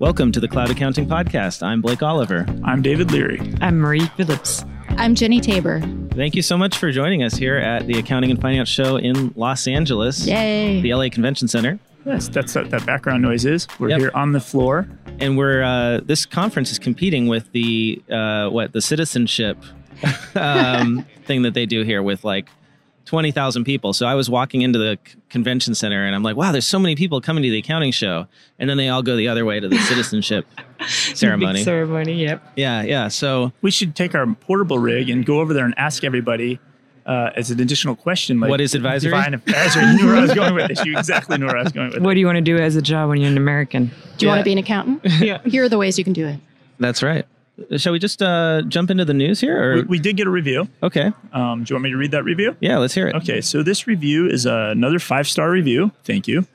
Welcome 0.00 0.32
to 0.32 0.40
the 0.40 0.48
Cloud 0.48 0.70
Accounting 0.70 1.06
Podcast. 1.06 1.62
I'm 1.62 1.80
Blake 1.82 2.02
Oliver. 2.02 2.46
I'm 2.64 2.80
David 2.82 3.10
Leary. 3.12 3.38
I'm 3.60 3.78
Marie 3.78 4.06
Phillips. 4.16 4.64
I'm 4.90 5.14
Jenny 5.14 5.40
Tabor. 5.40 5.80
Thank 6.14 6.34
you 6.34 6.40
so 6.42 6.56
much 6.56 6.76
for 6.78 6.90
joining 6.90 7.22
us 7.22 7.34
here 7.34 7.56
at 7.58 7.86
the 7.86 7.98
Accounting 7.98 8.30
and 8.30 8.40
Finance 8.40 8.68
Show 8.70 8.96
in 8.96 9.32
Los 9.36 9.66
Angeles, 9.68 10.26
Yay. 10.26 10.80
the 10.80 10.94
LA 10.94 11.08
Convention 11.10 11.48
Center. 11.48 11.78
Yes, 12.06 12.28
that's 12.28 12.54
what 12.54 12.70
that 12.70 12.86
background 12.86 13.20
noise 13.22 13.44
is. 13.44 13.68
We're 13.78 13.90
Yep. 13.90 13.98
here 14.00 14.10
on 14.14 14.32
the 14.32 14.40
floor. 14.40 14.88
And 15.20 15.36
we're 15.36 15.62
uh, 15.62 16.00
this 16.02 16.24
conference 16.24 16.72
is 16.72 16.78
competing 16.78 17.26
with 17.28 17.52
the 17.52 18.02
uh, 18.10 18.48
what 18.48 18.72
the 18.72 18.80
citizenship 18.80 19.58
um, 20.34 21.04
thing 21.26 21.42
that 21.42 21.52
they 21.52 21.66
do 21.66 21.82
here 21.82 22.02
with 22.02 22.24
like 22.24 22.48
twenty 23.10 23.32
thousand 23.32 23.64
people. 23.64 23.92
So 23.92 24.06
I 24.06 24.14
was 24.14 24.30
walking 24.30 24.62
into 24.62 24.78
the 24.78 24.96
convention 25.30 25.74
center 25.74 26.06
and 26.06 26.14
I'm 26.14 26.22
like, 26.22 26.36
wow, 26.36 26.52
there's 26.52 26.64
so 26.64 26.78
many 26.78 26.94
people 26.94 27.20
coming 27.20 27.42
to 27.42 27.50
the 27.50 27.58
accounting 27.58 27.90
show, 27.90 28.28
and 28.60 28.70
then 28.70 28.76
they 28.76 28.88
all 28.88 29.02
go 29.02 29.16
the 29.16 29.26
other 29.26 29.44
way 29.44 29.58
to 29.58 29.68
the 29.68 29.78
citizenship 29.78 30.46
ceremony. 30.88 31.54
Big 31.54 31.64
ceremony, 31.64 32.12
yep. 32.14 32.40
yeah, 32.54 32.82
yeah. 32.82 33.08
So 33.08 33.50
We 33.62 33.72
should 33.72 33.96
take 33.96 34.14
our 34.14 34.26
portable 34.32 34.78
rig 34.78 35.10
and 35.10 35.26
go 35.26 35.40
over 35.40 35.52
there 35.52 35.64
and 35.64 35.74
ask 35.76 36.04
everybody 36.04 36.60
uh, 37.04 37.30
as 37.34 37.50
an 37.50 37.58
additional 37.60 37.96
question. 37.96 38.38
Like, 38.38 38.48
What 38.50 38.60
is 38.60 38.76
advisory? 38.76 39.10
Divine 39.10 39.34
advisory. 39.34 39.82
You 39.86 39.96
knew 39.96 40.06
where 40.06 40.16
I 40.16 40.20
was 40.20 40.32
going 40.34 40.54
with 40.54 40.68
this. 40.68 40.84
You 40.84 40.96
exactly 40.96 41.36
knew 41.36 41.46
where 41.46 41.58
I 41.58 41.64
was 41.64 41.72
going 41.72 41.88
with 41.88 41.94
this. 41.94 42.02
What 42.04 42.14
do 42.14 42.20
you 42.20 42.26
want 42.26 42.36
to 42.36 42.42
do 42.42 42.58
as 42.58 42.76
a 42.76 42.82
job 42.82 43.08
when 43.08 43.20
you're 43.20 43.30
an 43.30 43.36
American? 43.36 43.90
Do 44.18 44.26
you 44.26 44.28
want 44.28 44.38
to 44.38 44.44
be 44.44 44.52
an 44.52 44.58
accountant? 44.58 45.00
Yeah. 45.20 45.42
Here 45.44 45.64
are 45.64 45.68
the 45.68 45.78
ways 45.78 45.98
you 45.98 46.04
can 46.04 46.12
do 46.12 46.28
it. 46.28 46.38
that's 46.78 47.02
right. 47.02 47.26
Shall 47.76 47.92
we 47.92 47.98
just 47.98 48.22
uh, 48.22 48.62
jump 48.68 48.90
into 48.90 49.04
the 49.04 49.14
news 49.14 49.40
here? 49.40 49.62
Or. 49.62 49.74
We, 49.76 49.82
we 49.82 49.98
did 49.98 50.16
get 50.16 50.26
a 50.26 50.30
review. 50.30 50.68
okay, 50.82 51.12
Um, 51.32 51.64
do 51.64 51.72
you 51.72 51.76
want 51.76 51.84
me 51.84 51.90
to 51.90 51.96
read 51.96 52.10
that 52.12 52.24
review? 52.24 52.56
yeah, 52.60 52.78
let's 52.78 52.94
hear 52.94 53.06
it. 53.08 53.14
Okay, 53.16 53.40
so 53.40 53.62
this 53.62 53.86
review 53.86 54.26
is 54.28 54.46
uh, 54.46 54.68
another 54.72 54.98
five 54.98 55.26
star 55.28 55.50
review. 55.50 55.92
Thank 56.04 56.26
you. 56.26 56.46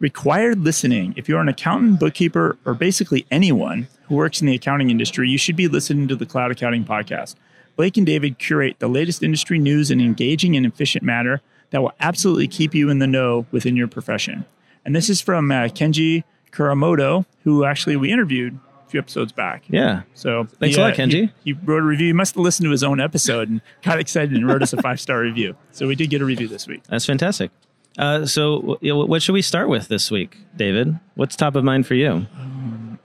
Required 0.00 0.58
listening. 0.60 1.14
If 1.16 1.28
you're 1.28 1.40
an 1.40 1.48
accountant, 1.48 2.00
bookkeeper, 2.00 2.58
or 2.64 2.74
basically 2.74 3.26
anyone 3.30 3.86
who 4.08 4.16
works 4.16 4.40
in 4.40 4.46
the 4.46 4.54
accounting 4.54 4.90
industry, 4.90 5.28
you 5.28 5.38
should 5.38 5.56
be 5.56 5.68
listening 5.68 6.08
to 6.08 6.16
the 6.16 6.26
Cloud 6.26 6.50
Accounting 6.50 6.84
Podcast. 6.84 7.36
Blake 7.76 7.96
and 7.96 8.04
David 8.06 8.38
curate 8.38 8.76
the 8.80 8.88
latest 8.88 9.22
industry 9.22 9.58
news 9.58 9.90
in 9.90 10.00
an 10.00 10.06
engaging 10.06 10.56
and 10.56 10.66
efficient 10.66 11.04
manner 11.04 11.40
that 11.70 11.80
will 11.82 11.92
absolutely 12.00 12.48
keep 12.48 12.74
you 12.74 12.90
in 12.90 12.98
the 12.98 13.06
know 13.06 13.46
within 13.50 13.76
your 13.76 13.88
profession. 13.88 14.44
And 14.84 14.94
this 14.94 15.08
is 15.08 15.20
from 15.20 15.50
uh, 15.50 15.64
Kenji 15.68 16.24
Kuramoto, 16.52 17.24
who 17.44 17.64
actually 17.64 17.96
we 17.96 18.12
interviewed 18.12 18.58
few 18.94 19.00
episodes 19.00 19.32
back. 19.32 19.64
Yeah. 19.68 20.02
So 20.14 20.44
Thanks 20.60 20.76
he, 20.76 20.80
a 20.80 20.84
lot, 20.84 20.92
uh, 20.92 20.96
Kenji. 20.96 21.32
He, 21.42 21.52
he 21.52 21.52
wrote 21.52 21.78
a 21.82 21.86
review. 21.86 22.06
He 22.06 22.12
must 22.12 22.36
have 22.36 22.42
listened 22.44 22.64
to 22.66 22.70
his 22.70 22.84
own 22.84 23.00
episode 23.00 23.48
and 23.48 23.60
got 23.82 23.98
excited 23.98 24.32
and 24.36 24.46
wrote 24.46 24.62
us 24.62 24.72
a 24.72 24.80
five 24.80 25.00
star 25.00 25.20
review. 25.20 25.56
So 25.72 25.88
we 25.88 25.96
did 25.96 26.10
get 26.10 26.22
a 26.22 26.24
review 26.24 26.46
this 26.46 26.68
week. 26.68 26.84
That's 26.84 27.04
fantastic. 27.04 27.50
Uh, 27.98 28.24
so, 28.26 28.78
w- 28.80 29.06
what 29.06 29.22
should 29.22 29.32
we 29.32 29.42
start 29.42 29.68
with 29.68 29.88
this 29.88 30.10
week, 30.10 30.36
David? 30.56 30.98
What's 31.14 31.34
top 31.36 31.54
of 31.56 31.62
mind 31.64 31.86
for 31.86 31.94
you? 31.94 32.26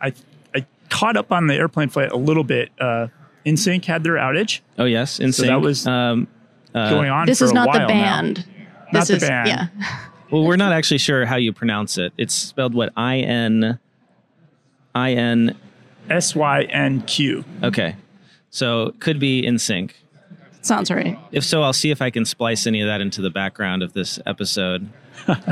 I 0.02 0.14
I 0.56 0.66
caught 0.90 1.16
up 1.18 1.32
on 1.32 1.48
the 1.48 1.56
airplane 1.56 1.90
flight 1.90 2.12
a 2.12 2.18
little 2.18 2.44
bit. 2.44 2.70
Uh, 2.80 3.08
Insynq 3.46 3.86
had 3.86 4.04
their 4.04 4.14
outage 4.16 4.62
Oh, 4.78 4.86
yes, 4.86 5.20
in 5.20 5.32
So 5.32 5.44
that 5.44 5.62
was 5.62 5.86
um, 5.88 6.28
uh, 6.76 6.90
going 6.90 7.10
on. 7.10 7.26
This 7.26 7.40
for 7.40 7.46
is 7.46 7.52
a 7.52 7.54
not 7.56 7.66
the 7.72 7.80
while 7.80 7.80
now. 7.80 7.88
band. 7.88 8.48
Not 8.92 9.08
This 9.08 9.08
the 9.10 9.16
is 9.16 9.24
band. 9.28 9.48
yeah. 9.48 9.68
Well, 10.32 10.44
we're 10.44 10.58
not 10.58 10.72
actually 10.74 11.00
sure 11.00 11.26
how 11.26 11.38
you 11.38 11.52
pronounce 11.54 11.98
it. 11.98 12.14
It's 12.16 12.36
spelled 12.36 12.76
what 12.76 12.94
I 12.96 13.18
N 13.18 13.80
I 14.94 15.14
N. 15.14 15.58
S 16.10 16.36
Y 16.36 16.64
N 16.64 17.02
Q. 17.04 17.44
Okay, 17.64 17.96
so 18.50 18.94
could 19.00 19.20
be 19.20 19.46
in 19.46 19.60
sync. 19.60 19.96
Sounds 20.62 20.92
right. 20.92 21.18
If 21.32 21.44
so, 21.44 21.64
I'll 21.64 21.74
see 21.74 21.90
if 21.92 22.02
I 22.02 22.10
can 22.10 22.26
splice 22.26 22.68
any 22.68 22.82
of 22.82 22.88
that 22.88 23.02
into 23.02 23.22
the 23.22 23.30
background 23.30 23.82
of 23.82 23.94
this 23.94 24.20
episode. 24.26 24.90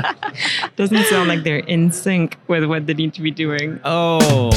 Doesn't 0.76 1.04
sound 1.06 1.28
like 1.28 1.44
they're 1.44 1.58
in 1.58 1.92
sync 1.92 2.36
with 2.46 2.64
what 2.64 2.86
they 2.86 2.94
need 2.94 3.14
to 3.14 3.22
be 3.22 3.30
doing. 3.30 3.80
Oh. 3.84 4.50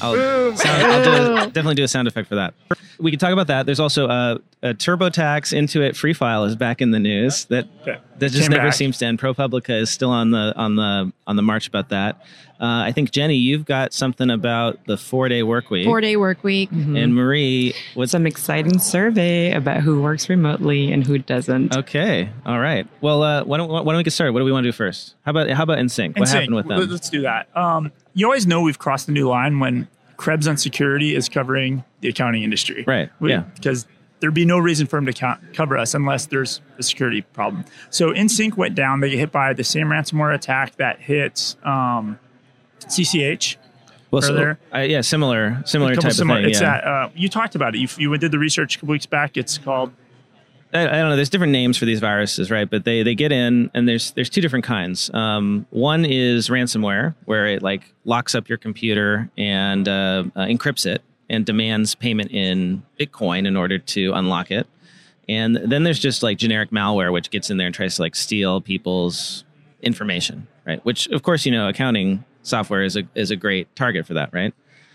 I'll, 0.00 0.54
sound, 0.56 0.82
I'll 0.82 1.04
do 1.04 1.36
a, 1.36 1.46
definitely 1.46 1.74
do 1.76 1.84
a 1.84 1.88
sound 1.88 2.06
effect 2.06 2.28
for 2.28 2.34
that. 2.34 2.54
We 2.98 3.10
can 3.10 3.18
talk 3.18 3.32
about 3.32 3.46
that. 3.46 3.64
There's 3.66 3.80
also 3.80 4.06
uh, 4.08 4.38
a 4.62 4.74
TurboTax 4.74 5.56
Intuit 5.56 5.96
Free 5.96 6.12
File 6.12 6.44
is 6.44 6.54
back 6.54 6.82
in 6.82 6.90
the 6.90 6.98
news. 6.98 7.46
That 7.46 7.66
that 7.84 8.02
just 8.20 8.42
Came 8.42 8.50
never 8.50 8.68
back. 8.68 8.74
seems 8.74 8.98
to 8.98 9.06
end. 9.06 9.18
ProPublica 9.18 9.80
is 9.80 9.90
still 9.90 10.10
on 10.10 10.32
the 10.32 10.52
on 10.56 10.76
the 10.76 11.12
on 11.26 11.36
the 11.36 11.42
march 11.42 11.66
about 11.66 11.88
that. 11.90 12.20
Uh, 12.60 12.84
I 12.86 12.92
think 12.92 13.10
Jenny, 13.10 13.34
you've 13.36 13.64
got 13.66 13.92
something 13.92 14.30
about 14.30 14.78
the 14.86 14.96
four 14.96 15.28
day 15.28 15.42
work 15.42 15.70
week, 15.70 15.84
Four 15.84 16.00
day 16.00 16.16
work 16.16 16.42
week. 16.42 16.70
and 16.72 17.14
Marie, 17.14 17.74
what's 17.94 18.12
Some 18.12 18.26
exciting 18.26 18.78
survey 18.78 19.52
about 19.52 19.80
who 19.82 20.00
works 20.00 20.28
remotely 20.28 20.90
and 20.92 21.06
who 21.06 21.18
doesn't. 21.18 21.76
okay? 21.76 22.30
All 22.46 22.58
right. 22.58 22.86
Well, 23.00 23.22
uh, 23.22 23.44
why 23.44 23.58
don't 23.58 23.68
why 23.68 23.82
don't 23.84 23.96
we 23.96 24.02
get 24.02 24.12
started? 24.12 24.32
What 24.32 24.40
do 24.40 24.44
we 24.46 24.52
want 24.52 24.64
to 24.64 24.68
do 24.68 24.72
first? 24.76 25.14
How 25.24 25.30
about 25.30 25.50
how 25.50 25.62
about 25.64 25.78
NSYNC? 25.78 26.18
What 26.18 26.28
happened 26.28 26.54
with 26.54 26.66
Let- 26.66 26.80
them? 26.80 26.90
Let's 26.90 27.10
do 27.10 27.22
that. 27.22 27.54
Um, 27.56 27.92
you 28.14 28.24
always 28.26 28.46
know 28.46 28.62
we've 28.62 28.78
crossed 28.78 29.06
the 29.06 29.12
new 29.12 29.28
line 29.28 29.58
when 29.60 29.88
Krebs 30.16 30.48
on 30.48 30.56
Security 30.56 31.14
is 31.14 31.28
covering 31.28 31.84
the 32.00 32.08
accounting 32.08 32.42
industry. 32.42 32.84
Right. 32.86 33.10
We- 33.20 33.30
Yeah. 33.30 33.40
Because 33.54 33.86
there'd 34.20 34.32
be 34.32 34.46
no 34.46 34.58
reason 34.58 34.86
for 34.86 34.96
him 34.96 35.04
to 35.04 35.12
count, 35.12 35.40
cover 35.52 35.76
us 35.76 35.92
unless 35.92 36.24
there's 36.24 36.62
a 36.78 36.82
security 36.82 37.20
problem. 37.20 37.66
So 37.90 38.12
Insynq 38.14 38.56
went 38.56 38.74
down. 38.74 39.00
They 39.00 39.10
get 39.10 39.18
hit 39.18 39.32
by 39.32 39.52
the 39.52 39.62
same 39.62 39.88
ransomware 39.88 40.34
attack 40.34 40.76
that 40.76 41.00
hit 41.00 41.54
um, 41.64 42.18
CCH. 42.86 43.56
Well, 44.10 44.22
so, 44.22 44.34
earlier. 44.34 44.58
uh, 44.74 44.78
yeah, 44.78 45.00
similar 45.00 45.62
similar 45.66 45.96
type 45.96 46.12
similar- 46.12 46.38
of 46.38 46.44
thing. 46.44 46.50
It's 46.50 46.60
yeah. 46.60 46.80
that, 46.80 46.84
uh, 46.84 47.08
you 47.14 47.28
talked 47.28 47.54
about 47.54 47.74
it. 47.74 47.78
You, 47.78 47.88
you 47.98 48.16
did 48.18 48.30
the 48.30 48.38
research 48.38 48.76
a 48.76 48.78
couple 48.78 48.92
weeks 48.92 49.06
back. 49.06 49.36
It's 49.36 49.58
called 49.58 49.92
I, 50.72 50.82
I 50.82 50.84
don't 50.98 51.10
know. 51.10 51.16
There's 51.16 51.30
different 51.30 51.52
names 51.52 51.78
for 51.78 51.84
these 51.84 52.00
viruses, 52.00 52.50
right? 52.50 52.68
But 52.68 52.84
they 52.84 53.02
they 53.02 53.14
get 53.14 53.32
in, 53.32 53.70
and 53.74 53.88
there's 53.88 54.12
there's 54.12 54.30
two 54.30 54.40
different 54.40 54.64
kinds. 54.64 55.10
Um, 55.14 55.66
one 55.70 56.04
is 56.04 56.48
ransomware, 56.48 57.14
where 57.24 57.46
it 57.46 57.62
like 57.62 57.92
locks 58.04 58.34
up 58.34 58.48
your 58.48 58.58
computer 58.58 59.30
and 59.36 59.88
uh, 59.88 60.24
uh, 60.34 60.46
encrypts 60.46 60.86
it 60.86 61.02
and 61.28 61.44
demands 61.44 61.94
payment 61.94 62.30
in 62.30 62.82
Bitcoin 62.98 63.46
in 63.46 63.56
order 63.56 63.78
to 63.78 64.12
unlock 64.12 64.50
it. 64.50 64.66
And 65.28 65.56
then 65.56 65.82
there's 65.82 65.98
just 65.98 66.22
like 66.22 66.38
generic 66.38 66.70
malware, 66.70 67.12
which 67.12 67.30
gets 67.30 67.50
in 67.50 67.56
there 67.56 67.66
and 67.66 67.74
tries 67.74 67.96
to 67.96 68.02
like 68.02 68.14
steal 68.14 68.60
people's 68.60 69.44
information, 69.82 70.46
right? 70.64 70.84
Which 70.84 71.08
of 71.08 71.22
course 71.22 71.46
you 71.46 71.52
know 71.52 71.68
accounting 71.68 72.24
software 72.46 72.82
is 72.82 72.96
a 72.96 73.02
is 73.14 73.30
a 73.30 73.36
great 73.36 73.74
target 73.76 74.06
for 74.06 74.14
that, 74.14 74.30
right? 74.32 74.54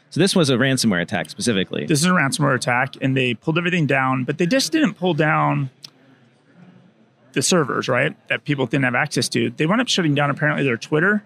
So 0.10 0.20
this 0.20 0.36
was 0.36 0.50
a 0.50 0.56
ransomware 0.56 1.02
attack 1.02 1.30
specifically. 1.30 1.86
this 1.86 2.00
is 2.00 2.06
a 2.06 2.10
ransomware 2.10 2.56
attack 2.56 2.96
and 3.02 3.16
they 3.16 3.34
pulled 3.34 3.58
everything 3.58 3.86
down 3.88 4.26
but 4.26 4.38
they 4.40 4.46
just 4.46 4.72
didn't 4.74 4.96
pull 4.96 5.14
down 5.14 5.70
the 7.34 7.42
servers 7.42 7.88
right 7.88 8.16
that 8.28 8.44
people 8.44 8.66
didn't 8.66 8.84
have 8.84 8.94
access 8.96 9.30
to 9.30 9.50
they 9.52 9.66
wound 9.66 9.80
up 9.80 9.88
shutting 9.88 10.14
down 10.14 10.30
apparently 10.30 10.66
their 10.66 10.76
twitter 10.76 11.24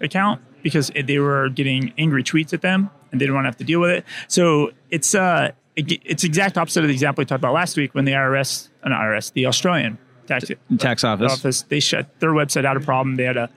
account 0.00 0.40
because 0.62 0.92
they 1.04 1.18
were 1.18 1.48
getting 1.48 1.92
angry 1.98 2.22
tweets 2.22 2.52
at 2.52 2.62
them 2.62 2.88
and 3.10 3.20
they 3.20 3.24
didn't 3.24 3.34
want 3.34 3.46
to 3.46 3.48
have 3.48 3.56
to 3.56 3.64
deal 3.64 3.80
with 3.80 3.90
it 3.90 4.04
so 4.28 4.70
it's 4.90 5.12
uh 5.12 5.50
it, 5.74 6.00
it's 6.04 6.22
exact 6.22 6.56
opposite 6.56 6.84
of 6.84 6.88
the 6.88 6.94
example 6.94 7.22
we 7.22 7.26
talked 7.26 7.40
about 7.40 7.52
last 7.52 7.76
week 7.76 7.96
when 7.96 8.04
the 8.04 8.12
irs 8.12 8.68
uh, 8.84 8.88
not 8.90 9.00
irs 9.00 9.32
the 9.32 9.44
australian 9.44 9.98
tax 10.28 10.48
Tax 10.78 11.02
office. 11.02 11.32
office 11.32 11.62
they 11.62 11.80
shut 11.80 12.20
their 12.20 12.30
website 12.30 12.64
out 12.64 12.76
of 12.76 12.84
problem 12.84 13.16
they 13.16 13.24
had 13.24 13.36
a 13.36 13.50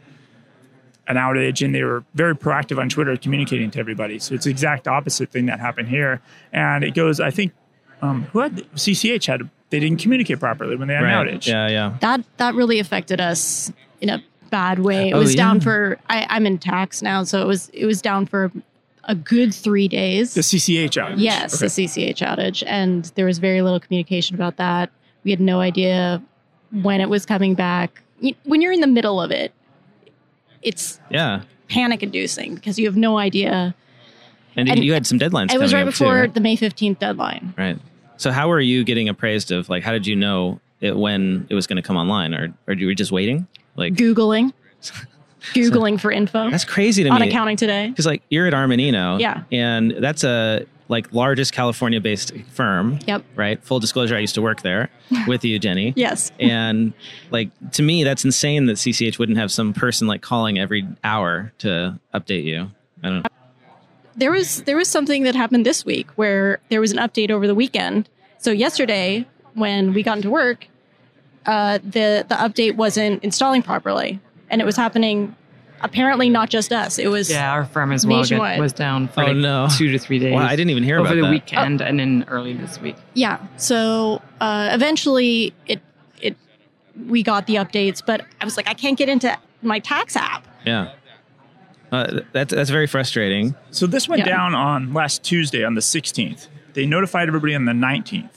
an 1.08 1.18
outage 1.18 1.64
and 1.66 1.76
they 1.76 1.84
were 1.84 2.04
very 2.16 2.36
proactive 2.36 2.80
on 2.80 2.88
Twitter 2.90 3.16
communicating 3.18 3.70
to 3.72 3.80
everybody. 3.80 4.20
So 4.20 4.36
it's 4.36 4.46
the 4.46 4.52
exact 4.52 4.88
opposite 4.88 5.30
thing 5.32 5.46
that 5.48 5.60
happened 5.60 5.90
here. 5.90 6.22
And 6.54 6.84
it 6.84 6.94
goes, 6.96 7.20
I 7.20 7.30
think, 7.30 7.52
um, 8.02 8.24
who 8.32 8.40
had 8.40 8.58
CCH 8.76 9.26
had 9.28 9.50
they 9.70 9.80
didn't 9.80 10.00
communicate 10.02 10.40
properly 10.40 10.76
when 10.76 10.88
they 10.88 10.94
had 10.94 11.04
Right. 11.04 11.28
an 11.28 11.38
outage. 11.40 11.48
Yeah, 11.48 11.68
yeah. 11.68 11.94
That 12.02 12.22
that 12.38 12.54
really 12.56 12.80
affected 12.80 13.20
us 13.20 13.72
in 14.02 14.10
a 14.10 14.24
bad 14.50 14.80
way. 14.80 15.10
It 15.10 15.14
Oh, 15.14 15.20
was 15.20 15.36
down 15.36 15.60
for 15.62 15.98
I, 16.10 16.28
I'm 16.30 16.46
in 16.46 16.58
tax 16.60 17.02
now, 17.02 17.24
so 17.24 17.42
it 17.42 17.48
was 17.48 17.70
it 17.74 17.86
was 17.86 18.02
down 18.02 18.26
for 18.26 18.52
a 19.06 19.16
good 19.16 19.54
three 19.54 19.88
days. 19.88 20.34
The 20.36 20.42
CCH 20.42 20.92
outage. 20.98 21.16
Yes, 21.18 21.56
Okay. 21.56 21.66
the 21.66 21.70
CCH 21.88 22.20
outage, 22.22 22.64
and 22.68 23.06
there 23.16 23.26
was 23.26 23.40
very 23.40 23.62
little 23.62 23.80
communication 23.80 24.36
about 24.36 24.58
that. 24.58 24.90
We 25.26 25.32
had 25.32 25.42
no 25.42 25.60
idea 25.60 26.22
when 26.84 27.02
it 27.02 27.10
was 27.10 27.26
coming 27.26 27.54
back. 27.56 28.02
When 28.46 28.62
you're 28.62 28.72
in 28.72 28.80
the 28.82 28.88
middle 28.88 29.20
of 29.22 29.32
it, 29.32 29.52
it's 30.64 31.00
Yeah. 31.10 31.42
panic-inducing 31.70 32.56
because 32.56 32.78
you 32.80 32.86
have 32.88 32.98
no 32.98 33.18
idea. 33.18 33.74
And, 34.56 34.70
And 34.70 34.84
you 34.84 34.94
had 34.94 35.08
some 35.08 35.18
deadlines. 35.20 35.52
It 35.54 35.60
was 35.60 35.74
right 35.74 35.84
before 35.86 36.14
too, 36.14 36.20
right? 36.22 36.34
the 36.34 36.40
May 36.42 36.56
15th 36.56 37.00
deadline. 37.00 37.54
right. 37.58 37.78
So 38.18 38.32
how 38.32 38.48
were 38.48 38.60
you 38.62 38.84
getting 38.84 39.10
appraised 39.10 39.52
of 39.52 39.68
like 39.70 39.84
how 39.84 39.92
did 39.92 40.06
you 40.06 40.16
know 40.16 40.60
it 40.82 40.96
when 40.96 41.48
it 41.50 41.56
was 41.56 41.66
going 41.68 41.78
to 41.78 41.82
come 41.82 41.98
online, 41.98 42.34
or 42.34 42.54
or 42.68 42.74
you 42.76 42.86
were 42.88 42.94
just 42.94 43.12
waiting? 43.12 43.48
Like 43.76 43.96
Googling, 43.96 44.54
Googling 45.54 46.00
for 46.00 46.12
info 46.12 46.50
that's 46.52 46.64
crazy 46.66 47.04
to 47.04 47.10
on 47.10 47.20
me. 47.20 47.24
On 47.24 47.28
accounting 47.30 47.58
today. 47.58 47.90
Because 47.90 48.06
like 48.06 48.22
you're 48.30 48.46
at 48.48 48.54
Armanino, 48.54 49.20
Yeah. 49.20 49.44
and 49.52 49.92
that's 50.00 50.24
a 50.24 50.66
like 50.90 51.14
largest 51.14 51.54
California-based 51.54 52.34
firm, 52.52 53.00
Yep. 53.08 53.24
right? 53.36 53.64
Full 53.64 53.80
disclosure, 53.80 54.16
I 54.16 54.20
used 54.20 54.36
to 54.36 54.42
work 54.42 54.62
there 54.62 54.90
with 55.28 55.44
you, 55.46 55.58
Jenny. 55.60 55.94
Yes. 55.96 56.32
And 56.40 56.94
like 57.32 57.50
to 57.72 57.82
me, 57.84 58.04
that's 58.04 58.26
insane 58.26 58.66
that 58.66 58.74
CCH 58.78 59.18
wouldn't 59.20 59.38
have 59.38 59.52
some 59.52 59.74
person 59.74 60.08
like 60.08 60.22
calling 60.22 60.60
every 60.60 60.86
hour 61.04 61.54
to 61.60 62.00
update 62.14 62.44
you. 62.44 62.70
I 63.04 63.08
don't. 63.10 63.24
Know. 63.24 63.30
There 64.16 64.32
was 64.32 64.62
there 64.64 64.78
was 64.78 64.88
something 64.90 65.24
that 65.24 65.36
happened 65.36 65.66
this 65.66 65.84
week 65.86 66.08
where 66.18 66.60
there 66.70 66.80
was 66.82 66.92
an 66.92 66.98
update 67.00 67.32
over 67.32 67.48
the 67.48 67.56
weekend. 67.56 68.08
So 68.38 68.52
yesterday, 68.52 69.26
when 69.56 69.94
we 69.94 70.04
got 70.04 70.18
into 70.18 70.30
work, 70.30 70.68
uh, 71.46 71.80
the 71.80 72.26
the 72.28 72.36
update 72.36 72.76
wasn't 72.76 73.24
installing 73.24 73.64
properly, 73.64 74.20
and 74.50 74.62
it 74.62 74.66
was 74.66 74.76
happening 74.76 75.36
apparently 75.84 76.30
not 76.30 76.50
just 76.50 76.72
us. 76.74 76.98
It 76.98 77.10
was 77.10 77.30
Yeah, 77.30 77.52
our 77.52 77.66
firm 77.66 77.92
as 77.92 78.06
well 78.06 78.18
get, 78.18 78.22
Nationwide. 78.32 78.60
was 78.60 78.74
down 78.74 79.08
for 79.10 79.22
Oh, 79.24 79.28
like 79.28 79.36
no. 79.38 79.68
two 79.78 79.92
to 79.92 80.00
three 80.00 80.18
days. 80.20 80.34
Wow, 80.34 80.46
I 80.46 80.56
didn't 80.56 80.72
even 80.72 80.84
hear 80.84 80.98
about 80.98 81.12
it. 81.16 81.20
over 81.20 81.20
about 81.20 81.26
the 81.28 81.40
that. 81.40 81.46
weekend 81.46 81.82
and 81.82 82.00
then 82.00 82.26
early 82.28 82.54
this 82.54 82.80
week. 82.82 82.96
yeah. 83.14 83.40
So 83.58 84.22
uh, 84.42 84.70
eventually, 84.72 85.54
it 85.68 85.82
it 86.22 86.36
we 87.08 87.22
got 87.24 87.46
the 87.48 87.56
updates, 87.56 88.02
but 88.06 88.26
I 88.42 88.46
was 88.46 88.58
like, 88.58 88.68
I 88.68 88.74
can't 88.74 88.98
get 88.98 89.10
into 89.10 89.38
my 89.62 89.80
tax 89.80 90.16
app. 90.16 90.48
Yeah. 90.66 90.92
Uh, 91.92 92.22
that's 92.32 92.54
that's 92.54 92.70
very 92.72 92.88
frustrating. 92.88 93.56
So 93.72 93.86
this 93.86 94.08
went 94.10 94.20
Yeah. 94.20 94.26
down 94.36 94.56
on 94.56 94.94
last 94.94 95.24
Tuesday 95.24 95.64
on 95.64 95.76
the 95.76 95.82
16th. 95.82 96.48
They 96.74 96.86
notified 96.88 97.28
everybody 97.28 97.54
on 97.54 97.66
the 97.66 97.72
19th. 97.74 98.30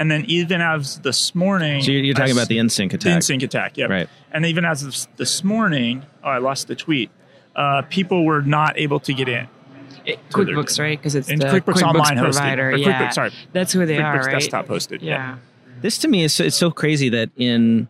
And 0.00 0.10
then 0.10 0.24
even 0.26 0.60
as 0.62 0.98
this 1.00 1.34
morning, 1.34 1.82
So 1.82 1.92
you're, 1.92 2.02
you're 2.02 2.14
talking 2.14 2.30
I 2.30 2.36
about 2.36 2.48
the 2.48 2.56
Insynq 2.56 2.90
The 2.90 2.96
attack. 2.96 3.18
Insynq 3.22 3.42
attack, 3.42 3.76
yeah. 3.76 3.84
Right. 3.84 4.08
And 4.32 4.46
even 4.46 4.64
as 4.64 4.82
of 4.82 4.96
this 5.18 5.44
morning, 5.44 6.04
oh, 6.24 6.28
I 6.30 6.38
lost 6.38 6.68
the 6.68 6.74
tweet. 6.74 7.10
Uh, 7.54 7.82
people 7.82 8.24
were 8.24 8.40
not 8.40 8.78
able 8.78 8.98
to 9.00 9.12
get 9.12 9.28
in. 9.28 9.46
It, 10.06 10.18
QuickBooks, 10.30 10.80
right? 10.80 10.98
Because 10.98 11.14
it's 11.14 11.28
And 11.28 11.40
the 11.40 11.46
QuickBooks 11.48 11.82
Online 11.82 12.16
hosted. 12.16 12.22
provider. 12.32 12.70
Or 12.70 12.76
yeah, 12.76 13.08
QuickBooks, 13.08 13.12
sorry. 13.12 13.30
that's 13.52 13.72
who 13.74 13.84
they 13.84 13.98
QuickBooks 13.98 14.02
are, 14.02 14.24
right? 14.24 14.32
Desktop 14.32 14.66
hosted. 14.66 15.02
Yeah. 15.02 15.36
This 15.82 15.98
to 15.98 16.08
me 16.08 16.24
is 16.24 16.32
so, 16.32 16.44
it's 16.44 16.56
so 16.56 16.70
crazy 16.70 17.10
that 17.10 17.28
in 17.36 17.88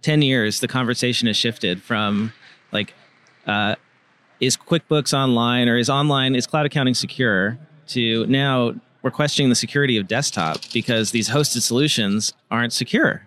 10 0.00 0.22
years 0.22 0.60
the 0.60 0.68
conversation 0.68 1.26
has 1.26 1.36
shifted 1.36 1.82
from 1.82 2.32
like 2.72 2.94
uh, 3.46 3.74
is 4.40 4.56
QuickBooks 4.56 5.12
online 5.12 5.68
or 5.68 5.76
is 5.76 5.90
online 5.90 6.34
is 6.34 6.46
cloud 6.46 6.64
accounting 6.64 6.94
secure 6.94 7.58
to 7.88 8.24
now 8.26 8.74
we're 9.02 9.10
questioning 9.10 9.48
the 9.48 9.54
security 9.54 9.96
of 9.96 10.06
desktop 10.06 10.58
because 10.72 11.10
these 11.10 11.28
hosted 11.30 11.62
solutions 11.62 12.32
aren't 12.50 12.72
secure. 12.72 13.26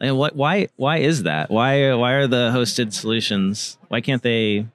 And 0.00 0.16
what 0.16 0.36
why 0.36 0.68
why 0.76 0.98
is 0.98 1.24
that? 1.24 1.50
Why 1.50 1.92
why 1.94 2.12
are 2.12 2.26
the 2.26 2.50
hosted 2.54 2.92
solutions 2.92 3.78
why 3.88 4.00
can't 4.00 4.22
they 4.22 4.66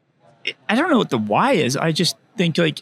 I 0.67 0.75
don't 0.75 0.89
know 0.89 0.97
what 0.97 1.09
the 1.09 1.17
why 1.17 1.53
is. 1.53 1.77
I 1.77 1.91
just 1.91 2.17
think 2.37 2.57
like 2.57 2.81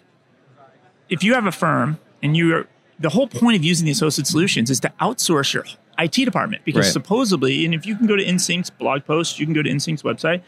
if 1.09 1.23
you 1.23 1.33
have 1.35 1.45
a 1.45 1.51
firm 1.51 1.99
and 2.23 2.35
you 2.35 2.55
are 2.55 2.67
the 2.99 3.09
whole 3.09 3.27
point 3.27 3.57
of 3.57 3.63
using 3.63 3.85
these 3.85 3.99
hosted 4.01 4.25
solutions 4.25 4.69
is 4.69 4.79
to 4.79 4.91
outsource 5.01 5.53
your 5.53 5.65
IT 5.99 6.13
department 6.25 6.63
because 6.65 6.85
Right. 6.85 6.93
supposedly, 6.93 7.65
and 7.65 7.73
if 7.73 7.85
you 7.85 7.95
can 7.95 8.07
go 8.07 8.15
to 8.15 8.23
Insynq's 8.23 8.69
blog 8.69 9.05
post, 9.05 9.39
you 9.39 9.45
can 9.45 9.53
go 9.53 9.61
to 9.61 9.69
Insynq's 9.69 10.03
website, 10.03 10.41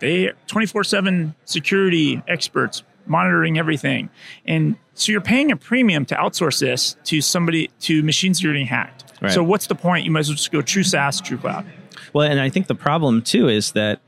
they 0.00 0.32
24/7 0.48 1.34
security 1.44 2.22
experts 2.26 2.82
monitoring 3.10 3.58
everything. 3.58 4.08
And 4.46 4.76
so 4.94 5.12
you're 5.12 5.20
paying 5.20 5.50
a 5.50 5.56
premium 5.56 6.06
to 6.06 6.14
outsource 6.14 6.60
this 6.60 6.96
to 7.04 7.20
somebody 7.20 7.70
to 7.80 8.02
machines 8.02 8.40
that 8.40 8.48
are 8.48 8.52
getting 8.52 8.68
hacked. 8.68 9.04
Right. 9.20 9.32
So 9.32 9.42
what's 9.42 9.66
the 9.66 9.74
point? 9.74 10.04
You 10.04 10.12
might 10.12 10.20
as 10.20 10.28
well 10.28 10.36
just 10.36 10.52
go 10.52 10.62
true 10.62 10.84
SaaS, 10.84 11.20
true 11.20 11.36
cloud. 11.36 11.66
Well, 12.12 12.30
and 12.30 12.40
I 12.40 12.48
think 12.48 12.68
the 12.68 12.74
problem 12.74 13.20
too 13.22 13.48
is 13.48 13.72
that 13.72 14.00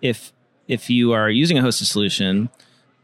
if 0.00 0.32
if 0.68 0.88
you 0.88 1.12
are 1.12 1.28
using 1.28 1.58
a 1.58 1.62
hosted 1.62 1.86
solution, 1.86 2.48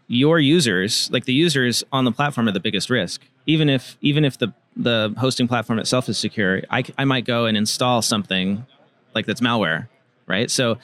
your 0.06 0.38
users, 0.38 1.10
like 1.12 1.24
the 1.24 1.34
users 1.34 1.82
on 1.92 2.04
the 2.04 2.12
platform, 2.12 2.48
are 2.48 2.52
the 2.52 2.60
biggest 2.60 2.90
risk. 2.90 3.22
Even 3.46 3.68
if 3.68 3.96
even 4.00 4.24
if 4.24 4.38
the 4.38 4.52
the 4.76 5.14
hosting 5.18 5.48
platform 5.48 5.78
itself 5.78 6.08
is 6.08 6.18
secure, 6.18 6.62
I, 6.70 6.84
I 6.96 7.04
might 7.04 7.24
go 7.24 7.46
and 7.46 7.56
install 7.56 8.02
something 8.02 8.64
like 9.14 9.26
that's 9.26 9.40
malware, 9.40 9.88
right? 10.26 10.50
So 10.50 10.78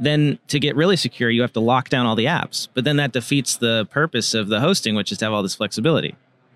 then 0.00 0.38
to 0.48 0.58
get 0.58 0.76
really 0.76 0.96
secure, 0.96 1.30
you 1.30 1.42
have 1.42 1.52
to 1.54 1.60
lock 1.60 1.88
down 1.88 2.06
all 2.06 2.14
the 2.14 2.26
apps. 2.26 2.68
But 2.74 2.84
then 2.84 2.96
that 2.96 3.12
defeats 3.12 3.56
the 3.56 3.86
purpose 3.90 4.34
of 4.34 4.48
the 4.48 4.60
hosting, 4.60 4.94
which 4.94 5.12
is 5.12 5.18
to 5.18 5.24
have 5.24 5.34
all 5.34 5.42
this 5.42 5.54
flexibility, 5.54 6.14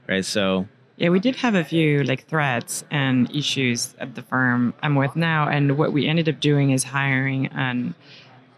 right? 0.09 0.25
So 0.25 0.69
Yeah, 0.97 1.09
we 1.09 1.21
did 1.21 1.37
have 1.37 1.55
a 1.55 1.65
few 1.65 2.03
like 2.05 2.27
threats 2.27 2.85
and 2.91 3.35
issues 3.35 3.95
at 3.99 4.15
the 4.15 4.23
firm 4.23 4.75
I'm 4.83 4.95
with 4.95 5.17
now, 5.17 5.49
and 5.49 5.77
what 5.77 5.93
we 5.93 6.07
ended 6.07 6.29
up 6.29 6.41
doing 6.41 6.71
is 6.71 6.85
hiring 6.85 7.47
an 7.49 7.95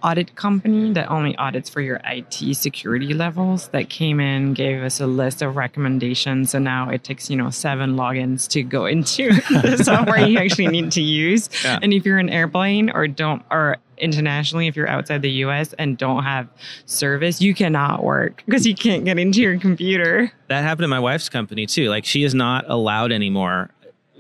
audit 0.05 0.37
company 0.37 0.93
that 0.93 1.11
only 1.11 1.35
audits 1.37 1.69
for 1.69 1.81
your 1.81 2.01
IT 2.05 2.57
security 2.57 3.15
levels. 3.15 3.69
That 3.69 3.89
came 3.89 4.21
in, 4.21 4.55
gave 4.55 4.83
us 4.83 5.01
a 5.01 5.07
list 5.07 5.43
of 5.43 5.57
recommendations, 5.57 6.55
and 6.55 6.65
now 6.65 6.91
it 6.91 7.03
takes 7.03 7.31
you 7.31 7.37
know 7.37 7.51
seven 7.51 7.97
logins 7.97 8.49
to 8.51 8.63
go 8.63 8.87
into 8.95 9.29
the 9.63 9.83
software 9.83 10.27
you 10.27 10.39
actually 10.39 10.69
need 10.69 10.93
to 10.93 11.03
use. 11.03 11.49
Yeah. 11.65 11.79
And 11.83 11.93
if 11.93 12.05
you're 12.05 12.19
an 12.19 12.29
airplane 12.29 12.91
or 12.91 13.09
don't 13.09 13.43
or 13.51 13.79
internationally 13.97 14.67
if 14.67 14.75
you're 14.75 14.89
outside 14.89 15.23
the 15.23 15.31
US 15.31 15.73
and 15.75 15.97
don't 15.97 16.25
have 16.25 16.49
service 16.85 17.41
you 17.41 17.55
cannot 17.55 18.03
work 18.03 18.43
because 18.45 18.67
you 18.67 18.75
can't 18.75 19.05
get 19.05 19.21
into 19.21 19.41
your 19.41 19.57
computer 19.57 20.33
that 20.49 20.63
happened 20.63 20.83
in 20.83 20.91
my 20.91 20.99
wife's 20.99 21.29
company 21.29 21.67
too. 21.67 21.89
Like 21.89 22.05
she 22.05 22.25
is 22.25 22.35
not 22.35 22.65
allowed 22.69 23.13
anymore. 23.13 23.71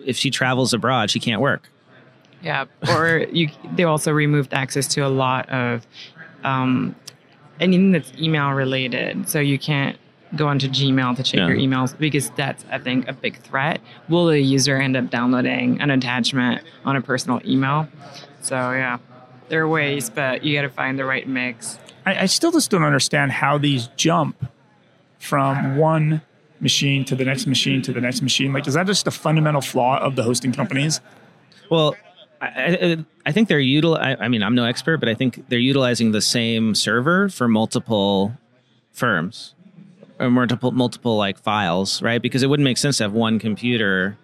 If 0.04 0.16
she 0.16 0.30
travels 0.30 0.72
abroad, 0.72 1.10
she 1.10 1.18
can't 1.20 1.40
work. 1.40 1.70
Yeah, 2.44 2.66
or 2.88 3.26
you. 3.32 3.48
They 3.74 3.84
also 3.84 4.12
removed 4.12 4.52
access 4.52 4.86
to 4.88 5.00
a 5.00 5.08
lot 5.08 5.48
of 5.48 5.86
um, 6.44 6.94
anything 7.58 7.92
that's 7.92 8.12
email 8.20 8.50
related, 8.50 9.28
so 9.28 9.40
you 9.40 9.58
can't 9.58 9.96
go 10.36 10.48
onto 10.48 10.68
Gmail 10.68 11.16
to 11.16 11.22
check 11.22 11.38
Yeah. 11.38 11.46
your 11.48 11.56
emails 11.56 11.96
because 11.96 12.28
that's 12.30 12.64
I 12.70 12.78
think 12.78 13.08
a 13.08 13.12
big 13.12 13.38
threat. 13.38 13.80
Will 14.08 14.26
the 14.26 14.40
user 14.40 14.76
end 14.76 14.96
up 14.96 15.08
downloading 15.10 15.80
an 15.80 15.90
attachment 15.90 16.62
on 16.84 16.96
a 16.96 17.00
personal 17.00 17.40
email? 17.46 17.88
So 18.42 18.56
yeah, 18.56 18.98
there 19.48 19.62
are 19.62 19.68
ways, 19.68 20.10
but 20.10 20.44
you 20.44 20.54
got 20.56 20.62
to 20.62 20.68
find 20.68 20.98
the 20.98 21.04
right 21.04 21.26
mix. 21.26 21.78
I, 22.04 22.22
I 22.22 22.26
still 22.26 22.50
just 22.52 22.70
don't 22.70 22.82
understand 22.82 23.32
how 23.32 23.56
these 23.58 23.86
jump 23.96 24.36
from 25.18 25.76
one 25.78 26.20
machine 26.60 27.04
to 27.06 27.16
the 27.16 27.24
next 27.24 27.46
machine 27.46 27.80
to 27.82 27.92
the 27.92 28.00
next 28.00 28.20
machine. 28.20 28.52
Like, 28.52 28.66
is 28.66 28.74
that 28.74 28.86
just 28.86 29.06
a 29.06 29.10
fundamental 29.10 29.60
flaw 29.62 29.98
of 29.98 30.16
the 30.16 30.22
hosting 30.22 30.52
companies? 30.52 31.00
Well, 31.70 31.94
I, 32.40 33.04
I, 33.26 33.32
think 33.32 33.48
they're 33.48 33.58
util. 33.58 33.98
I, 33.98 34.16
I 34.20 34.28
mean, 34.28 34.42
I'm 34.42 34.54
no 34.54 34.64
expert, 34.64 34.98
but 34.98 35.08
I 35.08 35.14
think 35.14 35.48
they're 35.48 35.58
utilizing 35.58 36.12
the 36.12 36.20
same 36.20 36.74
server 36.74 37.28
for 37.28 37.48
multiple 37.48 38.36
firms 38.92 39.54
or 40.20 40.30
multiple 40.30 40.70
multiple 40.72 41.16
like 41.16 41.38
files, 41.38 42.02
right? 42.02 42.20
Because 42.20 42.42
it 42.42 42.48
wouldn't 42.48 42.64
make 42.64 42.78
sense 42.78 42.98
to 42.98 43.04
have 43.04 43.12
one 43.12 43.38
computer 43.38 44.16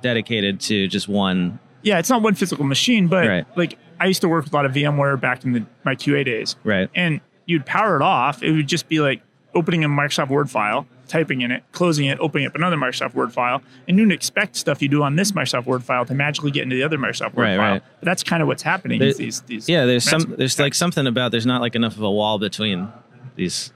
dedicated 0.00 0.60
to 0.60 0.88
just 0.88 1.08
one. 1.08 1.58
Yeah, 1.82 1.98
it's 1.98 2.10
not 2.10 2.22
one 2.22 2.34
physical 2.34 2.64
machine, 2.64 3.08
but 3.08 3.26
Right. 3.26 3.46
like 3.56 3.78
I 4.00 4.06
used 4.06 4.20
to 4.22 4.28
work 4.28 4.44
with 4.44 4.52
a 4.52 4.56
lot 4.56 4.66
of 4.66 4.72
VMware 4.72 5.20
back 5.20 5.44
in 5.44 5.52
the, 5.52 5.66
my 5.84 5.94
QA 5.94 6.24
days, 6.24 6.56
Right. 6.64 6.88
and 6.94 7.20
you'd 7.46 7.64
power 7.66 7.96
it 7.96 8.02
off. 8.02 8.42
It 8.42 8.52
would 8.52 8.66
just 8.66 8.88
be 8.88 9.00
like 9.00 9.22
opening 9.54 9.84
a 9.84 9.88
Microsoft 9.88 10.28
Word 10.28 10.50
file, 10.50 10.86
typing 11.08 11.40
in 11.42 11.50
it, 11.50 11.62
closing 11.72 12.06
it, 12.06 12.18
opening 12.20 12.46
up 12.46 12.54
another 12.54 12.76
Microsoft 12.76 13.14
Word 13.14 13.32
file, 13.32 13.62
and 13.88 13.98
you 13.98 14.04
would 14.06 14.12
expect 14.12 14.56
stuff 14.56 14.80
you 14.82 14.88
do 14.88 15.02
on 15.02 15.16
this 15.16 15.32
Microsoft 15.32 15.66
Word 15.66 15.84
file 15.84 16.04
to 16.06 16.14
magically 16.14 16.50
get 16.50 16.62
into 16.62 16.76
the 16.76 16.82
other 16.82 16.98
Microsoft 16.98 17.34
Word 17.34 17.42
Right, 17.44 17.56
file. 17.56 17.72
right. 17.74 17.82
But 18.00 18.04
that's 18.06 18.22
kind 18.22 18.42
of 18.42 18.48
what's 18.48 18.62
happening. 18.62 18.98
There- 19.00 19.12
these, 19.14 19.40
these 19.42 19.68
Yeah, 19.68 19.84
there's 19.86 20.04
some. 20.08 20.34
There's 20.36 20.58
like 20.58 20.74
something 20.74 21.06
about 21.06 21.30
there's 21.30 21.46
not 21.46 21.60
like 21.60 21.74
enough 21.74 21.96
of 21.96 22.02
a 22.02 22.10
wall 22.10 22.38
between 22.38 22.88
these. 23.36 23.72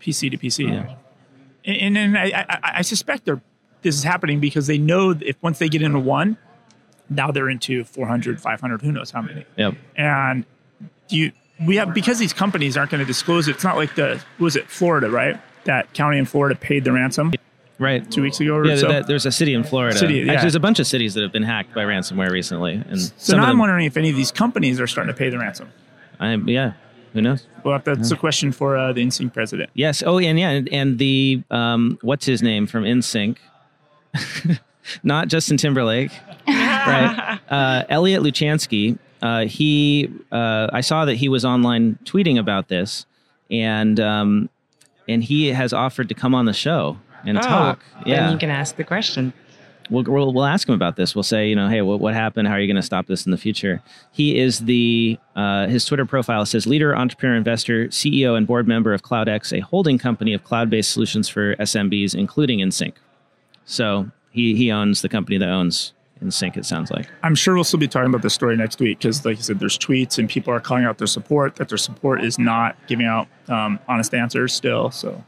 PC 0.00 0.30
to 0.30 0.36
PC. 0.36 0.68
Yeah. 0.68 0.94
And, 1.64 1.96
and 1.96 2.18
I, 2.18 2.46
I, 2.48 2.58
I 2.78 2.82
suspect 2.82 3.24
they're, 3.24 3.40
this 3.80 3.94
is 3.96 4.02
happening 4.04 4.38
because 4.38 4.66
they 4.66 4.76
know 4.76 5.12
if 5.18 5.36
once 5.42 5.58
they 5.58 5.68
get 5.70 5.80
into 5.80 5.98
one, 5.98 6.36
now 7.08 7.30
they're 7.30 7.48
into 7.48 7.84
400, 7.84 8.38
500, 8.40 8.82
who 8.82 8.92
knows 8.92 9.10
how 9.12 9.22
many. 9.22 9.46
Yep. 9.56 9.74
And 9.96 10.44
do 11.08 11.16
you, 11.16 11.32
we 11.66 11.76
have, 11.76 11.94
because 11.94 12.18
these 12.18 12.34
companies 12.34 12.76
aren't 12.76 12.90
going 12.90 12.98
to 13.00 13.06
disclose 13.06 13.48
it, 13.48 13.52
it's 13.52 13.64
not 13.64 13.76
like 13.76 13.94
the, 13.94 14.22
what 14.36 14.44
was 14.44 14.56
it, 14.56 14.68
Florida, 14.68 15.08
right? 15.08 15.40
That 15.64 15.92
county 15.94 16.18
in 16.18 16.24
Florida 16.26 16.54
paid 16.58 16.84
the 16.84 16.92
ransom 16.92 17.32
Right. 17.78 18.08
two 18.10 18.22
weeks 18.22 18.38
ago 18.40 18.54
or 18.56 18.66
Yeah, 18.66 18.76
so. 18.76 18.88
that, 18.88 19.06
there's 19.08 19.26
a 19.26 19.32
city 19.32 19.52
in 19.54 19.64
Florida. 19.64 19.98
City, 19.98 20.14
yeah. 20.16 20.32
Actually, 20.32 20.36
there's 20.42 20.54
a 20.54 20.60
bunch 20.60 20.78
of 20.78 20.86
cities 20.86 21.14
that 21.14 21.22
have 21.22 21.32
been 21.32 21.42
hacked 21.42 21.74
by 21.74 21.82
ransomware 21.84 22.30
recently, 22.30 22.74
and 22.88 23.00
so 23.00 23.12
some 23.16 23.36
now 23.38 23.42
of 23.44 23.48
I'm 23.48 23.52
them, 23.54 23.58
wondering 23.60 23.86
if 23.86 23.96
any 23.96 24.10
of 24.10 24.16
these 24.16 24.30
companies 24.30 24.78
are 24.80 24.86
starting 24.86 25.12
to 25.12 25.18
pay 25.18 25.28
the 25.30 25.38
ransom. 25.38 25.68
I, 26.20 26.34
yeah, 26.36 26.74
who 27.14 27.20
knows? 27.22 27.46
Well, 27.64 27.80
that's 27.84 28.10
a 28.12 28.16
question 28.16 28.52
for 28.52 28.76
uh, 28.76 28.92
the 28.92 29.02
NSYNC 29.04 29.32
president. 29.32 29.70
Yes. 29.74 30.02
Oh, 30.06 30.18
and 30.20 30.38
yeah, 30.38 30.50
and, 30.50 30.68
and 30.68 30.98
the 30.98 31.42
um, 31.50 31.98
what's 32.02 32.26
his 32.26 32.42
name 32.42 32.66
from 32.66 32.84
Insynq? 32.84 33.38
Not 35.02 35.28
Justin 35.28 35.56
Timberlake, 35.56 36.12
right? 36.46 37.38
Uh, 37.48 37.84
Elliot 37.88 38.22
Luchansky. 38.22 38.98
Uh, 39.22 39.46
he, 39.46 40.10
uh, 40.30 40.68
I 40.72 40.82
saw 40.82 41.06
that 41.06 41.14
he 41.16 41.28
was 41.30 41.44
online 41.44 41.98
tweeting 42.04 42.38
about 42.38 42.68
this, 42.68 43.06
and 43.50 43.98
um, 43.98 44.50
and 45.08 45.22
he 45.24 45.48
has 45.48 45.72
offered 45.72 46.08
to 46.08 46.14
come 46.14 46.34
on 46.34 46.44
the 46.46 46.52
show 46.52 46.98
and 47.24 47.40
talk. 47.40 47.80
Oh, 47.96 48.02
then 48.06 48.32
you 48.32 48.38
can 48.38 48.50
ask 48.50 48.76
the 48.76 48.84
question. 48.84 49.32
we'll, 49.90 50.04
we'll 50.04 50.32
we'll 50.32 50.44
ask 50.44 50.68
him 50.68 50.74
about 50.74 50.96
this. 50.96 51.14
We'll 51.14 51.22
say, 51.22 51.48
you 51.48 51.56
know, 51.56 51.68
hey, 51.68 51.82
what, 51.82 52.00
what 52.00 52.14
happened? 52.14 52.48
How 52.48 52.54
are 52.54 52.60
you 52.60 52.66
going 52.66 52.76
to 52.76 52.82
stop 52.82 53.06
this 53.06 53.24
in 53.26 53.30
the 53.30 53.36
future? 53.38 53.82
He 54.12 54.38
is 54.38 54.60
the 54.60 55.18
uh, 55.36 55.66
his 55.66 55.84
Twitter 55.84 56.06
profile 56.06 56.46
says 56.46 56.66
leader, 56.66 56.96
entrepreneur, 56.96 57.36
investor, 57.36 57.86
CEO, 57.88 58.36
and 58.36 58.46
board 58.46 58.68
member 58.68 58.92
of 58.92 59.02
CloudX, 59.02 59.56
a 59.56 59.60
holding 59.60 59.98
company 59.98 60.32
of 60.32 60.44
cloud-based 60.44 60.90
solutions 60.90 61.28
for 61.28 61.56
SMBs, 61.56 62.14
including 62.14 62.60
Insynq. 62.60 62.94
So 63.64 64.10
he 64.30 64.54
he 64.54 64.70
owns 64.70 65.02
the 65.02 65.08
company 65.08 65.38
that 65.38 65.48
owns 65.48 65.92
Insynq. 66.24 66.56
It 66.56 66.64
sounds 66.64 66.90
like. 66.90 67.06
I'm 67.22 67.34
sure 67.34 67.54
we'll 67.54 67.64
still 67.64 67.78
be 67.80 67.88
talking 67.88 68.08
about 68.08 68.22
this 68.22 68.34
story 68.34 68.56
next 68.56 68.80
week 68.80 68.98
because, 68.98 69.24
like 69.24 69.38
I 69.38 69.40
said, 69.40 69.60
there's 69.60 69.78
tweets 69.78 70.18
and 70.18 70.28
people 70.28 70.52
are 70.52 70.60
calling 70.60 70.84
out 70.84 70.98
their 70.98 71.06
support 71.06 71.56
that 71.56 71.68
their 71.68 71.78
support 71.78 72.24
is 72.24 72.38
not 72.38 72.76
giving 72.86 73.06
out 73.06 73.28
um, 73.48 73.78
honest 73.88 74.14
answers 74.14 74.52
still. 74.52 74.90
So 74.90 75.22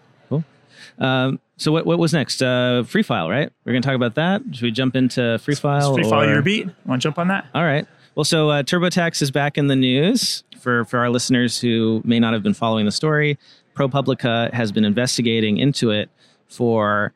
Um, 0.98 1.40
so 1.58 1.72
what 1.72 1.84
what 1.86 1.98
was 1.98 2.12
next? 2.14 2.42
Uh, 2.42 2.82
free 2.84 3.02
file, 3.02 3.28
right? 3.28 3.50
We're 3.64 3.72
going 3.72 3.82
to 3.82 3.86
talk 3.86 3.96
about 3.96 4.14
that. 4.14 4.42
Should 4.52 4.62
we 4.62 4.70
jump 4.70 4.96
into 4.96 5.38
free 5.38 5.54
file? 5.54 5.94
free 5.94 6.08
file 6.08 6.26
your 6.26 6.42
beat. 6.42 6.68
Want 6.86 7.02
to 7.02 7.06
jump 7.08 7.18
on 7.18 7.28
that? 7.28 7.46
All 7.54 7.64
right. 7.64 7.86
Well, 8.14 8.24
so 8.24 8.48
uh, 8.48 8.62
TurboTax 8.62 9.20
is 9.20 9.30
back 9.30 9.58
in 9.58 9.66
the 9.66 9.76
news 9.76 10.42
for 10.58 10.86
for 10.86 10.98
our 10.98 11.10
listeners 11.10 11.60
who 11.60 12.00
may 12.04 12.18
not 12.18 12.32
have 12.32 12.42
been 12.42 12.54
following 12.54 12.86
the 12.86 12.92
story. 12.92 13.38
ProPublica 13.74 14.50
has 14.54 14.72
been 14.72 14.86
investigating 14.86 15.58
into 15.58 15.90
it 15.90 16.08
for 16.48 17.12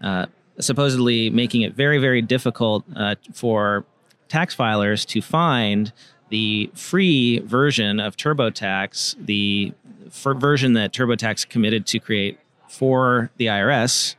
uh, 0.00 0.26
supposedly 0.60 1.30
making 1.30 1.62
it 1.62 1.74
very, 1.74 1.98
very 1.98 2.22
difficult 2.22 2.84
uh, 2.96 3.14
for 3.32 3.84
tax 4.28 4.54
filers 4.54 5.06
to 5.06 5.20
find 5.20 5.92
the 6.30 6.70
free 6.74 7.40
version 7.40 8.00
of 8.00 8.16
TurboTax, 8.16 9.16
the 9.24 9.72
version 10.06 10.72
that 10.74 10.92
TurboTax 10.92 11.48
committed 11.48 11.86
to 11.86 11.98
create 11.98 12.38
for 12.68 13.30
the 13.36 13.46
IRS 13.46 14.16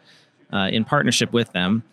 uh, 0.53 0.69
in 0.71 0.85
partnership 0.85 1.33
with 1.33 1.51
them 1.51 1.83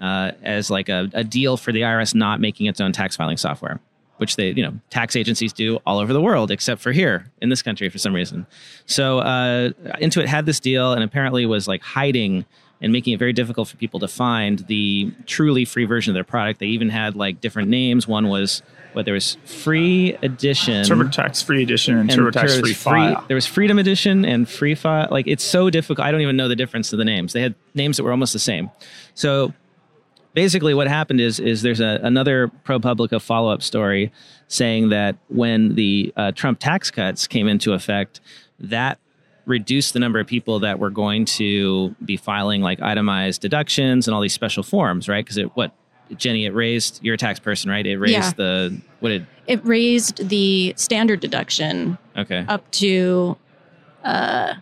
uh, 0.00 0.32
as 0.42 0.70
like 0.70 0.88
a, 0.88 1.10
a 1.12 1.24
deal 1.24 1.56
for 1.56 1.72
the 1.72 1.80
IRS 1.80 2.14
not 2.14 2.40
making 2.40 2.66
its 2.66 2.80
own 2.80 2.92
tax 2.92 3.16
filing 3.16 3.36
software 3.36 3.80
which 4.18 4.36
they, 4.36 4.50
you 4.50 4.62
know, 4.62 4.72
tax 4.90 5.16
agencies 5.16 5.52
do 5.52 5.78
all 5.86 5.98
over 5.98 6.12
the 6.12 6.20
world, 6.20 6.50
except 6.50 6.80
for 6.80 6.92
here 6.92 7.30
in 7.40 7.48
this 7.48 7.62
country 7.62 7.88
for 7.88 7.98
some 7.98 8.14
reason. 8.14 8.46
So 8.86 9.18
uh, 9.18 9.70
Intuit 10.00 10.26
had 10.26 10.46
this 10.46 10.60
deal 10.60 10.92
and 10.92 11.02
apparently 11.02 11.46
was 11.46 11.66
like 11.66 11.82
hiding 11.82 12.44
and 12.84 12.92
making 12.92 13.14
it 13.14 13.18
very 13.18 13.32
difficult 13.32 13.66
for 13.66 13.76
people 13.76 13.98
to 13.98 14.06
find 14.06 14.60
the 14.66 15.10
truly 15.26 15.64
free 15.64 15.86
version 15.86 16.10
of 16.10 16.14
their 16.14 16.22
product. 16.22 16.60
They 16.60 16.66
even 16.66 16.90
had 16.90 17.16
like 17.16 17.40
different 17.40 17.70
names. 17.70 18.06
One 18.06 18.28
was 18.28 18.62
what 18.92 19.06
there 19.06 19.14
was 19.14 19.38
free 19.44 20.16
edition, 20.22 20.84
TurboTax 20.84 21.42
free 21.42 21.62
edition, 21.62 21.96
and, 21.96 22.10
and 22.10 22.20
TurboTax 22.20 22.60
free 22.60 22.74
file. 22.74 23.24
There 23.26 23.34
was 23.34 23.46
Freedom 23.46 23.78
Edition 23.78 24.24
and 24.26 24.48
Free 24.48 24.74
File. 24.74 25.08
Like 25.10 25.26
it's 25.26 25.42
so 25.42 25.70
difficult. 25.70 26.06
I 26.06 26.12
don't 26.12 26.20
even 26.20 26.36
know 26.36 26.46
the 26.46 26.56
difference 26.56 26.92
of 26.92 26.98
the 26.98 27.06
names. 27.06 27.32
They 27.32 27.40
had 27.40 27.54
names 27.74 27.96
that 27.96 28.04
were 28.04 28.12
almost 28.12 28.34
the 28.34 28.38
same. 28.38 28.70
So 29.14 29.54
basically 30.34 30.74
what 30.74 30.86
happened 30.86 31.22
is 31.22 31.40
is 31.40 31.62
there's 31.62 31.80
a, 31.80 32.00
another 32.02 32.48
ProPublica 32.64 33.20
follow 33.20 33.50
up 33.50 33.62
story 33.62 34.12
saying 34.48 34.90
that 34.90 35.16
when 35.28 35.74
the 35.74 36.12
uh, 36.16 36.32
Trump 36.32 36.58
tax 36.60 36.90
cuts 36.90 37.26
came 37.26 37.48
into 37.48 37.72
effect, 37.72 38.20
that 38.60 38.98
reduced 39.46 39.92
the 39.92 39.98
number 39.98 40.18
of 40.18 40.26
people 40.26 40.60
that 40.60 40.78
were 40.78 40.90
going 40.90 41.24
to 41.24 41.94
be 42.04 42.16
filing 42.16 42.62
like 42.62 42.80
itemized 42.80 43.40
deductions 43.42 44.06
and 44.08 44.14
all 44.14 44.20
these 44.20 44.32
special 44.32 44.62
forms, 44.62 45.08
right? 45.08 45.24
Because 45.24 45.36
it 45.36 45.54
what 45.56 45.72
Jenny, 46.16 46.44
it 46.46 46.54
raised 46.54 47.00
you're 47.02 47.14
a 47.14 47.18
tax 47.18 47.38
person, 47.40 47.70
right? 47.70 47.86
It 47.86 47.98
raised 47.98 48.12
Yeah. 48.14 48.30
the 48.36 48.80
what 49.00 49.08
did 49.10 49.26
It 49.46 49.64
raised 49.64 50.28
the 50.28 50.72
standard 50.76 51.20
deduction 51.20 51.98
okay 52.16 52.44
up 52.48 52.70
to, 52.72 53.36
uh, 54.04 54.54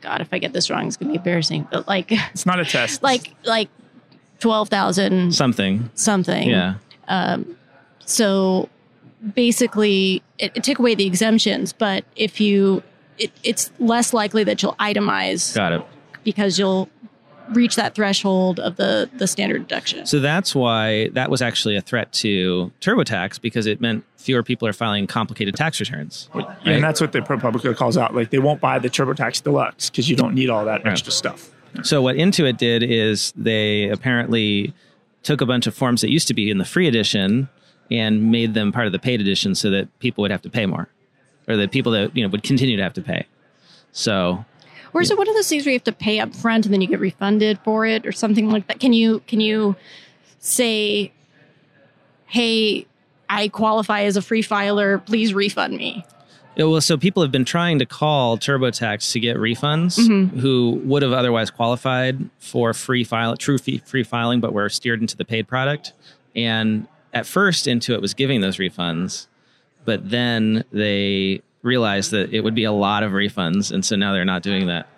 God, 0.00 0.20
if 0.20 0.28
I 0.32 0.38
get 0.38 0.52
this 0.52 0.68
wrong, 0.70 0.86
it's 0.88 0.96
going 0.96 1.08
to 1.08 1.12
be 1.12 1.16
embarrassing. 1.18 1.68
But 1.70 1.86
like, 1.86 2.10
It's 2.10 2.44
not 2.46 2.58
a 2.58 2.64
test. 2.64 3.02
like, 3.12 3.34
like 3.44 3.68
twelve 4.40 4.68
thousand 4.68 5.32
something 5.34 5.90
something. 5.94 6.48
yeah 6.48 6.74
Um, 7.08 7.56
so 8.04 8.68
basically, 9.34 10.22
it, 10.38 10.52
it 10.56 10.64
took 10.64 10.78
away 10.78 10.94
the 10.94 11.06
exemptions. 11.06 11.72
But 11.72 12.04
if 12.16 12.40
you, 12.40 12.82
it, 13.18 13.30
it's 13.42 13.70
less 13.78 14.12
likely 14.12 14.44
that 14.44 14.62
you'll 14.62 14.74
itemize 14.74 15.54
got 15.54 15.72
it. 15.72 15.82
because 16.24 16.58
you'll 16.58 16.88
reach 17.50 17.76
that 17.76 17.94
threshold 17.94 18.60
of 18.60 18.76
the 18.76 19.10
the 19.14 19.26
standard 19.26 19.66
deduction. 19.68 20.06
So 20.06 20.20
that's 20.20 20.54
why 20.54 21.08
that 21.08 21.28
was 21.30 21.42
actually 21.42 21.76
a 21.76 21.80
threat 21.80 22.12
to 22.14 22.72
TurboTax 22.80 23.40
because 23.40 23.66
it 23.66 23.80
meant 23.80 24.04
fewer 24.16 24.42
people 24.42 24.66
are 24.68 24.72
filing 24.72 25.06
complicated 25.06 25.54
tax 25.56 25.80
returns. 25.80 26.30
Yeah, 26.34 26.42
right? 26.42 26.56
and 26.66 26.84
that's 26.84 27.00
what 27.00 27.12
the 27.12 27.20
ProPublica 27.20 27.76
calls 27.76 27.96
out. 27.96 28.14
Like 28.14 28.30
they 28.30 28.38
won't 28.38 28.60
buy 28.60 28.78
the 28.78 28.88
TurboTax 28.88 29.42
Deluxe 29.42 29.90
because 29.90 30.08
you 30.08 30.16
don't 30.16 30.34
need 30.34 30.48
all 30.50 30.64
that 30.64 30.84
Right. 30.84 30.92
extra 30.92 31.12
stuff. 31.12 31.50
So 31.82 32.00
what 32.00 32.16
Intuit 32.16 32.58
did 32.58 32.82
is 32.82 33.32
they 33.36 33.88
apparently 33.88 34.72
took 35.22 35.40
a 35.40 35.46
bunch 35.46 35.66
of 35.66 35.74
forms 35.74 36.00
that 36.02 36.10
used 36.10 36.28
to 36.28 36.34
be 36.34 36.50
in 36.50 36.58
the 36.58 36.64
free 36.64 36.86
edition 36.86 37.48
and 37.90 38.30
made 38.30 38.54
them 38.54 38.72
part 38.72 38.86
of 38.86 38.92
the 38.92 38.98
paid 38.98 39.20
edition 39.20 39.54
so 39.54 39.70
that 39.70 39.86
people 39.98 40.22
would 40.22 40.30
have 40.30 40.42
to 40.42 40.50
pay 40.50 40.64
more 40.66 40.88
or 41.52 41.56
that 41.58 41.70
people 41.70 41.92
that 41.92 42.16
you 42.16 42.22
know 42.22 42.30
would 42.30 42.42
continue 42.42 42.76
to 42.76 42.82
have 42.82 42.94
to 42.94 43.02
pay. 43.02 43.26
So 43.92 44.44
Or 44.92 45.02
is 45.02 45.10
it 45.10 45.18
one 45.18 45.28
of 45.28 45.34
those 45.34 45.48
things 45.48 45.64
where 45.64 45.72
you 45.72 45.78
have 45.78 45.84
to 45.84 45.92
pay 45.92 46.18
up 46.18 46.34
front 46.34 46.64
and 46.64 46.72
then 46.72 46.80
you 46.80 46.88
get 46.88 47.00
refunded 47.00 47.58
for 47.64 47.86
it 47.86 48.06
or 48.06 48.12
something 48.12 48.50
like 48.50 48.66
that? 48.68 48.80
Can 48.80 48.92
you 48.92 49.20
can 49.26 49.40
you 49.40 49.76
say, 50.38 51.12
Hey, 52.26 52.86
I 53.28 53.48
qualify 53.48 54.02
as 54.02 54.16
a 54.16 54.22
free 54.22 54.42
filer, 54.42 54.98
please 54.98 55.34
refund 55.34 55.76
me? 55.76 56.04
Yeah, 56.56 56.64
well, 56.64 56.82
so 56.82 56.98
people 56.98 57.22
have 57.22 57.32
been 57.32 57.46
trying 57.46 57.78
to 57.78 57.86
call 57.86 58.36
TurboTax 58.36 59.12
to 59.12 59.20
get 59.20 59.38
refunds 59.38 59.98
mm-hmm. 59.98 60.38
who 60.38 60.82
would 60.84 61.02
have 61.02 61.12
otherwise 61.12 61.50
qualified 61.50 62.28
for 62.38 62.74
free 62.74 63.04
file, 63.04 63.36
true 63.38 63.56
fee, 63.56 63.78
free 63.86 64.02
filing, 64.02 64.40
but 64.40 64.52
were 64.52 64.68
steered 64.68 65.00
into 65.00 65.16
the 65.16 65.24
paid 65.24 65.48
product. 65.48 65.94
And 66.36 66.86
at 67.14 67.24
first, 67.24 67.66
Intuit 67.66 68.02
was 68.02 68.12
giving 68.12 68.42
those 68.42 68.58
refunds, 68.58 69.28
but 69.84 70.08
then 70.08 70.64
they 70.72 71.42
realized 71.62 72.10
that 72.10 72.32
it 72.32 72.40
would 72.40 72.54
be 72.54 72.64
a 72.64 72.72
lot 72.72 73.02
of 73.02 73.12
refunds, 73.12 73.72
and 73.72 73.84
so 73.84 73.96
now 73.96 74.12
they're 74.12 74.24
not 74.24 74.42
doing 74.42 74.66
that. 74.66 74.88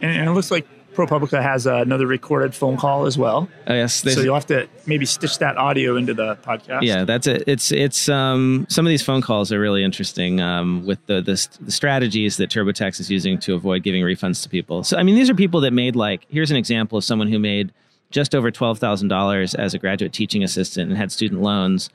And, 0.00 0.10
and 0.10 0.28
it 0.28 0.32
looks 0.32 0.50
like 0.50 0.66
ProPublica 0.96 1.42
has 1.42 1.66
another 1.66 2.06
recorded 2.06 2.54
phone 2.54 2.76
call 2.78 3.04
as 3.04 3.18
well. 3.18 3.48
Oh, 3.66 3.74
yes, 3.74 3.94
So 3.94 4.20
you'll 4.20 4.34
have 4.34 4.46
to 4.46 4.66
maybe 4.86 5.04
stitch 5.04 5.38
that 5.38 5.58
audio 5.58 5.96
into 5.96 6.14
the 6.14 6.36
podcast. 6.36 6.82
Yeah, 6.82 7.04
that's 7.04 7.26
it. 7.26 7.44
It's 7.46 7.70
it's 7.70 8.08
um, 8.08 8.66
some 8.70 8.86
of 8.86 8.90
these 8.90 9.02
phone 9.02 9.20
calls 9.20 9.52
are 9.52 9.60
really 9.60 9.84
interesting 9.84 10.40
um, 10.40 10.86
with 10.86 11.04
the, 11.06 11.20
the 11.20 11.48
the 11.60 11.70
strategies 11.70 12.38
that 12.38 12.50
TurboTax 12.50 12.98
is 12.98 13.10
using 13.10 13.38
to 13.40 13.54
avoid 13.54 13.82
giving 13.82 14.02
refunds 14.02 14.42
to 14.42 14.48
people. 14.48 14.82
So 14.84 14.96
I 14.96 15.02
mean, 15.02 15.14
these 15.14 15.28
are 15.28 15.34
people 15.34 15.60
that 15.60 15.72
made 15.72 15.96
like 15.96 16.26
here's 16.30 16.50
an 16.50 16.56
example 16.56 16.96
of 16.96 17.04
someone 17.04 17.28
who 17.28 17.38
made 17.38 17.72
just 18.10 18.34
over 18.34 18.50
twelve 18.50 18.78
thousand 18.78 19.08
dollars 19.08 19.54
as 19.54 19.74
a 19.74 19.78
graduate 19.78 20.14
teaching 20.14 20.42
assistant 20.42 20.88
and 20.90 20.96
had 20.96 21.12
student 21.12 21.42
loans. 21.42 21.90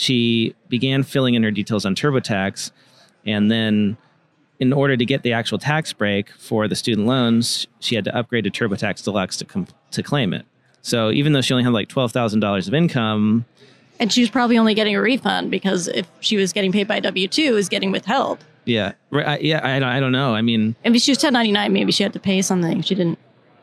She 0.00 0.54
began 0.70 1.02
filling 1.02 1.34
in 1.34 1.42
her 1.42 1.50
details 1.50 1.84
on 1.84 1.94
TurboTax, 1.94 2.70
and 3.26 3.50
then 3.50 3.98
in 4.58 4.72
order 4.72 4.96
to 4.96 5.04
get 5.04 5.22
the 5.22 5.34
actual 5.34 5.58
tax 5.58 5.92
break 5.92 6.30
for 6.32 6.66
the 6.68 6.74
student 6.74 7.06
loans, 7.06 7.66
she 7.80 7.96
had 7.96 8.04
to 8.06 8.16
upgrade 8.16 8.44
to 8.44 8.50
TurboTax 8.50 9.04
Deluxe 9.04 9.36
to 9.36 9.44
com- 9.44 9.66
to 9.90 10.02
claim 10.02 10.32
it. 10.32 10.46
So 10.80 11.10
even 11.10 11.34
though 11.34 11.42
she 11.42 11.52
only 11.52 11.64
had 11.64 11.74
like 11.74 11.88
twelve 11.88 12.12
thousand 12.12 12.40
dollars 12.40 12.66
of 12.66 12.72
income, 12.72 13.44
And 13.98 14.10
she 14.10 14.22
was 14.22 14.30
probably 14.30 14.56
only 14.56 14.72
getting 14.72 14.96
a 14.96 15.02
refund 15.02 15.50
because 15.50 15.86
if 15.88 16.06
she 16.20 16.38
was 16.38 16.54
getting 16.54 16.72
paid 16.72 16.88
by 16.88 16.98
W 17.00 17.28
two, 17.28 17.56
is 17.58 17.68
getting 17.68 17.92
withheld. 17.92 18.38
Yeah, 18.64 18.92
Right, 19.10 19.26
I, 19.26 19.38
yeah. 19.38 19.60
I 19.62 19.78
don't, 19.80 19.88
I 19.88 20.00
don't 20.00 20.12
know. 20.12 20.34
I 20.34 20.40
mean, 20.40 20.76
If 20.82 20.96
she 21.02 21.10
was 21.10 21.18
ten 21.18 21.34
ninety 21.34 21.52
nine, 21.52 21.74
maybe 21.74 21.92
she 21.92 22.02
had 22.04 22.14
to 22.14 22.20
pay 22.20 22.40
something. 22.40 22.80
She 22.80 22.94
didn't 22.94 23.18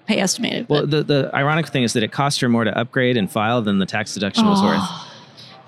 pay 0.06 0.20
estimated. 0.20 0.70
well, 0.70 0.82
but- 0.82 0.92
the 0.92 1.02
the 1.04 1.32
ironic 1.34 1.68
thing 1.70 1.82
is 1.82 1.94
that 1.94 2.04
it 2.04 2.12
cost 2.12 2.42
her 2.42 2.48
more 2.50 2.64
to 2.64 2.78
upgrade 2.78 3.18
and 3.18 3.32
file 3.32 3.64
than 3.64 3.80
the 3.80 3.88
tax 3.88 4.14
deduction 4.14 4.46
was 4.46 4.60
Oh. 4.62 4.66
worth. 4.68 5.07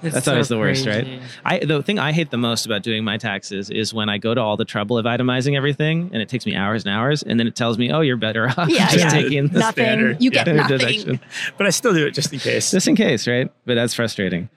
It's 0.01 0.13
That's 0.13 0.25
so 0.25 0.32
always 0.32 0.48
the 0.48 0.58
worst, 0.58 0.86
crazy. 0.86 1.18
right? 1.18 1.22
I 1.44 1.60
the 1.65 1.84
thing 1.84 2.00
I 2.00 2.12
hate 2.13 2.29
the 2.32 2.38
most 2.38 2.65
about 2.65 2.84
doing 2.84 3.03
my 3.03 3.18
taxes 3.18 3.70
is 3.70 3.94
when 3.94 4.08
I 4.10 4.18
go 4.18 4.34
to 4.34 4.39
all 4.41 4.56
the 4.56 4.63
trouble 4.65 4.98
of 4.98 5.06
itemizing 5.06 5.56
everything, 5.58 6.10
and 6.13 6.22
it 6.22 6.29
takes 6.29 6.46
me 6.46 6.56
hours 6.56 6.86
and 6.86 6.94
hours, 6.94 7.22
and 7.22 7.39
then 7.39 7.48
it 7.48 7.56
tells 7.56 7.77
me, 7.77 7.91
"Oh, 7.91 8.00
you're 8.01 8.15
better 8.18 8.48
off 8.58 8.70
Yeah, 8.70 8.88
just 8.89 8.98
yeah. 9.00 9.10
taking 9.10 9.48
the 9.50 9.60
nothing. 9.60 9.84
standard. 9.84 10.22
You 10.22 10.32
get 10.32 10.44
standard 10.46 10.62
nothing. 10.70 10.77
deduction." 10.77 11.20
But 11.58 11.68
I 11.68 11.70
still 11.72 11.94
do 11.94 12.06
it 12.08 12.12
just 12.12 12.32
in 12.32 12.39
case. 12.39 12.72
just 12.72 12.88
in 12.88 12.96
case, 12.96 13.27
right? 13.27 13.51
But 13.65 13.75
that's 13.75 13.94
frustrating. 13.94 14.50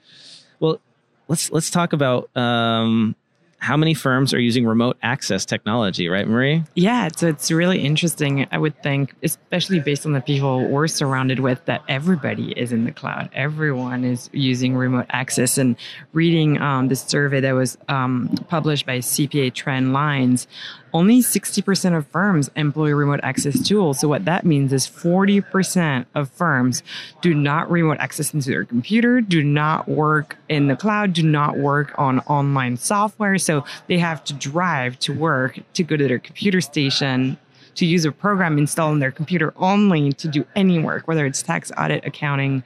Well, 0.59 0.79
let's 1.27 1.51
let's 1.51 1.69
talk 1.69 1.91
about 1.93 2.29
um, 2.37 3.15
how 3.63 3.77
many 3.77 3.93
firms 3.93 4.33
are 4.33 4.41
using 4.41 4.65
remote 4.65 4.97
access 5.03 5.45
technology, 5.45 6.09
right, 6.09 6.27
Marie? 6.27 6.65
Yeah, 6.75 7.07
so 7.15 7.29
it's 7.29 7.49
really 7.49 7.79
interesting. 7.79 8.45
I 8.51 8.57
would 8.57 8.83
think, 8.83 9.15
especially 9.23 9.79
based 9.79 10.05
on 10.05 10.11
the 10.11 10.19
people 10.19 10.67
we're 10.67 10.89
surrounded 10.89 11.39
with, 11.39 11.63
that 11.63 11.81
everybody 11.87 12.51
is 12.59 12.73
in 12.73 12.83
the 12.83 12.91
cloud. 12.91 13.29
Everyone 13.31 14.03
is 14.03 14.29
using 14.33 14.75
remote 14.75 15.05
access. 15.11 15.57
And 15.57 15.77
reading 16.11 16.61
um, 16.61 16.89
this 16.89 17.03
survey 17.03 17.39
that 17.39 17.53
was 17.53 17.77
um, 17.87 18.35
published 18.49 18.85
by 18.85 18.97
CPA 18.97 19.53
Trend 19.53 19.93
Lines, 19.93 20.45
only 20.93 21.19
60% 21.21 21.97
of 21.97 22.05
firms 22.07 22.51
employ 22.55 22.91
remote 22.93 23.19
access 23.23 23.59
tools. 23.67 23.99
So 23.99 24.07
what 24.07 24.25
that 24.25 24.45
means 24.45 24.71
is 24.71 24.87
40% 24.87 26.05
of 26.13 26.29
firms 26.29 26.83
do 27.21 27.33
not 27.33 27.69
remote 27.71 27.97
access 27.99 28.33
into 28.33 28.49
their 28.49 28.65
computer, 28.65 29.19
do 29.21 29.43
not 29.43 29.87
work 29.87 30.37
in 30.49 30.67
the 30.67 30.75
cloud, 30.75 31.13
do 31.13 31.23
not 31.23 31.57
work 31.57 31.93
on 31.97 32.19
online 32.21 32.77
software. 32.77 33.37
So 33.37 33.65
they 33.87 33.97
have 33.97 34.23
to 34.25 34.33
drive 34.33 34.99
to 34.99 35.13
work 35.13 35.59
to 35.73 35.83
go 35.83 35.97
to 35.97 36.07
their 36.07 36.19
computer 36.19 36.61
station 36.61 37.37
to 37.75 37.87
use 37.87 38.05
a 38.05 38.11
program 38.11 38.59
installed 38.59 38.91
on 38.91 38.99
their 38.99 39.09
computer 39.11 39.51
only 39.57 40.13
to 40.13 40.27
do 40.27 40.45
any 40.55 40.77
work, 40.77 41.07
whether 41.07 41.25
it's 41.25 41.41
tax, 41.41 41.71
audit, 41.75 42.05
accounting. 42.05 42.61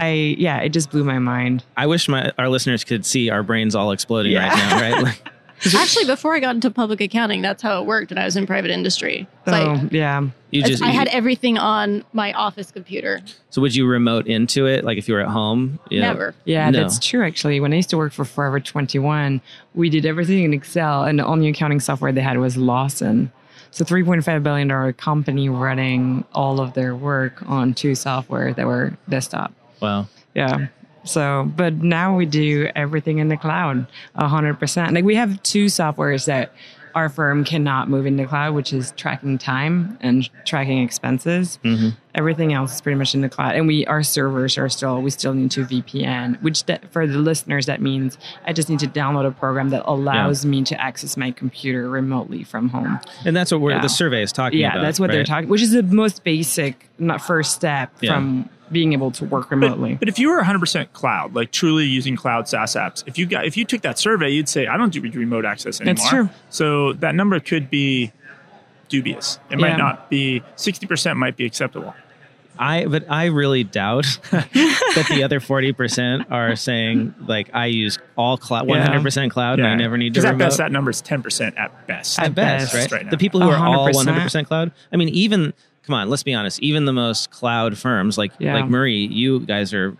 I 0.00 0.34
yeah, 0.36 0.58
it 0.58 0.70
just 0.70 0.90
blew 0.90 1.04
my 1.04 1.20
mind. 1.20 1.62
I 1.76 1.86
wish 1.86 2.08
my 2.08 2.32
our 2.38 2.48
listeners 2.48 2.82
could 2.82 3.06
see 3.06 3.30
our 3.30 3.44
brains 3.44 3.76
all 3.76 3.92
exploding 3.92 4.32
Yeah. 4.32 4.48
right 4.48 4.56
now, 4.56 4.80
right? 4.80 5.02
Like, 5.04 5.28
Actually, 5.76 6.04
before 6.06 6.34
I 6.34 6.40
got 6.40 6.54
into 6.54 6.70
public 6.70 7.00
accounting, 7.00 7.42
that's 7.42 7.62
how 7.62 7.80
it 7.80 7.86
worked 7.86 8.10
when 8.10 8.18
I 8.18 8.24
was 8.24 8.36
in 8.36 8.46
private 8.46 8.70
industry. 8.70 9.26
It's 9.46 9.56
So 9.56 9.64
like 9.64 9.92
yeah. 9.92 10.22
you 10.50 10.62
just 10.62 10.82
I 10.82 10.88
had 10.90 11.08
everything 11.08 11.58
on 11.58 12.04
my 12.12 12.32
office 12.32 12.70
computer. 12.70 13.20
so 13.50 13.60
would 13.62 13.74
you 13.74 13.86
remote 13.86 14.26
into 14.26 14.66
it 14.66 14.84
like 14.84 14.98
if 14.98 15.08
you 15.08 15.14
were 15.14 15.20
at 15.20 15.28
home? 15.28 15.78
Yeah. 15.90 16.02
Never. 16.02 16.34
Yeah, 16.44 16.70
No. 16.70 16.80
that's 16.80 16.98
true. 16.98 17.24
Actually, 17.24 17.60
when 17.60 17.72
I 17.72 17.76
used 17.76 17.90
to 17.90 17.96
work 17.96 18.12
for 18.12 18.24
Forever 18.24 18.60
21, 18.60 19.40
we 19.74 19.90
did 19.90 20.06
everything 20.06 20.44
in 20.44 20.52
Excel, 20.54 21.04
and 21.04 21.18
the 21.18 21.26
only 21.26 21.48
accounting 21.48 21.80
software 21.80 22.12
they 22.12 22.20
had 22.20 22.38
was 22.38 22.56
Lawson. 22.56 23.32
So, 23.70 23.84
$3.5 23.84 24.42
billion 24.42 24.92
company 24.94 25.48
running 25.50 26.24
all 26.32 26.58
of 26.58 26.72
their 26.72 26.96
work 26.96 27.42
on 27.46 27.74
two 27.74 27.94
software 27.94 28.54
that 28.54 28.66
were 28.66 28.96
desktop. 29.10 29.52
Wow. 29.80 30.06
Yeah. 30.34 30.68
So, 31.04 31.50
but 31.56 31.74
now 31.74 32.16
we 32.16 32.26
do 32.26 32.68
everything 32.76 33.18
in 33.18 33.28
the 33.28 33.36
cloud, 33.36 33.86
hundred 34.16 34.58
percent. 34.58 34.92
Like 34.94 35.04
we 35.04 35.14
have 35.16 35.42
two 35.42 35.66
softwares 35.66 36.26
that 36.26 36.52
our 36.94 37.08
firm 37.10 37.44
cannot 37.44 37.88
move 37.88 38.06
in 38.06 38.16
the 38.16 38.24
cloud, 38.24 38.54
which 38.54 38.72
is 38.72 38.92
tracking 38.96 39.38
time 39.38 39.96
and 40.00 40.28
tracking 40.44 40.82
expenses. 40.82 41.58
Mhm. 41.62 41.94
Everything 42.14 42.52
else 42.52 42.74
is 42.74 42.80
pretty 42.80 42.98
much 42.98 43.14
in 43.14 43.20
the 43.20 43.28
cloud, 43.28 43.54
and 43.54 43.66
we 43.68 43.86
our 43.86 44.02
servers 44.02 44.58
are 44.58 44.68
still 44.68 45.00
we 45.00 45.10
still 45.10 45.32
need 45.34 45.50
to 45.52 45.64
VPN. 45.64 46.38
Which 46.42 46.64
that, 46.64 46.90
for 46.90 47.06
the 47.06 47.18
listeners 47.18 47.66
that 47.66 47.80
means 47.80 48.18
I 48.46 48.52
just 48.52 48.68
need 48.68 48.80
to 48.80 48.88
download 48.88 49.26
a 49.26 49.30
program 49.30 49.68
that 49.70 49.82
allows 49.86 50.44
me 50.44 50.64
to 50.64 50.80
access 50.80 51.16
my 51.16 51.30
computer 51.30 51.88
remotely 51.88 52.42
from 52.42 52.70
home. 52.70 52.98
And 53.24 53.36
that's 53.36 53.52
what 53.52 53.60
we're, 53.60 53.72
Yeah. 53.72 53.82
the 53.82 53.88
survey 53.88 54.22
is 54.22 54.32
talking 54.32 54.58
Yeah, 54.58 54.68
about. 54.68 54.76
Yeah, 54.78 54.82
that's 54.86 54.98
what 54.98 55.10
they're 55.12 55.24
talking, 55.24 55.48
which 55.48 55.62
is 55.62 55.70
the 55.72 55.82
most 55.84 56.24
basic, 56.24 56.88
not 56.98 57.20
first 57.20 57.54
step 57.54 57.92
Yeah. 58.00 58.14
from 58.14 58.48
being 58.70 58.92
able 58.92 59.10
to 59.12 59.24
work 59.24 59.50
remotely. 59.50 59.92
But, 59.92 60.00
but 60.00 60.08
if 60.08 60.18
you 60.18 60.28
were 60.30 60.42
100% 60.42 60.92
cloud, 60.92 61.34
like 61.34 61.50
truly 61.52 61.84
using 61.84 62.16
cloud 62.16 62.48
SaaS 62.48 62.74
apps, 62.74 63.02
if 63.06 63.18
you 63.18 63.26
got 63.26 63.44
if 63.46 63.56
you 63.56 63.64
took 63.64 63.82
that 63.82 63.98
survey, 63.98 64.30
you'd 64.30 64.48
say 64.48 64.66
I 64.66 64.76
don't 64.76 64.92
do 64.92 65.00
remote 65.00 65.44
access 65.44 65.80
anymore. 65.80 65.94
That's 65.94 66.08
true. 66.08 66.28
So 66.50 66.92
that 66.94 67.14
number 67.14 67.40
could 67.40 67.70
be 67.70 68.12
dubious. 68.88 69.38
It 69.50 69.58
Yeah. 69.58 69.68
might 69.68 69.76
not 69.78 70.08
be 70.10 70.42
60% 70.56 71.16
might 71.16 71.36
be 71.36 71.44
acceptable. 71.46 71.94
I 72.60 72.86
but 72.86 73.04
I 73.08 73.26
really 73.26 73.62
doubt 73.62 74.18
that 74.32 75.06
the 75.08 75.22
other 75.22 75.38
forty 75.38 75.72
percent 75.72 76.26
are 76.28 76.56
saying 76.56 77.14
like 77.28 77.50
I 77.54 77.66
use 77.66 78.00
all 78.16 78.36
cloud, 78.36 78.66
one 78.66 78.80
hundred 78.82 79.04
percent 79.04 79.30
cloud, 79.32 79.60
and 79.60 79.68
I 79.68 79.76
never 79.76 79.96
need 79.96 80.14
to 80.14 80.18
Because 80.20 80.24
at 80.24 80.30
remote. 80.32 80.44
best, 80.46 80.58
that 80.58 80.72
number 80.72 80.90
is 80.90 81.00
10% 81.00 81.56
at 81.56 81.86
best. 81.86 82.18
at 82.18 82.24
At 82.24 82.34
best, 82.34 82.72
best. 82.72 82.90
right? 82.90 83.02
Right 83.02 83.10
the 83.12 83.16
people 83.16 83.40
who 83.40 83.48
are 83.48 83.64
all 83.64 83.86
100%. 83.88 83.94
one 83.94 84.06
hundred 84.08 84.22
percent 84.22 84.48
cloud. 84.48 84.72
I 84.92 84.96
mean, 84.96 85.08
even 85.10 85.54
come 85.88 85.94
on, 85.94 86.10
let's 86.10 86.22
be 86.22 86.34
honest. 86.34 86.60
Even 86.60 86.84
the 86.84 86.92
most 86.92 87.30
cloud 87.30 87.76
firms, 87.78 88.16
like 88.18 88.32
Yeah. 88.38 88.54
like 88.54 88.68
Marie, 88.68 89.06
you 89.06 89.40
guys 89.40 89.72
are, 89.72 89.96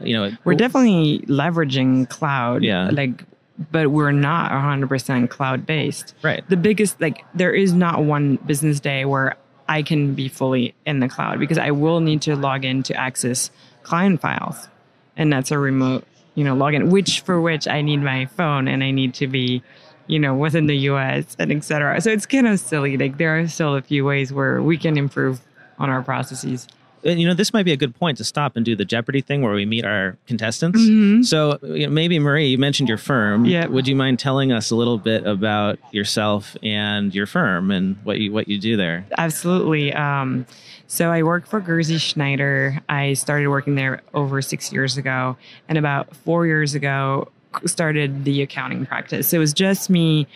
you 0.00 0.14
know, 0.14 0.32
We're 0.44 0.54
definitely 0.54 1.18
leveraging 1.28 2.08
cloud. 2.08 2.64
Yeah. 2.64 2.88
Like, 2.90 3.22
but 3.70 3.90
we're 3.90 4.12
not 4.12 4.50
100% 4.50 5.28
cloud 5.28 5.66
based. 5.66 6.14
right. 6.22 6.42
The 6.48 6.56
biggest, 6.56 7.00
like, 7.00 7.22
there 7.34 7.52
is 7.52 7.72
not 7.74 8.02
one 8.02 8.36
business 8.46 8.80
day 8.80 9.04
where 9.04 9.36
I 9.68 9.82
can 9.82 10.14
be 10.14 10.28
fully 10.28 10.74
in 10.86 11.00
the 11.00 11.08
cloud 11.08 11.38
because 11.38 11.58
I 11.58 11.70
will 11.70 12.00
need 12.00 12.22
to 12.22 12.34
log 12.36 12.64
in 12.64 12.82
to 12.84 12.94
access 12.94 13.50
client 13.82 14.20
files. 14.22 14.68
And 15.16 15.32
that's 15.32 15.50
a 15.50 15.58
remote, 15.58 16.04
you 16.34 16.44
know, 16.44 16.54
login, 16.56 16.90
which 16.90 17.20
for 17.20 17.40
which 17.40 17.68
I 17.68 17.82
need 17.82 17.98
my 18.02 18.26
phone 18.26 18.68
and 18.68 18.82
I 18.82 18.90
need 18.90 19.12
to 19.14 19.26
be, 19.26 19.62
you 20.06 20.18
know, 20.18 20.34
within 20.34 20.66
the 20.66 20.76
US 20.90 21.36
and 21.38 21.50
et 21.52 21.64
cetera. 21.64 22.00
So 22.00 22.10
it's 22.10 22.26
kind 22.26 22.46
of 22.46 22.58
silly. 22.60 22.96
Like, 22.96 23.18
there 23.18 23.38
are 23.38 23.48
still 23.48 23.74
a 23.76 23.82
few 23.82 24.04
ways 24.04 24.32
where 24.32 24.62
we 24.62 24.76
can 24.78 24.96
improve 24.96 25.40
on 25.78 25.90
our 25.90 26.02
processes. 26.02 26.66
And, 27.04 27.20
you 27.20 27.26
know, 27.28 27.34
this 27.34 27.52
might 27.52 27.62
be 27.62 27.70
a 27.72 27.76
good 27.76 27.94
point 27.94 28.18
to 28.18 28.24
stop 28.24 28.56
and 28.56 28.64
do 28.64 28.74
the 28.74 28.84
Jeopardy 28.84 29.20
thing 29.20 29.42
where 29.42 29.52
we 29.54 29.64
meet 29.64 29.84
our 29.84 30.16
contestants. 30.26 30.80
Mhm. 30.80 31.24
So 31.24 31.58
you 31.62 31.86
know, 31.86 31.92
maybe 31.92 32.18
Marie, 32.18 32.48
you 32.48 32.58
mentioned 32.58 32.88
your 32.88 32.98
firm. 32.98 33.44
Yeah. 33.44 33.66
Would 33.66 33.86
you 33.86 33.94
mind 33.94 34.18
telling 34.18 34.50
us 34.50 34.72
a 34.72 34.74
little 34.76 34.98
bit 34.98 35.24
about 35.24 35.78
yourself 35.92 36.56
and 36.64 37.14
your 37.14 37.26
firm 37.26 37.70
and 37.70 37.96
what 38.02 38.18
you 38.18 38.32
what 38.32 38.48
you 38.48 38.58
do 38.58 38.76
there? 38.76 39.04
Absolutely. 39.18 39.92
Um, 39.92 40.46
so 40.88 41.10
I 41.12 41.22
work 41.22 41.46
for 41.46 41.60
Gursey 41.60 41.98
Schneider. 42.00 42.80
I 42.88 43.12
started 43.12 43.48
working 43.48 43.76
there 43.76 44.02
over 44.14 44.42
six 44.42 44.72
years 44.72 44.96
ago, 44.96 45.36
and 45.68 45.78
about 45.78 46.16
four 46.16 46.46
years 46.46 46.74
ago 46.74 47.28
started 47.64 48.24
the 48.24 48.42
accounting 48.42 48.86
practice. 48.86 49.32
It 49.32 49.38
was 49.38 49.52
just 49.52 49.88
me 49.90 50.26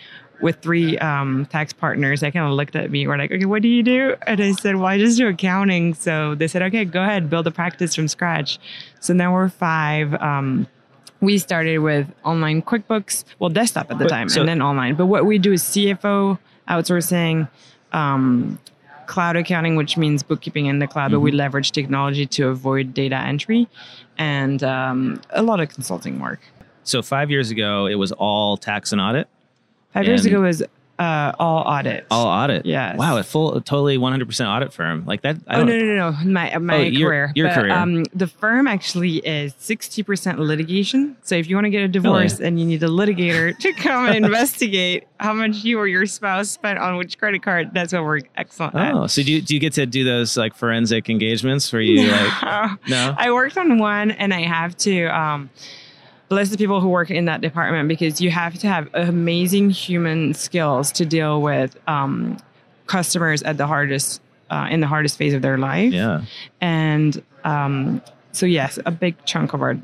with 0.41 0.59
three 0.61 0.97
um, 0.97 1.45
tax 1.47 1.71
partners. 1.71 2.21
They 2.21 2.31
kind 2.31 2.45
of 2.47 2.53
looked 2.53 2.75
at 2.75 2.89
me. 2.89 3.01
We 3.01 3.07
were 3.07 3.17
like, 3.17 3.31
"Okay, 3.31 3.45
what 3.45 3.61
do 3.61 3.67
you 3.67 3.83
do?" 3.83 4.15
And 4.25 4.41
I 4.41 4.51
said, 4.53 4.75
"Well, 4.75 4.87
I 4.87 4.97
just 4.97 5.17
do 5.17 5.27
accounting." 5.27 5.93
So 5.93 6.33
they 6.35 6.47
said, 6.47 6.63
"Okay, 6.63 6.83
go 6.85 7.01
ahead, 7.03 7.29
build 7.29 7.45
a 7.47 7.51
practice 7.51 7.93
from 7.95 8.07
scratch." 8.07 8.57
So 8.99 9.13
now 9.13 9.33
we're 9.33 9.49
five. 9.49 10.13
Um, 10.15 10.67
we 11.19 11.37
started 11.37 11.77
with 11.79 12.07
online 12.23 12.63
QuickBooks, 12.63 13.23
well, 13.37 13.51
desktop 13.51 13.91
at 13.91 13.99
the 13.99 14.05
But- 14.05 14.09
time, 14.09 14.27
so- 14.29 14.39
and 14.39 14.49
then 14.49 14.59
online. 14.61 14.95
But 14.95 15.05
what 15.05 15.23
we 15.27 15.37
do 15.37 15.51
is 15.53 15.61
CFO 15.61 16.39
outsourcing, 16.67 17.47
um, 17.93 18.57
cloud 19.05 19.35
accounting, 19.35 19.75
which 19.75 19.97
means 19.97 20.23
bookkeeping 20.23 20.65
in 20.65 20.79
the 20.79 20.87
cloud, 20.87 21.11
but 21.11 21.19
we 21.19 21.31
leverage 21.31 21.71
technology 21.73 22.25
to 22.25 22.47
avoid 22.47 22.95
data 22.95 23.17
entry, 23.17 23.67
and 24.17 24.63
um, 24.63 25.21
a 25.29 25.43
lot 25.43 25.59
of 25.59 25.69
consulting 25.69 26.19
work. 26.19 26.39
So 26.83 27.01
five 27.01 27.29
years 27.31 27.51
ago, 27.51 27.85
it 27.85 27.95
was 27.95 28.11
all 28.11 28.57
tax 28.57 28.91
and 28.91 29.01
audit, 29.01 29.27
Five 29.93 30.05
years 30.05 30.25
ago 30.25 30.41
was 30.41 30.63
uh, 30.99 31.31
all 31.39 31.63
audit. 31.63 32.05
all 32.11 32.27
audit. 32.27 32.65
Yeah. 32.65 32.95
Wow, 32.95 33.17
a 33.17 33.23
full, 33.23 33.59
totally 33.61 33.97
one 33.97 34.11
hundred 34.13 34.27
percent 34.27 34.49
audit 34.49 34.71
firm 34.71 35.03
like 35.05 35.21
that. 35.23 35.35
I 35.47 35.55
Oh 35.55 35.65
don't, 35.65 35.79
no 35.79 35.85
no 35.95 36.11
no! 36.11 36.17
My 36.31 36.55
my 36.59 36.75
Oh, 36.75 36.81
your- 36.81 37.09
career. 37.09 37.31
your 37.35 37.47
But, 37.47 37.55
career. 37.55 37.71
Um, 37.71 38.03
the 38.13 38.27
firm 38.27 38.67
actually 38.67 39.17
is 39.17 39.53
sixty 39.57 40.03
percent 40.03 40.39
litigation. 40.39 41.17
So 41.23 41.35
if 41.35 41.49
you 41.49 41.55
want 41.55 41.65
to 41.65 41.71
get 41.71 41.81
a 41.81 41.87
divorce 41.87 42.39
and 42.39 42.59
you 42.59 42.65
need 42.67 42.83
a 42.83 42.87
litigator 42.87 43.57
to 43.57 43.73
come 43.73 44.05
and 44.05 44.23
investigate 44.25 45.07
how 45.19 45.33
much 45.33 45.63
you 45.63 45.79
or 45.79 45.87
your 45.87 46.05
spouse 46.05 46.49
spent 46.51 46.77
on 46.77 46.97
which 46.97 47.17
credit 47.17 47.41
card, 47.41 47.71
that's 47.73 47.91
what 47.93 48.03
we're 48.03 48.19
excellent 48.37 48.75
at. 48.75 48.93
Oh, 48.93 49.07
so 49.07 49.23
do 49.23 49.31
you, 49.33 49.41
do 49.41 49.55
you 49.55 49.59
get 49.59 49.73
to 49.73 49.85
do 49.87 50.03
those 50.03 50.37
like 50.37 50.53
forensic 50.55 51.09
engagements 51.09 51.73
where 51.73 51.81
you 51.81 52.09
like 52.11 52.79
no? 52.87 53.15
I 53.17 53.31
worked 53.31 53.57
on 53.57 53.79
one, 53.79 54.11
and 54.11 54.33
I 54.33 54.43
have 54.43 54.77
to 54.77 55.05
um, 55.07 55.49
bless 56.31 56.47
the 56.47 56.57
people 56.57 56.79
who 56.79 56.87
work 56.87 57.11
in 57.11 57.25
that 57.25 57.41
department 57.41 57.89
because 57.89 58.21
you 58.21 58.31
have 58.31 58.57
to 58.57 58.65
have 58.65 58.87
amazing 58.93 59.69
human 59.69 60.33
skills 60.33 60.89
to 60.89 61.05
deal 61.05 61.41
with 61.41 61.77
um, 61.89 62.37
customers 62.87 63.43
at 63.43 63.57
the 63.57 63.67
hardest 63.67 64.21
uh, 64.49 64.65
in 64.71 64.79
the 64.79 64.87
hardest 64.87 65.17
phase 65.17 65.33
of 65.33 65.41
their 65.41 65.57
life. 65.57 65.91
Yeah. 65.91 66.23
And 66.61 67.21
um, 67.43 68.01
so, 68.31 68.45
yes, 68.45 68.79
a 68.85 68.91
big 68.91 69.17
chunk 69.25 69.51
of 69.51 69.61
our 69.61 69.77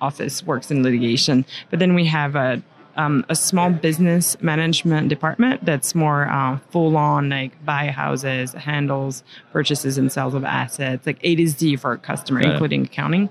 office 0.00 0.42
works 0.42 0.70
in 0.70 0.82
litigation. 0.82 1.44
But 1.68 1.80
then 1.80 1.94
we 1.94 2.06
have 2.06 2.34
a 2.34 2.62
um, 2.96 3.24
a 3.28 3.36
small 3.36 3.70
business 3.70 4.40
management 4.40 5.10
department 5.10 5.64
that's 5.64 5.94
more 5.94 6.28
uh, 6.28 6.58
full 6.70 6.96
on, 6.96 7.28
like 7.28 7.62
buy 7.64 7.88
houses, 7.88 8.52
handles 8.52 9.22
purchases 9.52 9.98
and 9.98 10.10
sales 10.10 10.34
of 10.34 10.44
assets, 10.44 11.06
like 11.06 11.18
A 11.22 11.36
to 11.36 11.46
Z 11.46 11.76
for 11.76 11.92
a 11.92 11.98
customer, 11.98 12.40
Got 12.40 12.48
it. 12.48 12.52
including 12.52 12.84
accounting. 12.84 13.28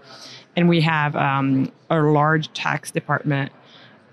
And 0.59 0.67
we 0.67 0.81
have 0.81 1.15
um, 1.15 1.71
a 1.89 2.01
large 2.01 2.51
tax 2.51 2.91
department. 2.91 3.53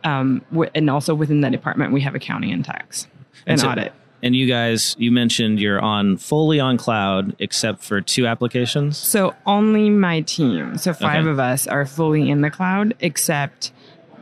Um, 0.05 0.43
wi- 0.53 0.71
and 0.77 0.89
also 0.89 1.13
within 1.13 1.41
that 1.41 1.51
department, 1.51 1.93
we 1.93 2.01
have 2.03 2.15
accounting 2.15 2.53
and 2.53 2.65
tax 2.65 3.09
and, 3.45 3.55
And 3.55 3.61
so- 3.61 3.69
audit. 3.71 3.93
And 4.23 4.35
you 4.37 4.47
guys, 4.47 4.95
you 4.99 5.11
mentioned 5.11 5.59
you're 5.61 5.81
on 5.81 6.17
fully 6.19 6.61
on 6.61 6.77
cloud 6.79 7.35
except 7.41 7.83
for 7.83 8.01
two 8.01 8.27
applications. 8.29 8.97
So 8.97 9.35
only 9.45 9.91
my 9.91 10.21
team, 10.21 10.79
so 10.79 10.93
five 10.95 11.23
Okay. 11.23 11.31
of 11.31 11.39
us, 11.41 11.67
are 11.67 11.85
fully 11.85 12.31
in 12.31 12.41
the 12.43 12.51
cloud, 12.51 12.95
except 13.01 13.73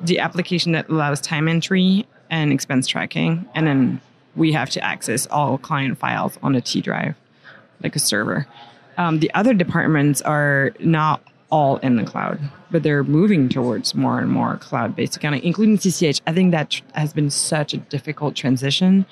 the 0.02 0.18
application 0.18 0.72
that 0.72 0.88
allows 0.88 1.20
time 1.20 1.46
entry 1.46 2.06
and 2.30 2.52
expense 2.52 2.86
tracking, 2.88 3.46
and 3.54 3.66
then 3.66 4.00
we 4.34 4.52
have 4.52 4.68
to 4.70 4.82
access 4.84 5.26
all 5.26 5.58
client 5.58 5.96
files 5.98 6.38
on 6.42 6.54
a 6.54 6.60
T 6.60 6.80
drive, 6.80 7.14
like 7.82 7.94
a 7.94 8.00
server. 8.00 8.46
Um, 8.98 9.20
the 9.20 9.32
other 9.34 9.54
departments 9.54 10.20
are 10.22 10.72
not 10.80 11.22
all 11.50 11.76
in 11.78 11.96
the 11.96 12.04
cloud, 12.04 12.40
but 12.70 12.82
they're 12.82 13.04
moving 13.04 13.48
towards 13.48 13.94
more 13.94 14.18
and 14.18 14.30
more 14.30 14.56
cloud-based 14.56 15.16
accounting, 15.16 15.42
including 15.42 15.78
CCH. 15.78 16.20
I 16.26 16.32
think 16.32 16.50
that 16.50 16.70
tr- 16.70 16.82
has 16.94 17.12
been 17.12 17.30
such 17.30 17.74
a 17.74 17.76
difficult 17.76 18.34
transition 18.34 19.06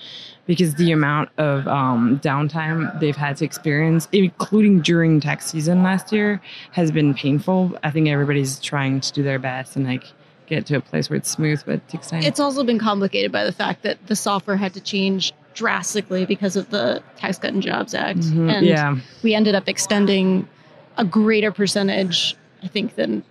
because 0.46 0.74
the 0.74 0.90
amount 0.90 1.28
of 1.38 1.68
um, 1.68 2.18
downtime 2.20 2.98
they've 2.98 3.16
had 3.16 3.36
to 3.36 3.44
experience, 3.44 4.08
including 4.12 4.80
during 4.80 5.20
tax 5.20 5.46
season 5.46 5.82
last 5.82 6.12
year, 6.12 6.40
has 6.72 6.90
been 6.90 7.14
painful. 7.14 7.78
I 7.84 7.90
think 7.90 8.08
everybody's 8.08 8.58
trying 8.58 9.00
to 9.00 9.12
do 9.12 9.22
their 9.22 9.38
best 9.38 9.76
and 9.76 9.86
like 9.86 10.04
get 10.46 10.66
to 10.66 10.76
a 10.76 10.80
place 10.80 11.08
where 11.08 11.16
it's 11.16 11.30
smooth, 11.30 11.62
but 11.64 11.74
it 11.76 11.88
takes 11.88 12.08
time. 12.10 12.22
It's 12.24 12.40
also 12.40 12.64
been 12.64 12.78
complicated 12.78 13.30
by 13.30 13.44
the 13.44 13.52
fact 13.52 13.82
that 13.82 14.04
the 14.08 14.16
software 14.16 14.56
had 14.56 14.74
to 14.74 14.80
change 14.80 15.32
drastically 15.54 16.26
because 16.26 16.56
of 16.56 16.68
the 16.70 17.02
Tax 17.16 17.38
Cut 17.38 17.52
and 17.52 17.62
Jobs 17.62 17.94
Act. 17.94 18.18
Mhm. 18.20 18.50
And 18.52 18.66
yeah, 18.66 18.96
we 19.22 19.34
ended 19.34 19.54
up 19.54 19.68
extending 19.68 20.48
a 20.96 21.04
greater 21.04 21.50
percentage, 21.52 22.36
I 22.62 22.68
think, 22.68 22.94
than 22.96 23.22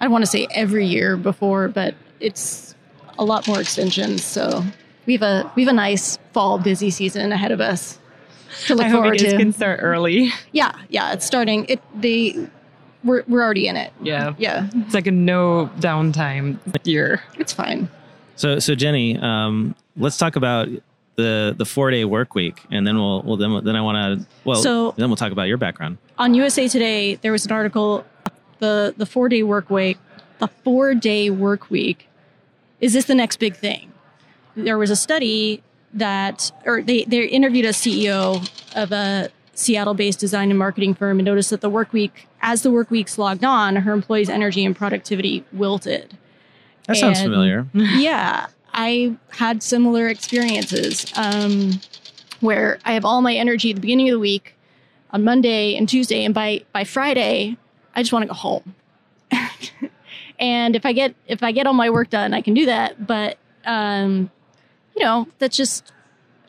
I 0.00 0.04
don't 0.04 0.12
want 0.12 0.22
to 0.24 0.30
say 0.30 0.46
every 0.52 0.86
year 0.86 1.16
before, 1.16 1.68
but 1.68 1.94
it's 2.20 2.74
a 3.18 3.24
lot 3.24 3.46
more 3.46 3.60
extensions. 3.60 4.24
So 4.24 4.62
we 5.06 5.14
have 5.14 5.22
a 5.22 5.50
we 5.56 5.64
have 5.64 5.72
a 5.72 5.76
nice 5.76 6.18
fall 6.32 6.58
busy 6.58 6.90
season 6.90 7.32
ahead 7.32 7.50
of 7.52 7.60
us 7.60 7.98
to 8.66 8.74
look 8.74 8.86
I 8.86 8.88
hope 8.88 9.02
forward 9.02 9.18
guys 9.18 9.32
to. 9.32 9.38
can 9.38 9.52
start 9.52 9.80
early. 9.82 10.32
yeah, 10.52 10.72
yeah, 10.88 11.12
it's 11.12 11.26
starting. 11.26 11.66
It 11.68 11.80
they 12.00 12.48
we're 13.04 13.24
we're 13.28 13.42
already 13.42 13.66
in 13.68 13.76
it. 13.76 13.92
Yeah, 14.02 14.34
Yeah, 14.38 14.68
it's 14.74 14.94
like 14.94 15.06
a 15.06 15.10
no 15.10 15.70
downtime 15.80 16.58
year. 16.86 17.22
it's 17.38 17.52
fine. 17.52 17.88
So, 18.36 18.58
so 18.58 18.74
Jenny, 18.74 19.18
um, 19.18 19.74
let's 19.96 20.16
talk 20.16 20.36
about 20.36 20.68
the 21.16 21.54
the 21.58 21.64
four 21.66 21.90
day 21.90 22.04
work 22.06 22.34
week, 22.34 22.62
and 22.70 22.86
then 22.86 22.96
we'll 22.96 23.22
well 23.22 23.36
then 23.36 23.62
then 23.64 23.76
I 23.76 23.82
want 23.82 24.20
to 24.20 24.26
well 24.44 24.62
So- 24.62 24.94
then 24.96 25.08
we'll 25.10 25.16
talk 25.16 25.32
about 25.32 25.48
your 25.48 25.58
background. 25.58 25.98
On 26.20 26.34
USA 26.34 26.68
Today, 26.68 27.14
there 27.16 27.32
was 27.32 27.46
an 27.46 27.52
article, 27.52 28.04
the 28.58 28.94
the 28.96 29.06
four 29.06 29.28
day 29.28 29.42
work 29.42 29.70
week, 29.70 29.98
the 30.38 30.48
four 30.48 30.94
day 30.94 31.30
work 31.30 31.70
week. 31.70 32.08
Is 32.80 32.92
this 32.92 33.06
the 33.06 33.14
next 33.14 33.38
big 33.38 33.56
thing? 33.56 33.92
There 34.54 34.78
was 34.78 34.90
a 34.90 34.96
study 34.96 35.62
that, 35.94 36.52
or 36.66 36.82
they 36.82 37.04
they 37.04 37.24
interviewed 37.24 37.64
a 37.64 37.70
CEO 37.70 38.48
of 38.76 38.92
a 38.92 39.30
Seattle-based 39.54 40.20
design 40.20 40.50
and 40.50 40.58
marketing 40.58 40.94
firm 40.94 41.18
and 41.18 41.26
noticed 41.26 41.50
that 41.50 41.62
the 41.62 41.70
work 41.70 41.92
week, 41.92 42.28
as 42.40 42.62
the 42.62 42.70
work 42.70 42.90
weeks 42.90 43.18
logged 43.18 43.44
on, 43.44 43.76
her 43.76 43.92
employees' 43.92 44.28
energy 44.28 44.64
and 44.64 44.76
productivity 44.76 45.44
wilted. 45.52 46.16
That 46.86 46.96
sounds 46.96 47.20
familiar. 47.20 47.66
yeah, 47.74 48.46
I 48.72 49.16
had 49.30 49.62
similar 49.62 50.08
experiences 50.08 51.12
um, 51.16 51.80
where 52.40 52.78
I 52.84 52.92
have 52.92 53.04
all 53.04 53.22
my 53.22 53.34
energy 53.34 53.70
at 53.70 53.76
the 53.76 53.80
beginning 53.80 54.08
of 54.08 54.14
the 54.14 54.18
week 54.18 54.54
on 55.12 55.24
Monday 55.24 55.76
and 55.76 55.88
Tuesday, 55.88 56.24
and 56.24 56.34
by 56.34 56.64
by 56.72 56.84
Friday, 56.84 57.56
I 57.94 58.02
just 58.02 58.12
want 58.12 58.22
to 58.22 58.28
go 58.28 58.34
home. 58.34 58.74
and 60.38 60.76
if 60.76 60.86
I 60.86 60.92
get 60.92 61.14
if 61.26 61.42
I 61.42 61.52
get 61.52 61.66
all 61.66 61.72
my 61.72 61.90
work 61.90 62.10
done, 62.10 62.34
I 62.34 62.40
can 62.40 62.54
do 62.54 62.66
that. 62.66 63.06
But 63.06 63.38
um, 63.64 64.30
you 64.96 65.04
know, 65.04 65.26
that's 65.38 65.56
just 65.56 65.92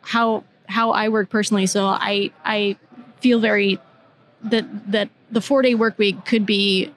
how 0.01 0.43
how 0.67 0.91
I 0.91 1.09
work 1.09 1.29
personally. 1.29 1.65
So 1.65 1.85
I 1.87 2.31
I 2.45 2.77
feel 3.19 3.39
very 3.39 3.79
that 4.43 4.91
that 4.91 5.09
the 5.31 5.41
four 5.41 5.61
day 5.61 5.75
work 5.75 5.97
week 5.97 6.25
could 6.25 6.45
be 6.45 6.93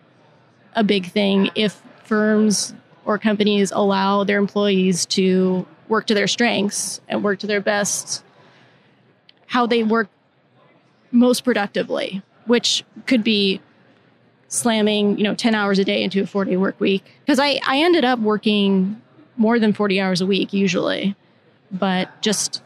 a 0.74 0.84
big 0.84 1.06
thing 1.06 1.50
if 1.54 1.80
firms 2.04 2.74
or 3.04 3.18
companies 3.18 3.70
allow 3.70 4.24
their 4.24 4.38
employees 4.38 5.06
to 5.06 5.66
work 5.88 6.06
to 6.06 6.14
their 6.14 6.26
strengths 6.26 7.00
and 7.08 7.22
work 7.22 7.38
to 7.38 7.46
their 7.46 7.60
best 7.60 8.24
how 9.46 9.66
they 9.66 9.82
work 9.82 10.08
most 11.14 11.44
productively 11.44 12.20
which 12.46 12.84
could 13.06 13.24
be 13.24 13.60
slamming 14.48 15.16
you 15.18 15.24
know 15.24 15.34
10 15.34 15.54
hours 15.54 15.78
a 15.78 15.84
day 15.84 16.02
into 16.02 16.22
a 16.22 16.26
4 16.26 16.44
day 16.44 16.56
work 16.56 16.78
week 16.80 17.02
because 17.24 17.38
I, 17.38 17.58
I 17.66 17.78
ended 17.78 18.04
up 18.04 18.18
working 18.18 19.00
more 19.36 19.58
than 19.58 19.72
40 19.72 20.00
hours 20.00 20.20
a 20.20 20.26
week 20.26 20.52
usually 20.52 21.16
but 21.72 22.08
just 22.22 22.62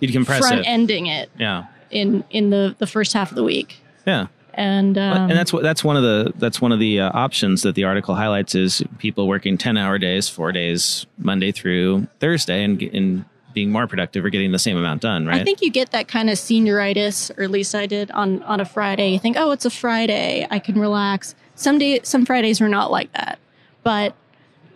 You'd 0.00 0.12
compress 0.12 0.40
front 0.40 0.60
it. 0.60 0.66
ending 0.68 1.06
it 1.06 1.30
Yeah. 1.38 1.64
in 1.90 2.24
in 2.30 2.50
the 2.50 2.74
the 2.78 2.86
first 2.86 3.12
half 3.12 3.30
of 3.30 3.36
the 3.36 3.42
week 3.44 3.76
Yeah. 4.06 4.26
and 4.54 4.96
um, 4.98 5.30
and 5.30 5.32
that's 5.32 5.52
what 5.52 5.62
that's 5.62 5.82
one 5.82 5.96
of 5.96 6.02
the 6.02 6.32
that's 6.36 6.60
one 6.60 6.70
of 6.72 6.78
the 6.78 7.00
uh, 7.00 7.10
options 7.14 7.62
that 7.62 7.74
the 7.74 7.84
article 7.84 8.14
highlights 8.14 8.54
is 8.54 8.82
people 8.98 9.26
working 9.26 9.56
10 9.58 9.76
hour 9.78 9.98
days, 9.98 10.28
4 10.28 10.52
days 10.52 11.06
Monday 11.18 11.50
through 11.52 12.06
Thursday 12.20 12.62
and 12.62 12.80
and 12.82 13.24
being 13.54 13.70
more 13.70 13.86
productive 13.86 14.24
or 14.24 14.30
getting 14.30 14.52
the 14.52 14.58
same 14.58 14.76
amount 14.76 15.02
done, 15.02 15.26
right? 15.26 15.40
I 15.40 15.44
think 15.44 15.60
you 15.60 15.70
get 15.70 15.90
that 15.92 16.08
kind 16.08 16.30
of 16.30 16.36
senioritis, 16.36 17.36
or 17.38 17.42
at 17.42 17.50
least 17.50 17.74
I 17.74 17.86
did 17.86 18.10
on 18.12 18.42
on 18.44 18.60
a 18.60 18.64
Friday. 18.64 19.10
You 19.10 19.18
think, 19.18 19.36
oh, 19.38 19.50
it's 19.50 19.64
a 19.64 19.70
Friday, 19.70 20.46
I 20.50 20.58
can 20.58 20.78
relax. 20.78 21.34
Some 21.54 21.78
day, 21.78 22.00
some 22.02 22.24
Fridays 22.24 22.60
are 22.60 22.68
not 22.68 22.90
like 22.90 23.12
that, 23.12 23.38
but 23.82 24.14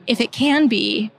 if 0.06 0.20
it 0.20 0.32
can 0.32 0.68
be, 0.68 1.10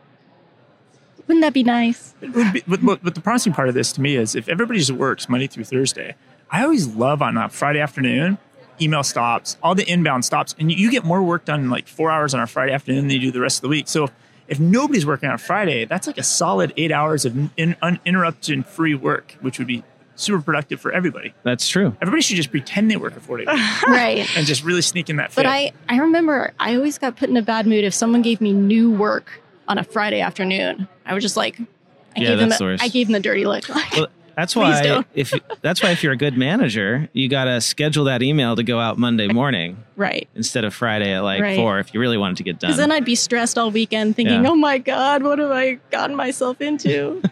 wouldn't 1.28 1.43
that 1.43 1.54
be 1.54 1.63
nice? 1.63 2.15
It 2.22 2.34
would 2.34 2.54
be, 2.54 2.63
but, 2.67 2.86
but, 2.86 3.04
but 3.04 3.15
the 3.15 3.22
promising 3.22 3.54
part 3.54 3.67
of 3.67 3.76
this 3.76 3.91
to 3.93 4.02
me 4.02 4.15
is 4.15 4.36
if 4.36 4.48
everybody 4.48 4.80
just 4.80 4.91
works 4.91 5.28
Monday 5.28 5.48
through 5.48 5.65
Thursday, 5.65 6.15
I 6.50 6.63
always 6.63 6.88
love 6.88 7.22
on 7.22 7.38
a 7.38 7.50
Friday 7.50 7.80
afternoon, 7.80 8.38
email 8.80 9.04
stops, 9.04 9.58
all 9.62 9.76
the 9.76 9.86
inbound 9.91 10.24
stops, 10.24 10.56
and 10.58 10.72
you, 10.72 10.78
you 10.78 10.91
get 10.91 11.04
more 11.04 11.22
work 11.22 11.43
done 11.46 11.62
in 11.62 11.70
like 11.70 11.88
four 11.88 12.10
hours 12.10 12.34
on 12.34 12.39
a 12.39 12.48
Friday 12.48 12.72
afternoon 12.72 13.08
than 13.08 13.15
you 13.15 13.20
do 13.20 13.32
the 13.32 13.41
rest 13.41 13.58
of 13.58 13.62
the 13.63 13.67
week. 13.70 13.88
So 13.88 14.10
if, 14.48 14.58
if 14.58 14.60
nobody's 14.60 15.06
working 15.06 15.30
on 15.30 15.38
Friday, 15.38 15.86
that's 15.86 16.08
like 16.08 16.18
a 16.18 16.24
solid 16.24 16.74
eight 16.78 16.92
hours 16.92 17.26
of 17.26 17.36
in, 17.58 17.76
uninterrupted 17.82 18.66
free 18.66 18.96
work, 18.96 19.36
which 19.42 19.58
would 19.60 19.68
be 19.68 19.84
super 20.16 20.42
productive 20.42 20.82
for 20.82 20.92
everybody. 20.92 21.34
That's 21.44 21.68
true. 21.70 21.96
Everybody 22.02 22.22
should 22.22 22.38
just 22.38 22.52
pretend 22.52 22.90
they 22.90 22.98
work 22.98 23.16
a 23.16 23.20
four 23.20 23.38
day 23.38 23.46
week 23.48 23.84
right. 23.88 24.38
and 24.38 24.48
just 24.48 24.64
really 24.64 24.82
sneak 24.82 25.10
in 25.10 25.18
that. 25.18 25.34
But. 25.36 25.46
I, 25.46 25.72
I 25.88 25.98
remember 25.98 26.54
I 26.60 26.76
always 26.76 26.98
got 26.98 27.16
put 27.16 27.30
in 27.30 27.38
a 27.38 27.42
bad 27.42 27.68
mood 27.68 27.84
if 27.84 27.94
someone 27.94 28.22
gave 28.22 28.42
me 28.42 28.52
new 28.54 28.92
work 28.92 29.42
on 29.68 29.78
a 29.78 29.84
Friday 29.84 30.22
afternoon. 30.22 30.88
I 31.06 31.14
was 31.14 31.24
just 31.24 31.38
like, 31.38 31.60
I 31.60 32.22
Yeah, 32.22 32.30
gave 32.30 32.40
them, 32.40 32.50
the. 32.50 32.78
I 32.82 32.88
gave 32.88 33.08
them 33.08 33.14
the 33.14 33.20
dirty 33.20 33.46
look. 33.46 33.68
Like, 33.70 33.94
Well, 33.94 34.08
that's 34.36 34.56
why 34.56 34.82
don't. 34.84 35.08
if 35.16 35.34
that's 35.62 35.82
why 35.82 35.92
if 35.92 36.04
you're 36.04 36.14
a 36.14 36.18
good 36.18 36.38
manager, 36.38 37.10
you 37.14 37.28
got 37.28 37.46
to 37.46 37.60
schedule 37.60 38.04
that 38.06 38.22
email 38.22 38.56
to 38.56 38.64
go 38.64 38.80
out 38.80 38.98
Monday 39.00 39.28
morning 39.28 39.84
right. 39.98 40.30
instead 40.36 40.64
of 40.64 40.74
Friday 40.74 41.12
at 41.14 41.24
like 41.24 41.42
Right. 41.42 41.58
4 41.58 41.80
if 41.80 41.94
you 41.94 42.00
really 42.00 42.18
wanted 42.18 42.38
to 42.38 42.44
get 42.44 42.60
done. 42.60 42.70
Because 42.70 42.78
then 42.78 42.92
I'd 42.92 43.06
be 43.06 43.16
stressed 43.16 43.58
all 43.58 43.72
weekend 43.72 44.16
thinking, 44.16 44.44
Yeah. 44.44 44.52
oh 44.52 44.56
my 44.56 44.78
God, 44.78 45.24
what 45.24 45.40
have 45.40 45.52
I 45.52 45.80
gotten 45.92 46.16
myself 46.16 46.62
into? 46.62 47.22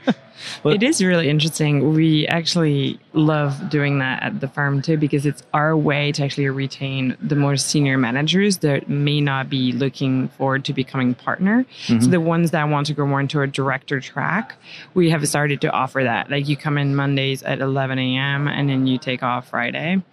Well- 0.64 0.74
it 0.74 0.84
is 0.84 1.04
really 1.04 1.30
interesting. 1.30 1.94
We 1.94 2.28
actually 2.28 3.00
love 3.14 3.70
doing 3.70 4.00
that 4.00 4.22
at 4.22 4.42
the 4.42 4.48
firm 4.48 4.82
too 4.82 4.98
because 4.98 5.26
it's 5.26 5.44
our 5.54 5.76
way 5.76 6.12
to 6.12 6.24
actually 6.24 6.50
retain 6.50 7.16
the 7.22 7.36
more 7.36 7.56
senior 7.56 7.98
managers 7.98 8.58
that 8.58 8.90
may 8.90 9.22
not 9.22 9.50
be 9.50 9.72
looking 9.72 10.28
forward 10.30 10.66
to 10.66 10.74
becoming 10.74 11.14
partner. 11.14 11.66
So 11.86 11.94
mm-hmm. 11.94 12.12
the 12.12 12.20
ones 12.20 12.52
that 12.52 12.68
want 12.68 12.88
to 12.88 12.94
go 12.94 13.06
more 13.06 13.22
into 13.22 13.42
a 13.42 13.48
director 13.48 14.00
track, 14.00 14.56
we 14.94 15.10
have 15.10 15.28
started 15.28 15.62
to 15.62 15.72
offer 15.72 16.04
that. 16.04 16.30
Like 16.30 16.48
you 16.48 16.58
come 16.58 16.78
in 16.78 16.96
Mondays 16.96 17.42
at 17.44 17.60
11 17.60 17.98
a.m. 18.00 18.48
and 18.48 18.70
then 18.70 18.88
you 18.88 18.98
take 18.98 19.24
off 19.24 19.50
Friday. 19.50 20.04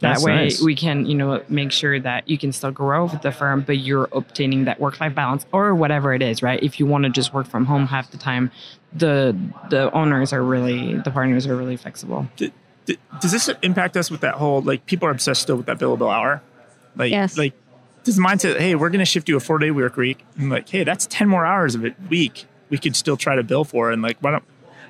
That 0.00 0.10
That's 0.12 0.24
way 0.24 0.34
nice. 0.36 0.62
we 0.62 0.76
can, 0.76 1.06
you 1.06 1.14
know, 1.16 1.42
make 1.48 1.72
sure 1.72 1.98
that 1.98 2.28
you 2.28 2.38
can 2.38 2.52
still 2.52 2.70
grow 2.70 3.06
with 3.06 3.22
the 3.22 3.32
firm, 3.32 3.62
but 3.62 3.78
you're 3.78 4.08
obtaining 4.12 4.64
that 4.66 4.78
work-life 4.78 5.12
balance 5.14 5.44
or 5.52 5.74
whatever 5.74 6.14
it 6.14 6.22
is, 6.22 6.40
right? 6.40 6.62
If 6.62 6.78
you 6.78 6.86
want 6.86 7.02
to 7.04 7.10
just 7.10 7.34
work 7.34 7.48
from 7.48 7.64
home 7.66 7.86
half 7.88 8.10
the 8.12 8.16
time, 8.18 8.52
the 8.92 9.36
the 9.70 9.90
owners 9.92 10.32
are 10.32 10.42
really 10.42 10.94
the 10.94 11.10
partners 11.10 11.46
are 11.48 11.56
really 11.56 11.76
flexible. 11.76 12.28
D- 12.36 12.52
d- 12.86 12.96
does 13.20 13.32
this 13.32 13.50
impact 13.62 13.96
us 13.96 14.08
with 14.10 14.20
that 14.20 14.34
whole 14.36 14.62
like 14.62 14.86
people 14.86 15.08
are 15.08 15.10
obsessed 15.10 15.42
still 15.42 15.56
with 15.56 15.66
that 15.66 15.78
billable 15.78 16.14
hour? 16.14 16.42
Like, 16.96 17.10
Yes. 17.10 17.36
like 17.36 17.54
does 18.04 18.14
the 18.16 18.22
mindset, 18.22 18.58
hey, 18.58 18.74
we're 18.76 18.90
going 18.90 19.00
to 19.00 19.04
shift 19.04 19.28
you 19.28 19.36
a 19.36 19.40
four 19.40 19.58
day 19.58 19.70
work 19.72 19.96
week, 19.96 20.24
and 20.36 20.48
like, 20.48 20.68
hey, 20.68 20.84
that's 20.84 21.06
ten 21.06 21.28
more 21.28 21.44
hours 21.44 21.74
of 21.74 21.84
a 21.84 21.94
week 22.08 22.46
we 22.70 22.78
could 22.78 22.94
still 22.94 23.16
try 23.16 23.34
to 23.34 23.42
bill 23.42 23.64
for, 23.64 23.90
and 23.90 24.00
like, 24.02 24.16
why 24.20 24.30
don't 24.30 24.44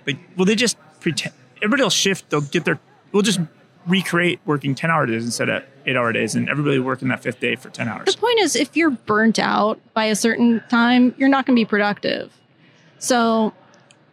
like, 0.07 0.19
will 0.37 0.45
they 0.45 0.55
just 0.55 0.77
pretend? 1.01 1.35
Everybody 1.63 1.83
will 1.83 1.91
shift. 1.91 2.29
They'll 2.31 2.41
get 2.43 2.65
their. 2.67 2.79
We'll 3.13 3.23
just 3.23 3.41
recreate 3.89 4.41
working 4.45 4.75
ten 4.75 4.91
hour 4.91 5.07
days 5.07 5.25
instead 5.25 5.49
of 5.49 5.65
eight 5.87 5.97
hour 5.97 6.13
days, 6.13 6.35
and 6.35 6.49
everybody 6.49 6.79
working 6.79 7.09
that 7.09 7.23
fifth 7.23 7.41
day 7.41 7.57
for 7.57 7.71
ten 7.71 7.89
hours. 7.89 8.15
The 8.15 8.21
point 8.21 8.39
is, 8.41 8.55
if 8.55 8.77
you're 8.77 8.91
burnt 8.91 9.39
out 9.39 9.81
by 9.95 10.05
a 10.05 10.15
certain 10.15 10.63
time, 10.69 11.15
you're 11.19 11.29
not 11.29 11.47
going 11.47 11.57
to 11.57 11.61
be 11.61 11.65
productive. 11.65 12.33
So 12.99 13.53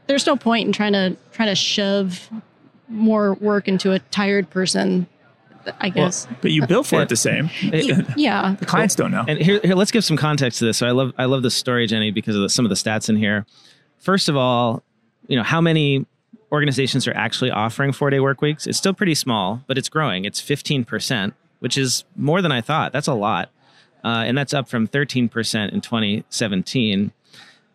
there's 0.07 0.25
no 0.25 0.35
point 0.35 0.67
in 0.67 0.73
trying 0.73 0.93
to 0.93 1.15
trying 1.33 1.49
to 1.49 1.55
shove 1.55 2.29
more 2.87 3.33
work 3.35 3.67
into 3.67 3.91
a 3.91 3.99
tired 3.99 4.49
person. 4.49 5.07
I 5.79 5.89
guess. 5.89 6.27
But 6.41 6.51
you 6.51 6.67
bill 6.67 6.83
for 6.83 7.01
it 7.01 7.09
the 7.09 7.15
same. 7.15 7.49
yeah. 8.15 8.55
The 8.59 8.67
clients 8.67 8.93
don't 8.93 9.09
know. 9.09 9.25
And 9.27 9.39
here, 9.39 9.59
here, 9.63 9.73
let's 9.73 9.89
give 9.89 10.05
some 10.05 10.15
context 10.15 10.59
to 10.59 10.65
this. 10.65 10.77
So 10.77 10.85
I 10.85 10.91
love, 10.91 11.11
I 11.17 11.25
love 11.25 11.41
this 11.41 11.55
story, 11.55 11.87
Jenny, 11.87 12.11
because 12.11 12.35
of 12.35 12.43
the, 12.43 12.49
some 12.49 12.65
of 12.65 12.69
the 12.69 12.75
stats 12.75 13.09
in 13.09 13.15
here. 13.15 13.47
First 13.97 14.29
of 14.29 14.37
all, 14.37 14.83
you 15.27 15.35
know 15.35 15.41
how 15.41 15.61
many 15.61 16.05
organizations 16.55 17.07
are 17.07 17.13
actually 17.13 17.51
offering 17.51 17.91
four 17.91 18.09
day 18.09 18.19
work 18.19 18.41
weeks? 18.41 18.65
It's 18.65 18.77
still 18.77 18.93
pretty 18.93 19.15
small, 19.15 19.61
but 19.67 19.77
it's 19.77 19.89
growing. 19.89 20.25
It's 20.25 20.39
fifteen 20.39 20.83
percent, 20.83 21.35
which 21.59 21.77
is 21.77 22.03
more 22.15 22.41
than 22.41 22.51
I 22.51 22.61
thought. 22.61 22.93
That's 22.93 23.07
a 23.07 23.13
lot, 23.13 23.51
uh, 24.03 24.23
and 24.25 24.37
that's 24.37 24.53
up 24.53 24.67
from 24.67 24.87
thirteen 24.87 25.29
percent 25.29 25.73
in 25.73 25.81
2017. 25.81 27.11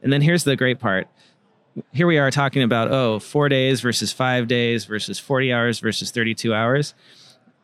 And 0.03 0.12
then 0.12 0.23
here's 0.23 0.45
the 0.45 0.57
great 0.57 0.81
part. 0.81 1.09
Here 1.93 2.07
we 2.07 2.19
are 2.19 2.31
talking 2.31 2.62
about 2.62 2.90
oh, 2.90 3.19
four 3.21 3.49
days 3.49 3.81
versus 3.81 4.12
five 4.12 4.49
days 4.49 4.87
versus 4.87 5.19
40 5.19 5.53
hours 5.53 5.79
versus 5.79 6.11
32 6.11 6.53
hours. 6.53 6.95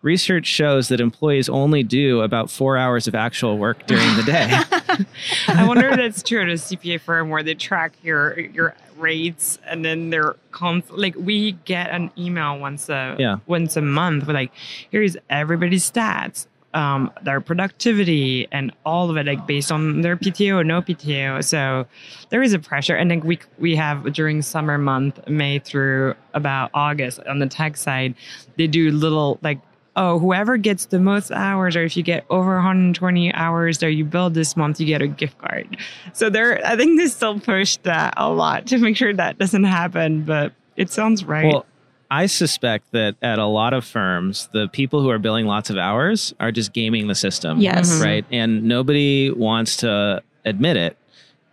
Research 0.06 0.46
shows 0.46 0.86
that 0.86 1.00
employees 1.00 1.48
only 1.48 1.82
do 1.82 2.20
about 2.20 2.48
four 2.48 2.76
hours 2.76 3.08
of 3.08 3.16
actual 3.16 3.58
work 3.58 3.84
during 3.88 4.06
the 4.16 4.22
day. 4.22 5.04
I 5.48 5.66
wonder 5.66 5.88
if 5.88 5.96
that's 5.96 6.22
true 6.22 6.42
at 6.42 6.48
a 6.48 6.52
CPA 6.52 7.00
firm 7.00 7.28
where 7.28 7.42
they 7.42 7.54
track 7.54 7.92
your 8.04 8.38
your 8.38 8.76
rates 8.96 9.58
and 9.66 9.84
then 9.84 10.10
they're 10.10 10.36
conf- 10.52 10.92
like 10.92 11.16
we 11.18 11.52
get 11.64 11.90
an 11.90 12.12
email 12.16 12.56
once 12.56 12.88
a 12.88 13.16
Yeah. 13.18 13.38
once 13.46 13.76
a 13.76 13.82
month 13.82 14.28
with 14.28 14.36
like 14.36 14.52
here's 14.92 15.16
everybody's 15.28 15.90
stats 15.90 16.46
um, 16.72 17.10
their 17.22 17.40
productivity 17.40 18.46
and 18.52 18.70
all 18.84 19.10
of 19.10 19.16
it 19.16 19.26
like 19.26 19.44
based 19.44 19.72
on 19.72 20.02
their 20.02 20.16
PTO 20.16 20.54
or 20.60 20.64
no 20.64 20.82
PTO 20.82 21.42
so 21.42 21.84
there 22.30 22.42
is 22.44 22.52
a 22.52 22.58
pressure 22.60 22.94
and 22.94 23.10
then 23.10 23.20
we 23.20 23.40
we 23.58 23.74
have 23.74 24.12
during 24.12 24.40
summer 24.40 24.78
month 24.78 25.18
May 25.28 25.58
through 25.58 26.14
about 26.32 26.70
August 26.74 27.18
on 27.26 27.40
the 27.40 27.46
tech 27.48 27.76
side 27.76 28.14
they 28.56 28.68
do 28.68 28.92
little 28.92 29.38
like 29.42 29.58
oh, 29.96 30.18
whoever 30.18 30.56
gets 30.58 30.86
the 30.86 31.00
most 31.00 31.32
hours, 31.32 31.74
or 31.74 31.82
if 31.82 31.96
you 31.96 32.02
get 32.02 32.24
over 32.30 32.54
120 32.56 33.32
hours 33.32 33.78
that 33.78 33.92
you 33.92 34.04
build 34.04 34.34
this 34.34 34.56
month, 34.56 34.78
you 34.78 34.86
get 34.86 35.02
a 35.02 35.08
gift 35.08 35.38
card. 35.38 35.76
So 36.12 36.28
there, 36.30 36.64
I 36.64 36.76
think 36.76 36.98
they 36.98 37.06
still 37.08 37.40
push 37.40 37.78
that 37.78 38.14
a 38.16 38.30
lot 38.30 38.66
to 38.68 38.78
make 38.78 38.96
sure 38.96 39.12
that 39.14 39.38
doesn't 39.38 39.64
happen. 39.64 40.22
But 40.22 40.52
it 40.76 40.90
sounds 40.90 41.24
right. 41.24 41.46
Well, 41.46 41.66
I 42.10 42.26
suspect 42.26 42.92
that 42.92 43.16
at 43.22 43.38
a 43.38 43.46
lot 43.46 43.72
of 43.72 43.84
firms, 43.84 44.48
the 44.52 44.68
people 44.68 45.00
who 45.02 45.10
are 45.10 45.18
billing 45.18 45.46
lots 45.46 45.70
of 45.70 45.78
hours 45.78 46.34
are 46.38 46.52
just 46.52 46.72
gaming 46.72 47.08
the 47.08 47.14
system. 47.14 47.58
Yes. 47.58 47.98
Mhm. 47.98 48.04
Right. 48.04 48.24
And 48.30 48.64
nobody 48.64 49.30
wants 49.30 49.78
to 49.78 50.22
admit 50.44 50.76
it. 50.76 50.96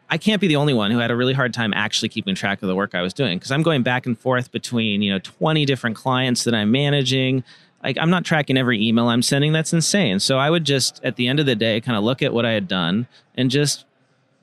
I 0.10 0.18
can't 0.18 0.40
be 0.40 0.48
the 0.48 0.58
only 0.58 0.76
one 0.76 0.92
who 0.92 1.00
had 1.00 1.10
a 1.10 1.16
really 1.16 1.34
hard 1.34 1.56
time 1.56 1.74
actually 1.74 2.10
keeping 2.10 2.36
track 2.36 2.62
of 2.62 2.68
the 2.68 2.76
work 2.76 2.94
I 2.94 3.02
was 3.02 3.14
doing 3.14 3.40
because 3.40 3.52
I'm 3.52 3.64
going 3.64 3.82
back 3.82 4.06
and 4.06 4.20
forth 4.20 4.52
between, 4.52 5.02
you 5.02 5.12
know, 5.12 5.18
20 5.18 5.66
different 5.66 5.96
clients 5.96 6.44
that 6.44 6.54
I'm 6.54 6.72
managing. 6.72 7.44
Like 7.84 7.98
I'm 8.00 8.10
not 8.10 8.24
tracking 8.24 8.58
every 8.58 8.82
email 8.86 9.08
I'm 9.10 9.22
sending. 9.22 9.52
That's 9.54 9.74
insane. 9.74 10.20
So 10.20 10.38
I 10.40 10.50
would 10.50 10.64
just 10.64 11.02
at 11.04 11.16
the 11.18 11.28
end 11.28 11.40
of 11.40 11.46
the 11.46 11.56
day 11.56 11.82
kind 11.82 11.98
of 11.98 12.04
look 12.04 12.22
at 12.22 12.34
what 12.34 12.46
I 12.46 12.52
had 12.52 12.68
done 12.68 13.08
and 13.36 13.52
just 13.52 13.86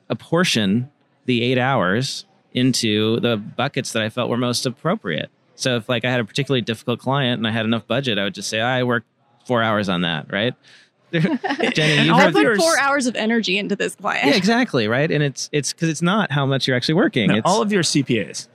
apportion 0.09 0.91
the 1.27 1.43
eight 1.43 1.59
hours 1.59 2.27
into 2.53 3.21
the 3.21 3.37
buckets 3.37 3.93
that 3.93 4.03
I 4.03 4.09
felt 4.09 4.29
were 4.29 4.37
most 4.37 4.67
appropriate. 4.67 5.31
So 5.55 5.77
if 5.77 5.89
like 5.89 6.05
I 6.05 6.11
had 6.11 6.21
a 6.21 6.25
particularly 6.25 6.63
difficult 6.63 7.01
client 7.01 7.39
and 7.39 7.47
I 7.47 7.51
had 7.51 7.65
enough 7.65 7.87
budget, 7.87 8.19
I 8.19 8.25
would 8.25 8.35
just 8.35 8.49
say 8.49 8.61
I 8.61 8.83
work 8.83 9.05
four 9.47 9.63
hours 9.63 9.89
on 9.89 10.03
that, 10.03 10.31
right? 10.33 10.55
Jenny, 11.13 12.07
you've 12.07 12.15
I 12.15 12.31
put 12.31 12.43
yours- 12.43 12.59
four 12.59 12.79
hours 12.79 13.07
of 13.07 13.17
energy 13.17 13.59
into 13.59 13.75
this 13.77 13.95
client. 13.97 14.27
yeah, 14.29 14.35
exactly, 14.37 14.87
right? 14.89 15.11
And 15.11 15.23
it's 15.25 15.49
it's 15.53 15.73
because 15.73 15.89
it's 15.89 16.03
not 16.03 16.31
how 16.31 16.47
much 16.47 16.67
you're 16.69 16.77
actually 16.77 16.95
working. 16.95 17.29
Now, 17.29 17.37
it's 17.37 17.47
all 17.51 17.63
of 17.63 17.73
your 17.73 17.83
CPAs, 17.83 18.49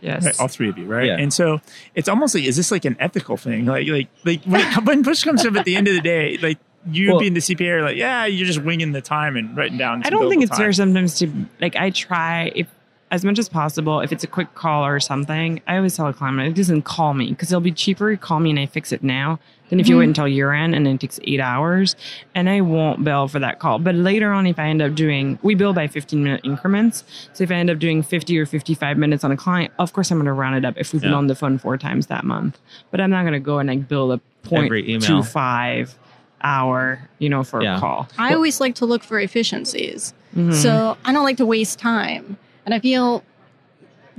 Yes. 0.00 0.24
right? 0.24 0.40
all 0.40 0.48
three 0.48 0.68
of 0.68 0.78
you, 0.78 0.86
right? 0.86 1.06
Yeah. 1.06 1.16
And 1.16 1.32
so 1.32 1.60
it's 1.94 2.08
almost 2.08 2.34
like, 2.34 2.44
is 2.44 2.56
this 2.56 2.70
like 2.70 2.84
an 2.84 2.96
ethical 3.00 3.36
thing? 3.36 3.66
Like, 3.66 3.86
like, 3.88 4.08
like 4.24 4.44
when, 4.44 4.60
it, 4.60 4.76
when 4.84 5.02
push 5.02 5.24
comes 5.24 5.44
up 5.44 5.56
at 5.56 5.64
the 5.64 5.76
end 5.76 5.88
of 5.88 5.94
the 5.94 6.00
day, 6.00 6.38
like 6.38 6.58
you 6.90 7.10
Well- 7.10 7.20
being 7.20 7.34
the 7.34 7.40
CPA, 7.40 7.78
are 7.78 7.82
like, 7.82 7.96
yeah, 7.96 8.24
you're 8.26 8.46
just 8.46 8.62
winging 8.62 8.92
the 8.92 9.00
time 9.02 9.36
and 9.36 9.56
writing 9.56 9.78
down. 9.78 10.02
I 10.04 10.10
don't 10.10 10.28
think 10.30 10.42
it's 10.42 10.50
time. 10.50 10.58
fair 10.58 10.72
sometimes 10.72 11.18
to 11.18 11.30
like 11.60 11.76
I 11.76 11.90
try 11.90 12.52
if 12.54 12.66
as 13.10 13.24
much 13.24 13.38
as 13.38 13.48
possible 13.48 14.00
if 14.00 14.12
it's 14.12 14.22
a 14.24 14.26
quick 14.26 14.54
call 14.54 14.84
or 14.84 15.00
something. 15.00 15.60
I 15.66 15.76
always 15.76 15.96
tell 15.96 16.06
a 16.06 16.12
client 16.12 16.40
it 16.40 16.54
doesn't 16.54 16.82
call 16.82 17.14
me 17.14 17.30
because 17.30 17.50
it'll 17.50 17.60
be 17.60 17.72
cheaper 17.72 18.10
to 18.10 18.16
call 18.20 18.38
me 18.40 18.50
and 18.50 18.58
I 18.58 18.66
fix 18.66 18.92
it 18.92 19.02
now 19.02 19.38
than 19.70 19.80
if 19.80 19.88
you 19.88 19.96
Mhm. 19.96 19.98
wait 20.00 20.04
until 20.08 20.28
year 20.28 20.52
end 20.52 20.74
and 20.74 20.86
it 20.86 21.00
takes 21.00 21.18
eight 21.24 21.40
hours 21.40 21.96
and 22.34 22.48
I 22.50 22.60
won't 22.60 23.04
bill 23.04 23.26
for 23.28 23.38
that 23.38 23.58
call. 23.60 23.78
But 23.78 23.94
later 23.94 24.32
on, 24.32 24.46
if 24.46 24.58
I 24.58 24.66
end 24.68 24.82
up 24.82 24.94
doing 24.94 25.38
we 25.42 25.54
bill 25.54 25.72
by 25.72 25.86
fifteen 25.86 26.22
minute 26.22 26.42
increments. 26.44 27.04
So 27.32 27.44
if 27.44 27.50
I 27.50 27.54
end 27.54 27.70
up 27.70 27.78
doing 27.78 28.02
fifty 28.02 28.38
or 28.38 28.44
fifty 28.46 28.74
five 28.74 28.98
minutes 28.98 29.24
on 29.24 29.32
a 29.32 29.36
client, 29.36 29.72
of 29.78 29.92
course 29.94 30.10
I'm 30.10 30.18
going 30.18 30.26
to 30.26 30.32
round 30.32 30.56
it 30.56 30.64
up 30.66 30.74
if 30.76 30.92
we've 30.92 31.00
been 31.02 31.14
on 31.14 31.26
the 31.28 31.34
phone 31.34 31.56
four 31.58 31.78
times 31.78 32.06
that 32.08 32.24
month. 32.24 32.58
But 32.90 33.00
I'm 33.00 33.10
not 33.10 33.22
going 33.22 33.32
to 33.34 33.40
go 33.40 33.58
and 33.58 33.68
like 33.68 33.88
bill 33.88 34.12
a 34.12 34.18
point 34.42 34.66
Every 34.66 34.98
five 35.22 35.94
hour 36.42 37.00
you 37.18 37.28
know 37.28 37.42
for 37.42 37.62
Yeah. 37.62 37.76
a 37.76 37.80
call. 37.80 38.08
I 38.18 38.34
always 38.34 38.60
like 38.60 38.74
to 38.76 38.86
look 38.86 39.02
for 39.02 39.18
efficiencies. 39.18 40.12
Mhm. 40.36 40.52
So 40.54 40.96
I 41.04 41.12
don't 41.12 41.24
like 41.24 41.38
to 41.38 41.46
waste 41.46 41.78
time. 41.78 42.36
And 42.68 42.74
I 42.74 42.80
feel 42.80 43.24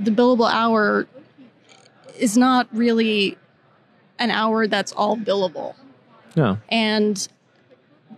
the 0.00 0.10
billable 0.10 0.50
hour 0.50 1.06
is 2.18 2.36
not 2.36 2.66
really 2.72 3.38
an 4.18 4.32
hour 4.32 4.66
that's 4.66 4.90
all 4.90 5.16
billable. 5.16 5.76
no. 6.34 6.58
And 6.68 7.28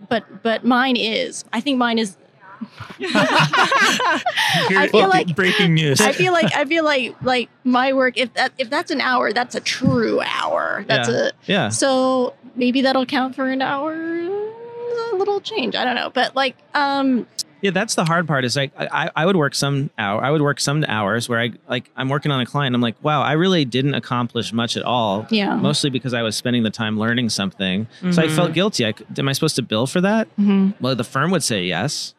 but 0.09 0.41
but 0.41 0.65
mine 0.65 0.95
is. 0.97 1.45
I 1.53 1.61
think 1.61 1.77
mine 1.77 1.99
is 1.99 2.17
Here- 2.97 3.09
I 4.79 4.87
feel 4.91 5.07
like- 5.07 5.35
breaking 5.35 5.75
news. 5.75 6.01
I 6.01 6.13
feel 6.13 6.33
like 6.33 6.51
I 6.55 6.65
feel 6.65 6.83
like 6.83 7.15
like 7.21 7.49
my 7.63 7.93
work 7.93 8.17
if 8.17 8.33
that 8.33 8.53
if 8.57 8.71
that's 8.71 8.89
an 8.89 9.01
hour, 9.01 9.31
that's 9.33 9.53
a 9.53 9.59
true 9.59 10.19
hour. 10.25 10.83
That's 10.87 11.09
Yeah. 11.09 11.15
a 11.15 11.31
Yeah. 11.45 11.69
so 11.69 12.33
maybe 12.55 12.81
that'll 12.81 13.05
count 13.05 13.35
for 13.35 13.47
an 13.49 13.61
hour 13.61 13.93
a 13.93 15.15
little 15.15 15.41
change. 15.41 15.75
I 15.75 15.83
don't 15.85 15.95
know. 15.95 16.09
But 16.09 16.35
like 16.35 16.55
um 16.73 17.27
Yeah, 17.63 17.71
that's 17.71 17.95
the 17.95 18.05
hard 18.05 18.27
part. 18.27 18.45
Is 18.45 18.55
like 18.55 18.71
I, 18.77 19.09
I 19.15 19.25
would 19.25 19.35
work 19.35 19.55
some 19.55 19.89
hour. 19.97 20.23
I 20.23 20.29
would 20.29 20.41
work 20.43 20.59
some 20.59 20.85
hours 20.87 21.27
where 21.27 21.39
I 21.39 21.53
like 21.67 21.89
I'm 21.95 22.09
working 22.09 22.31
on 22.31 22.39
a 22.41 22.45
client. 22.45 22.75
I'm 22.75 22.81
like, 22.81 22.95
wow, 23.01 23.21
I 23.23 23.31
really 23.31 23.65
didn't 23.65 23.95
accomplish 23.95 24.53
much 24.53 24.77
at 24.77 24.83
all. 24.83 25.25
Yeah. 25.31 25.55
Mostly 25.55 25.89
because 25.89 26.13
I 26.13 26.21
was 26.21 26.35
spending 26.35 26.61
the 26.63 26.69
time 26.69 26.99
learning 26.99 27.29
something. 27.29 27.87
So 28.11 28.21
I 28.21 28.27
felt 28.27 28.53
guilty. 28.53 28.85
I, 28.85 28.91
c- 28.91 29.05
am 29.17 29.27
I 29.29 29.33
supposed 29.33 29.55
to 29.55 29.61
bill 29.63 29.87
for 29.87 30.01
that? 30.01 30.27
mhm. 30.37 30.75
Well, 30.79 30.93
the 30.95 31.03
firm 31.05 31.31
would 31.31 31.41
say 31.41 31.63
yes, 31.63 32.13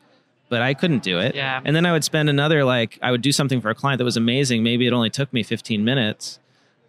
but 0.48 0.62
I 0.62 0.72
couldn't 0.74 1.02
do 1.02 1.18
it. 1.20 1.34
Yeah. 1.34 1.60
And 1.64 1.76
then 1.76 1.86
I 1.86 1.92
would 1.92 2.04
spend 2.04 2.28
another 2.30 2.64
like 2.64 2.98
I 3.02 3.10
would 3.12 3.22
do 3.22 3.30
something 3.30 3.60
for 3.60 3.68
a 3.70 3.74
client 3.76 3.98
that 3.98 4.04
was 4.04 4.16
amazing. 4.16 4.62
Maybe 4.62 4.86
it 4.86 4.92
only 4.94 5.10
took 5.10 5.30
me 5.32 5.42
15 5.42 5.84
minutes, 5.84 6.38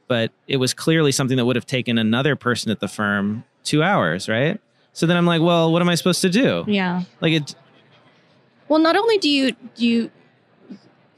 but 0.07 0.31
it 0.47 0.57
was 0.57 0.73
clearly 0.73 1.11
something 1.11 1.35
that 1.35 1.43
would 1.45 1.57
have 1.57 1.65
taken 1.65 1.97
another 1.97 2.35
person 2.37 2.71
at 2.71 2.79
the 2.79 2.87
firm 2.87 3.43
two 3.65 3.83
hours, 3.83 4.29
right? 4.29 4.61
So 4.93 5.05
then 5.07 5.17
I'm 5.17 5.25
like, 5.25 5.41
well, 5.41 5.73
what 5.73 5.81
am 5.81 5.89
I 5.89 5.95
supposed 5.95 6.21
to 6.21 6.29
do? 6.29 6.63
yeah. 6.67 7.01
Like 7.19 7.33
it. 7.33 7.55
Well, 8.67 8.79
not 8.79 8.95
only 8.95 9.17
do 9.17 9.29
you 9.29 9.51
do 9.75 9.85
you 9.85 10.11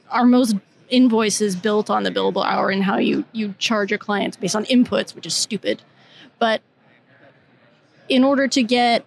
are 0.09 0.25
most 0.25 0.55
invoices 0.89 1.55
built 1.55 1.89
on 1.89 2.03
the 2.03 2.11
billable 2.11 2.45
hour 2.45 2.69
and 2.69 2.83
how 2.83 2.97
you 2.97 3.25
you 3.33 3.53
charge 3.59 3.91
your 3.91 3.97
clients 3.97 4.37
based 4.37 4.55
on 4.55 4.65
inputs, 4.65 5.13
which 5.15 5.25
is 5.25 5.33
stupid, 5.33 5.81
but 6.39 6.61
in 8.09 8.23
order 8.23 8.47
to 8.47 8.63
get 8.63 9.05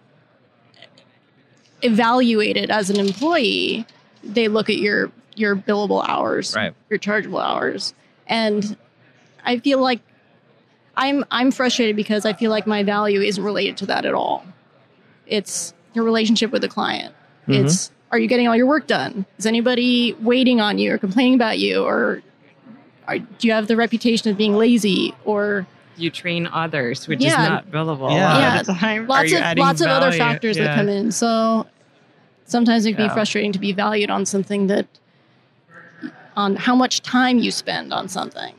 evaluated 1.81 2.69
as 2.69 2.89
an 2.89 2.99
employee, 2.99 3.85
they 4.23 4.47
look 4.47 4.69
at 4.69 4.77
your 4.77 5.11
your 5.35 5.55
billable 5.55 6.05
hours, 6.07 6.55
Right. 6.55 6.73
your 6.89 6.99
chargeable 6.99 7.39
hours, 7.39 7.93
and 8.27 8.75
I 9.45 9.57
feel 9.59 9.79
like 9.79 10.01
I'm 10.97 11.25
I'm 11.31 11.51
frustrated 11.51 11.95
because 11.95 12.25
I 12.25 12.33
feel 12.33 12.51
like 12.51 12.67
my 12.67 12.83
value 12.83 13.21
isn't 13.21 13.43
related 13.43 13.77
to 13.77 13.85
that 13.87 14.05
at 14.05 14.13
all. 14.13 14.45
It's 15.25 15.73
your 15.93 16.03
relationship 16.03 16.51
with 16.51 16.61
the 16.61 16.67
client. 16.67 17.15
Mhm. 17.47 17.65
It's 17.65 17.91
are 18.11 18.19
you 18.19 18.27
getting 18.27 18.47
all 18.47 18.55
your 18.55 18.65
work 18.65 18.87
done? 18.87 19.25
Is 19.37 19.45
anybody 19.45 20.13
waiting 20.19 20.59
on 20.61 20.77
you 20.77 20.93
or 20.93 20.97
complaining 20.97 21.35
about 21.35 21.59
you 21.59 21.83
or 21.83 22.21
are, 23.07 23.17
do 23.19 23.47
you 23.47 23.53
have 23.53 23.67
the 23.67 23.75
reputation 23.75 24.29
of 24.29 24.37
being 24.37 24.55
lazy 24.55 25.13
or 25.25 25.65
you 25.97 26.09
train 26.09 26.47
others, 26.47 27.07
which 27.07 27.21
Yeah. 27.21 27.29
is 27.43 27.49
not 27.49 27.71
billable. 27.71 28.11
Yeah. 28.11 28.31
a 28.31 28.33
lot 28.33 28.39
Yeah. 28.39 28.59
of 28.61 28.65
time. 28.79 29.07
Lots 29.07 29.31
of 29.31 29.39
adding 29.39 29.63
lots 29.63 29.81
of 29.81 29.87
other 29.87 30.07
value? 30.07 30.19
factors 30.19 30.57
that 30.57 30.75
come 30.75 30.89
in. 30.89 31.11
So 31.11 31.65
sometimes 32.45 32.85
it 32.85 32.93
can 32.93 33.01
Yeah. 33.01 33.07
be 33.09 33.13
frustrating 33.13 33.51
to 33.53 33.59
be 33.59 33.71
valued 33.71 34.09
on 34.09 34.25
something 34.25 34.67
that 34.67 34.87
on 36.35 36.55
how 36.55 36.75
much 36.75 37.01
time 37.01 37.39
you 37.39 37.51
spend 37.51 37.93
on 37.93 38.07
something. 38.07 38.53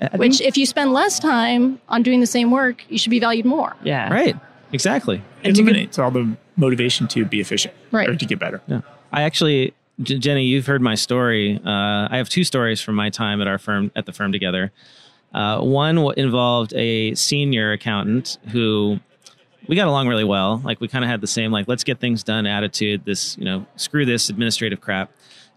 I 0.00 0.16
Which 0.16 0.38
think- 0.38 0.48
if 0.48 0.56
you 0.58 0.66
spend 0.66 0.92
less 0.92 1.18
time 1.18 1.80
on 1.88 2.02
doing 2.02 2.20
the 2.20 2.26
same 2.26 2.50
work, 2.50 2.84
you 2.88 2.98
should 2.98 3.10
be 3.10 3.20
valued 3.20 3.46
more. 3.46 3.74
Yeah. 3.82 4.12
right. 4.12 4.36
Exactly. 4.72 5.22
it 5.42 5.56
eliminates 5.58 5.98
all 5.98 6.10
the 6.10 6.36
motivation 6.56 7.06
to 7.08 7.24
be 7.24 7.40
efficient 7.40 7.74
Right. 7.90 8.08
or 8.08 8.16
to 8.16 8.24
get 8.26 8.38
better. 8.38 8.60
Yeah. 8.66 8.80
I 9.12 9.22
actually, 9.22 9.74
J- 10.02 10.18
Jenny, 10.18 10.44
you've 10.44 10.66
heard 10.66 10.82
my 10.82 10.94
story. 10.94 11.60
Uh, 11.64 12.08
I 12.10 12.16
have 12.16 12.28
two 12.28 12.44
stories 12.44 12.80
from 12.80 12.94
my 12.94 13.10
time 13.10 13.40
at 13.40 13.46
our 13.48 13.58
firm, 13.58 13.90
at 13.96 14.06
the 14.06 14.12
firm 14.12 14.32
together. 14.32 14.72
Uh, 15.32 15.60
one 15.60 15.96
w- 15.96 16.14
involved 16.16 16.72
a 16.74 17.14
senior 17.14 17.72
accountant 17.72 18.38
who 18.52 18.98
we 19.66 19.74
got 19.76 19.88
along 19.88 20.06
really 20.08 20.24
well. 20.24 20.60
Like 20.64 20.80
we 20.80 20.88
kind 20.88 21.04
of 21.04 21.10
had 21.10 21.20
the 21.20 21.26
same, 21.26 21.50
like, 21.50 21.66
let's 21.68 21.84
get 21.84 21.98
things 21.98 22.22
done 22.22 22.46
attitude, 22.46 23.04
this, 23.04 23.36
you 23.38 23.44
know, 23.44 23.66
screw 23.76 24.04
this 24.04 24.28
administrative 24.28 24.80
crap. 24.80 25.10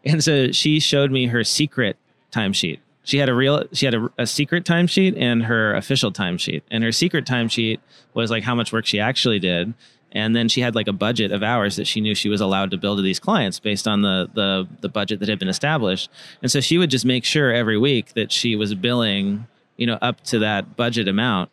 And 0.05 0.23
so 0.23 0.51
she 0.51 0.79
showed 0.79 1.11
me 1.11 1.27
her 1.27 1.43
secret 1.43 1.97
timesheet. 2.31 2.79
She 3.03 3.17
had 3.19 3.29
a 3.29 3.33
real, 3.33 3.63
she 3.73 3.85
had 3.85 3.93
a, 3.95 4.09
a 4.17 4.25
secret 4.27 4.63
timesheet 4.65 5.15
and 5.17 5.43
her 5.43 5.73
official 5.75 6.11
timesheet. 6.11 6.61
And 6.71 6.83
her 6.83 6.91
secret 6.91 7.25
timesheet 7.25 7.79
was 8.13 8.31
like 8.31 8.43
how 8.43 8.55
much 8.55 8.71
work 8.73 8.85
she 8.85 8.99
actually 8.99 9.39
did. 9.39 9.73
And 10.13 10.35
then 10.35 10.47
she 10.47 10.61
had 10.61 10.73
like 10.73 10.87
a 10.87 10.93
budget 10.93 11.31
of 11.31 11.43
hours 11.43 11.75
that 11.75 11.85
she 11.85 11.99
knew 12.01 12.15
she 12.15 12.29
was 12.29 12.39
allowed 12.41 12.71
to 12.71 12.77
bill 12.77 12.95
to 12.95 13.01
these 13.01 13.19
clients 13.19 13.59
based 13.59 13.87
on 13.87 14.01
the 14.01 14.29
the 14.33 14.67
the 14.81 14.89
budget 14.89 15.19
that 15.19 15.29
had 15.29 15.37
been 15.37 15.49
established. 15.49 16.09
And 16.41 16.49
so 16.49 16.59
she 16.61 16.77
would 16.77 16.89
just 16.89 17.05
make 17.05 17.25
sure 17.25 17.51
every 17.53 17.77
week 17.77 18.13
that 18.13 18.31
she 18.31 18.55
was 18.55 18.73
billing, 18.73 19.47
you 19.75 19.85
know, 19.85 19.97
up 20.01 20.21
to 20.25 20.39
that 20.39 20.75
budget 20.77 21.07
amount 21.07 21.51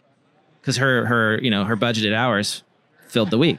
because 0.61 0.77
her 0.77 1.05
her 1.07 1.41
you 1.43 1.51
know 1.51 1.65
her 1.65 1.77
budgeted 1.77 2.15
hours 2.15 2.63
filled 3.09 3.31
the 3.31 3.39
week. 3.39 3.59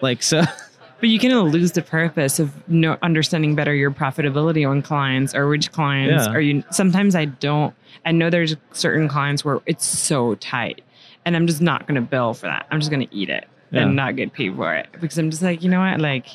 Like 0.00 0.22
so, 0.22 0.42
But 1.00 1.08
you 1.08 1.18
of 1.18 1.52
lose 1.52 1.72
the 1.72 1.82
purpose 1.82 2.38
of 2.38 2.52
no 2.68 2.98
understanding 3.02 3.54
better 3.54 3.74
your 3.74 3.90
profitability 3.90 4.68
on 4.68 4.80
clients 4.82 5.34
or 5.34 5.48
which 5.48 5.72
clients 5.72 6.26
Yeah. 6.26 6.32
are 6.32 6.40
you. 6.40 6.62
Sometimes 6.70 7.14
I 7.14 7.24
don't. 7.24 7.74
I 8.06 8.12
know 8.12 8.30
there's 8.30 8.54
certain 8.72 9.08
clients 9.08 9.44
where 9.44 9.60
it's 9.66 9.84
so 9.86 10.34
tight, 10.36 10.82
and 11.24 11.34
I'm 11.36 11.46
just 11.46 11.60
not 11.60 11.86
going 11.86 11.96
to 11.96 12.00
bill 12.00 12.32
for 12.34 12.46
that. 12.46 12.66
I'm 12.70 12.78
just 12.80 12.90
going 12.90 13.06
to 13.06 13.14
eat 13.14 13.28
it 13.28 13.48
Yeah. 13.70 13.82
and 13.82 13.96
not 13.96 14.16
get 14.16 14.32
paid 14.32 14.54
for 14.56 14.74
it 14.74 14.88
because 15.00 15.16
I'm 15.18 15.30
just 15.30 15.42
like, 15.42 15.62
you 15.62 15.68
know 15.70 15.80
what, 15.80 16.00
like. 16.00 16.26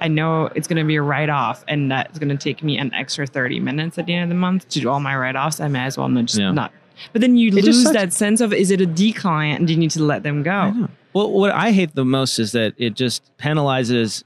I 0.00 0.08
know 0.08 0.46
it's 0.54 0.66
going 0.66 0.76
to 0.76 0.84
be 0.84 0.96
a 0.96 1.02
write 1.02 1.30
off, 1.30 1.64
and 1.68 1.90
that's 1.90 2.18
going 2.18 2.28
to 2.28 2.36
take 2.36 2.62
me 2.64 2.76
an 2.76 2.92
extra 2.92 3.26
30 3.26 3.60
minutes 3.60 3.96
at 3.96 4.04
the 4.06 4.12
end 4.12 4.24
of 4.24 4.28
the 4.28 4.34
month 4.34 4.68
to 4.70 4.80
do 4.80 4.90
all 4.90 4.98
my 5.00 5.16
write 5.16 5.36
offs. 5.36 5.60
I 5.60 5.68
may 5.68 5.84
as 5.84 5.96
well 5.96 6.08
not 6.08 6.24
just 6.26 6.38
Yeah. 6.40 6.50
not. 6.50 6.72
But 7.12 7.22
then 7.22 7.36
you 7.36 7.48
It 7.48 7.64
lose 7.64 7.84
that 7.84 8.12
sense 8.12 8.40
of 8.42 8.52
is 8.52 8.70
it 8.72 8.80
a 8.82 8.86
decline 8.86 9.54
and 9.56 9.66
do 9.66 9.72
you 9.72 9.78
need 9.78 9.92
to 9.92 10.02
let 10.02 10.22
them 10.24 10.42
go? 10.42 10.88
well, 11.14 11.30
what 11.30 11.52
I 11.52 11.70
hate 11.70 11.94
the 11.94 12.04
most 12.04 12.38
is 12.40 12.52
that 12.52 12.74
it 12.76 12.96
just 12.96 13.22
penalizes 13.38 14.24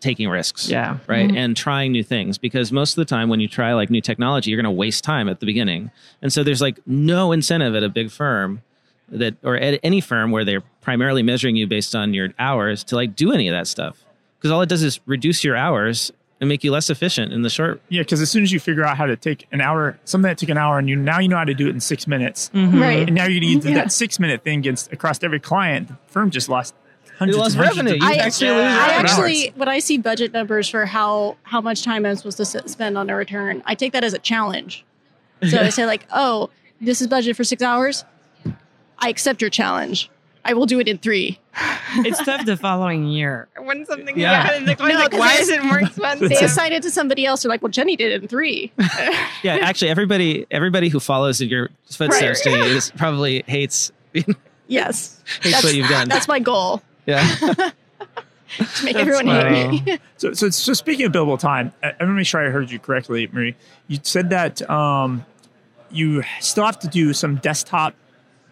taking 0.00 0.28
risks. 0.28 0.70
Yeah. 0.70 0.98
right 1.08 1.28
Mhm. 1.28 1.36
and 1.36 1.56
trying 1.56 1.90
new 1.92 2.04
things 2.04 2.38
because 2.38 2.70
most 2.70 2.92
of 2.92 2.96
the 2.96 3.04
time 3.04 3.28
when 3.28 3.40
you 3.40 3.48
try 3.48 3.74
like 3.74 3.90
new 3.90 4.00
technology 4.00 4.50
you're 4.52 4.62
going 4.62 4.72
to 4.72 4.78
waste 4.78 5.02
time 5.02 5.28
at 5.28 5.40
the 5.40 5.46
beginning 5.46 5.90
and 6.22 6.32
so 6.32 6.44
there's 6.44 6.60
like 6.62 6.78
no 6.86 7.32
incentive 7.32 7.74
at 7.74 7.82
a 7.82 7.88
big 7.88 8.10
firm 8.12 8.62
that 9.10 9.36
or 9.42 9.56
at 9.56 9.80
any 9.82 10.00
firm 10.00 10.30
where 10.30 10.44
they're 10.44 10.62
primarily 10.80 11.22
measuring 11.22 11.56
you 11.56 11.66
based 11.66 11.94
on 11.94 12.14
your 12.14 12.28
hours 12.38 12.84
to 12.84 12.96
like 12.96 13.16
do 13.16 13.32
any 13.32 13.48
of 13.48 13.52
that 13.52 13.66
stuff 13.66 14.04
because 14.38 14.50
all 14.50 14.60
it 14.62 14.68
does 14.68 14.82
is 14.82 15.00
reduce 15.06 15.42
your 15.44 15.56
hours 15.56 16.12
and 16.40 16.48
make 16.48 16.62
you 16.62 16.70
less 16.70 16.88
efficient 16.90 17.32
in 17.32 17.42
the 17.42 17.50
short 17.50 17.80
Yeah, 17.88 18.02
because 18.02 18.20
as 18.20 18.30
soon 18.30 18.42
as 18.44 18.52
you 18.52 18.60
figure 18.60 18.84
out 18.84 18.96
how 18.96 19.06
to 19.06 19.16
take 19.16 19.46
an 19.50 19.60
hour, 19.60 19.98
something 20.04 20.28
that 20.28 20.38
took 20.38 20.50
an 20.50 20.56
hour, 20.58 20.78
and 20.78 20.88
you 20.88 20.94
now 20.94 21.18
you 21.18 21.28
know 21.28 21.36
how 21.36 21.44
to 21.44 21.54
do 21.54 21.66
it 21.66 21.70
in 21.70 21.80
six 21.80 22.06
minutes, 22.06 22.50
Mhm. 22.54 22.80
Right. 22.80 23.06
and 23.08 23.14
now 23.16 23.26
you 23.26 23.40
need 23.40 23.64
Yeah. 23.64 23.74
that 23.74 23.92
six 23.92 24.20
minute 24.20 24.44
thing 24.44 24.60
against 24.60 24.92
across 24.92 25.22
every 25.24 25.40
client. 25.40 25.88
The 25.88 25.96
firm 26.06 26.30
just 26.30 26.48
lost 26.48 26.74
hundreds, 27.18 27.38
lost 27.38 27.56
hundreds 27.56 27.76
revenue. 27.78 27.98
I- 28.00 28.14
actually 28.16 28.50
Yeah. 28.50 28.86
I 28.88 28.90
actually, 29.00 29.52
when 29.56 29.68
I 29.68 29.80
see 29.80 29.98
budget 29.98 30.32
numbers 30.32 30.68
for 30.68 30.86
how 30.86 31.36
how 31.42 31.60
much 31.60 31.82
time 31.82 32.06
I'm 32.06 32.14
supposed 32.14 32.36
to 32.36 32.42
s- 32.42 32.70
spend 32.70 32.96
on 32.96 33.10
a 33.10 33.16
return, 33.16 33.62
I 33.66 33.74
take 33.74 33.92
that 33.94 34.04
as 34.04 34.12
a 34.14 34.18
challenge. 34.18 34.84
So 35.48 35.58
I 35.58 35.68
say 35.70 35.86
like, 35.86 36.06
oh, 36.14 36.50
this 36.80 37.00
is 37.00 37.08
budget 37.08 37.34
for 37.36 37.42
six 37.42 37.62
hours. 37.64 38.04
I 38.98 39.08
accept 39.08 39.40
your 39.40 39.50
challenge. 39.50 40.10
I 40.44 40.54
will 40.54 40.66
do 40.66 40.80
it 40.80 40.88
in 40.88 40.96
three. 40.98 41.38
it's 41.96 42.22
tough 42.24 42.46
the 42.46 42.56
following 42.56 43.06
year 43.06 43.48
when 43.60 43.84
something 43.84 44.18
Yeah. 44.18 44.42
happens. 44.44 44.66
Like, 44.66 44.78
No, 44.78 44.86
like, 44.86 45.10
'cause 45.10 45.20
why 45.20 45.34
is 45.34 45.48
it 45.50 45.62
more 45.64 45.78
expensive? 45.82 46.28
They 46.30 46.36
assign 46.36 46.72
it 46.72 46.82
to 46.84 46.90
somebody 46.90 47.26
else. 47.26 47.42
They're 47.42 47.50
like, 47.50 47.60
well, 47.62 47.70
Jenny 47.70 47.96
did 47.96 48.12
it 48.12 48.22
in 48.22 48.28
three. 48.28 48.72
Yeah, 49.44 49.58
actually, 49.62 49.90
everybody 49.90 50.46
everybody 50.50 50.88
who 50.88 50.98
follows 50.98 51.40
in 51.40 51.48
your 51.48 51.68
footsteps 51.84 52.44
Right. 52.44 52.54
Jenny, 52.56 52.66
is 52.70 52.90
probably 52.96 53.44
hates 53.46 53.92
yes. 54.66 55.22
hates 55.42 55.52
That's, 55.52 55.64
what 55.64 55.74
you've 55.74 55.88
done. 55.88 56.08
that's 56.08 56.26
my 56.26 56.40
goal 56.40 56.82
yeah. 57.06 57.20
to 57.36 57.54
make 58.84 58.94
That's 58.94 58.96
everyone 58.96 59.26
hate 59.26 59.68
me. 59.86 59.98
So, 60.16 60.32
so, 60.32 60.50
so 60.50 60.72
speaking 60.72 61.06
of 61.06 61.12
billable 61.12 61.38
time, 61.38 61.72
I, 61.82 61.88
I 61.88 61.90
want 61.90 61.98
to 62.00 62.06
make 62.14 62.26
sure 62.26 62.44
I 62.46 62.50
heard 62.50 62.70
you 62.70 62.78
correctly, 62.80 63.28
Marie. 63.32 63.54
You 63.86 63.98
said 64.02 64.30
that 64.30 64.68
um, 64.68 65.24
you 65.90 66.24
still 66.40 66.64
have 66.64 66.78
to 66.80 66.88
do 66.88 67.12
some 67.12 67.36
desktop 67.36 67.94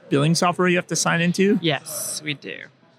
billing 0.08 0.34
software 0.34 0.68
you 0.68 0.76
have 0.76 0.86
to 0.88 0.96
sign 0.96 1.20
into. 1.20 1.58
Yes, 1.62 2.20
we 2.24 2.34
do. 2.34 2.56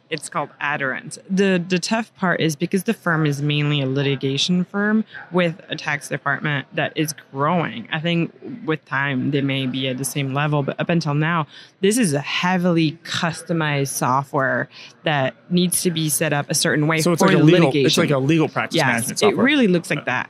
It's 0.09 0.29
called 0.29 0.49
Aderant. 0.61 1.17
The 1.29 1.61
the 1.67 1.79
tough 1.79 2.15
part 2.15 2.39
is 2.39 2.55
because 2.55 2.85
the 2.85 2.93
firm 2.93 3.25
is 3.25 3.41
mainly 3.41 3.81
a 3.81 3.85
litigation 3.85 4.63
firm 4.63 5.03
with 5.33 5.59
a 5.67 5.75
tax 5.75 6.07
department 6.07 6.65
that 6.75 6.93
is 6.95 7.13
growing. 7.33 7.89
I 7.91 7.99
think 7.99 8.33
with 8.63 8.85
time 8.85 9.31
they 9.31 9.41
may 9.41 9.65
be 9.67 9.89
at 9.89 9.97
the 9.97 10.05
same 10.05 10.33
level, 10.33 10.63
but 10.63 10.79
up 10.79 10.87
until 10.87 11.13
now, 11.13 11.45
this 11.81 11.97
is 11.97 12.13
a 12.13 12.21
heavily 12.21 12.93
customized 13.03 13.89
software 13.89 14.69
that 15.03 15.35
needs 15.51 15.81
to 15.81 15.91
be 15.91 16.07
set 16.07 16.31
up 16.31 16.49
a 16.49 16.55
certain 16.55 16.87
way 16.87 17.01
So 17.01 17.11
it's 17.11 17.21
for 17.21 17.27
like 17.27 17.35
a 17.35 17.43
legal. 17.43 17.59
litigation. 17.67 17.85
It's 17.87 17.97
like 17.97 18.11
a 18.11 18.17
legal 18.17 18.47
practice 18.47 18.79
management 18.81 19.21
Yes, 19.21 19.29
it 19.29 19.35
really 19.35 19.67
looks 19.67 19.89
like 19.89 20.05
that. 20.05 20.29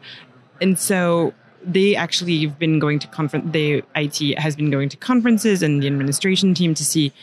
And 0.60 0.80
so 0.80 1.36
they 1.63 1.96
actually 1.96 2.46
have 2.46 2.60
been 2.60 2.80
going 2.80 3.00
to 3.00 3.08
conference. 3.08 3.52
The 3.52 3.84
IT 3.96 4.39
has 4.39 4.56
been 4.56 4.70
going 4.70 4.89
to 4.89 4.98
conferences 4.98 5.62
and 5.62 5.82
the 5.82 5.88
administration 5.88 6.54
team 6.54 6.74
to 6.76 6.86
see 6.86 7.13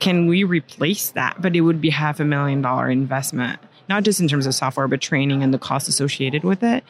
can 0.00 0.26
we 0.26 0.44
replace 0.44 1.10
that? 1.10 1.40
But 1.40 1.56
it 1.56 1.62
would 1.62 1.80
be 1.80 1.90
half 1.90 2.20
a 2.20 2.24
million 2.24 2.62
dollar 2.62 2.90
investment, 2.90 3.60
not 3.88 4.02
just 4.02 4.20
in 4.20 4.28
terms 4.28 4.46
of 4.46 4.54
software, 4.54 4.88
but 4.88 5.00
training 5.00 5.42
and 5.42 5.54
the 5.54 5.58
cost 5.58 5.88
associated 5.88 6.44
with 6.44 6.62
it. 6.62 6.84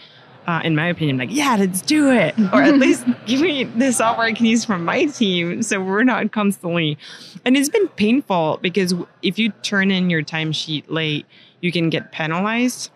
Uh, 0.46 0.60
in 0.62 0.76
my 0.76 0.88
opinion, 0.88 1.16
like, 1.16 1.30
yeah, 1.32 1.56
let's 1.58 1.80
do 1.80 2.10
it. 2.10 2.34
Or 2.52 2.62
at 2.62 2.74
least 2.74 3.06
give 3.26 3.40
me 3.40 3.64
the 3.64 3.92
software 3.92 4.26
I 4.26 4.32
can 4.34 4.44
use 4.44 4.62
from 4.62 4.84
my 4.84 5.06
team 5.06 5.62
so 5.62 5.82
we're 5.82 6.04
not 6.04 6.32
constantly. 6.32 6.98
And 7.46 7.56
it's 7.56 7.70
been 7.70 7.88
painful 7.88 8.58
because 8.60 8.94
if 9.22 9.38
you 9.38 9.50
turn 9.62 9.90
in 9.90 10.10
your 10.10 10.22
timesheet 10.22 10.84
late, 10.88 11.24
you 11.62 11.72
can 11.72 11.88
get 11.88 12.12
penalized. 12.12 12.90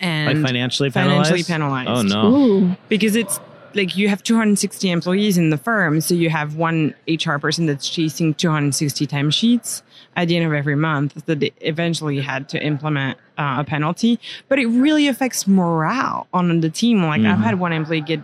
And 0.00 0.38
like 0.40 0.46
financially 0.46 0.90
penalized. 0.90 1.28
financially 1.30 1.42
penalized. 1.54 1.88
Oh 1.90 2.02
no. 2.02 2.36
Ooh. 2.36 2.76
because 2.88 3.14
it's 3.16 3.38
like 3.74 3.96
you 3.96 4.08
have 4.08 4.22
260 4.24 4.90
employees 4.90 5.38
in 5.38 5.50
the 5.50 5.56
firm 5.56 6.00
so 6.00 6.12
you 6.12 6.28
have 6.28 6.56
one 6.56 6.92
hr 7.08 7.36
person 7.38 7.66
that's 7.66 7.88
chasing 7.88 8.34
260 8.34 9.06
timesheets 9.06 9.82
at 10.16 10.26
the 10.26 10.36
end 10.36 10.44
of 10.44 10.52
every 10.52 10.74
month 10.74 11.24
that 11.26 11.38
they 11.38 11.52
eventually 11.60 12.18
had 12.20 12.48
to 12.48 12.60
implement 12.60 13.16
uh, 13.38 13.58
a 13.60 13.64
penalty 13.64 14.18
but 14.48 14.58
it 14.58 14.66
really 14.66 15.06
affects 15.06 15.46
morale 15.46 16.26
on 16.34 16.60
the 16.62 16.68
team 16.70 17.04
like 17.04 17.20
i've 17.20 17.38
Mhm. 17.38 17.42
had 17.44 17.60
one 17.60 17.72
employee 17.72 18.00
get 18.00 18.20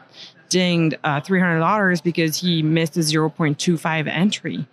dinged 0.49 0.97
uh, 1.05 1.21
$300 1.21 2.03
because 2.03 2.41
he 2.41 2.63
missed 2.63 2.97
a 2.97 3.01
0.25 3.01 4.09
entry 4.09 4.67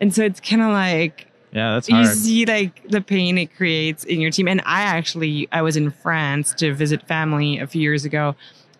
and 0.00 0.14
so 0.14 0.22
it's 0.24 0.40
kind 0.40 0.62
of 0.62 0.68
like 0.68 1.26
Yeah, 1.54 1.74
that's 1.74 1.88
you 1.88 2.04
see 2.06 2.44
like 2.46 2.86
the 2.88 3.00
pain 3.00 3.38
it 3.38 3.54
creates 3.54 4.02
in 4.02 4.20
your 4.20 4.32
team. 4.32 4.48
And 4.48 4.60
i 4.66 4.82
actually 4.82 5.48
i 5.52 5.62
was 5.62 5.76
in 5.76 5.90
france 5.90 6.52
to 6.54 6.74
visit 6.74 7.06
family 7.06 7.58
a 7.58 7.66
few 7.66 7.80
years 7.80 8.04
ago. 8.04 8.34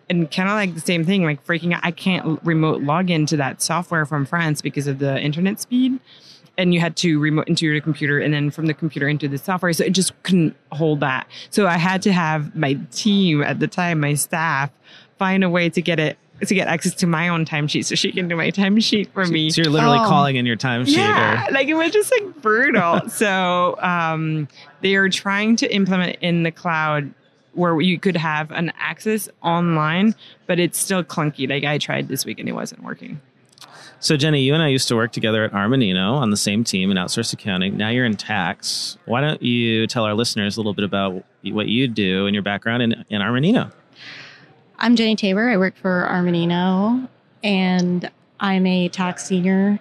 And 0.09 0.29
kind 0.29 0.49
of 0.49 0.55
like 0.55 0.75
the 0.75 0.81
same 0.81 1.03
thing 1.03 1.23
like 1.23 1.43
freaking 1.45 1.73
out. 1.73 1.79
I 1.83 1.89
can't 1.89 2.39
remote 2.43 2.81
log 2.81 3.09
into 3.09 3.37
that 3.37 3.61
software 3.61 4.05
from 4.05 4.25
france 4.25 4.61
because 4.61 4.87
of 4.87 4.99
the 4.99 5.19
internet 5.19 5.61
speed. 5.61 5.99
And 6.57 6.73
you 6.73 6.81
had 6.81 6.97
to 6.97 7.17
remote 7.17 7.47
into 7.47 7.65
your 7.65 7.79
computer 7.79 8.19
and 8.19 8.33
then 8.33 8.51
from 8.51 8.65
the 8.65 8.73
computer 8.73 9.07
into 9.07 9.27
the 9.27 9.37
software. 9.37 9.73
So 9.73 9.83
it 9.85 9.91
just 9.91 10.11
couldn't 10.23 10.55
hold 10.73 10.99
that. 10.99 11.27
So 11.51 11.67
i 11.67 11.77
had 11.77 12.01
to 12.01 12.11
have 12.11 12.57
my 12.57 12.73
team 12.91 13.41
at 13.41 13.61
the 13.61 13.67
time 13.67 14.01
my 14.01 14.15
staff 14.15 14.69
find 15.17 15.45
a 15.45 15.49
way 15.49 15.69
to 15.69 15.81
get 15.81 15.97
it 15.97 16.17
to 16.45 16.53
get 16.53 16.67
access 16.67 16.93
to 16.95 17.07
my 17.07 17.27
own 17.29 17.45
timesheet 17.45 17.85
so 17.85 17.95
she 17.95 18.11
can 18.11 18.27
do 18.27 18.35
my 18.35 18.51
timesheet 18.51 19.09
for 19.11 19.25
me 19.25 19.49
So 19.49 19.61
you're 19.61 19.71
literally 19.71 19.99
Oh. 20.01 20.05
calling 20.07 20.35
in 20.35 20.45
your 20.45 20.57
timesheet. 20.57 20.97
yeah, 20.97 21.47
Or, 21.47 21.51
like 21.51 21.67
it 21.67 21.75
was 21.75 21.91
just 21.91 22.11
like 22.11 22.41
brutal. 22.41 23.07
so 23.09 23.77
um, 23.81 24.47
they 24.81 24.95
are 24.95 25.09
trying 25.09 25.55
to 25.57 25.73
implement 25.73 26.17
in 26.21 26.43
the 26.43 26.51
cloud 26.51 27.13
where 27.53 27.79
you 27.79 27.97
could 27.97 28.17
have 28.17 28.51
an 28.51 28.73
access 28.77 29.29
online, 29.41 30.13
but 30.45 30.59
it's 30.59 30.77
still 30.77 31.03
clunky. 31.03 31.49
Like 31.49 31.63
I 31.63 31.77
tried 31.77 32.09
this 32.09 32.25
week 32.25 32.37
and 32.39 32.49
it 32.49 32.53
wasn't 32.53 32.83
working. 32.83 33.21
so 34.01 34.17
Jenny, 34.17 34.41
you 34.41 34.53
and 34.53 34.61
I 34.61 34.67
used 34.67 34.89
to 34.89 34.95
work 34.97 35.13
together 35.13 35.45
at 35.45 35.53
Armanino 35.53 36.15
on 36.15 36.31
the 36.31 36.37
same 36.37 36.65
team 36.65 36.91
in 36.91 36.97
outsourced 36.97 37.31
accounting. 37.31 37.77
Now 37.77 37.89
you're 37.89 38.05
in 38.05 38.17
tax. 38.17 38.97
Why 39.05 39.21
don't 39.21 39.41
you 39.41 39.87
tell 39.87 40.03
our 40.03 40.13
listeners 40.13 40.57
a 40.57 40.59
little 40.59 40.73
bit 40.73 40.83
about 40.83 41.23
what 41.43 41.67
you 41.69 41.87
do 41.87 42.25
and 42.25 42.33
your 42.35 42.43
background 42.43 42.83
in, 42.83 43.05
in 43.09 43.21
Armanino? 43.21 43.71
I'm 44.77 44.95
Jenny 44.95 45.15
Tabor. 45.15 45.49
I 45.49 45.57
work 45.57 45.75
for 45.77 46.07
Armanino, 46.09 47.07
and 47.43 48.11
I'm 48.39 48.65
a 48.65 48.89
tax 48.89 49.25
senior. 49.25 49.79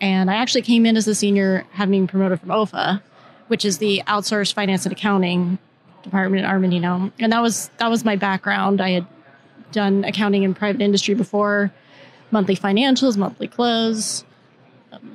And 0.00 0.30
I 0.30 0.34
actually 0.34 0.62
came 0.62 0.86
in 0.86 0.96
as 0.96 1.08
a 1.08 1.14
senior, 1.14 1.64
having 1.72 2.00
been 2.00 2.06
promoted 2.06 2.40
from 2.40 2.50
OFA, 2.50 3.02
which 3.48 3.64
is 3.64 3.78
the 3.78 4.02
outsourced 4.06 4.54
finance 4.54 4.86
and 4.86 4.92
accounting 4.92 5.58
department 6.02 6.44
at 6.44 6.52
Armanino. 6.52 7.10
And 7.18 7.32
that 7.32 7.42
was 7.42 7.70
that 7.78 7.88
was 7.88 8.04
my 8.04 8.14
background. 8.14 8.80
I 8.80 8.90
had 8.90 9.06
done 9.72 10.04
accounting 10.04 10.44
in 10.44 10.54
private 10.54 10.80
industry 10.80 11.14
before, 11.14 11.72
monthly 12.30 12.56
financials, 12.56 13.16
monthly 13.16 13.48
close, 13.48 14.24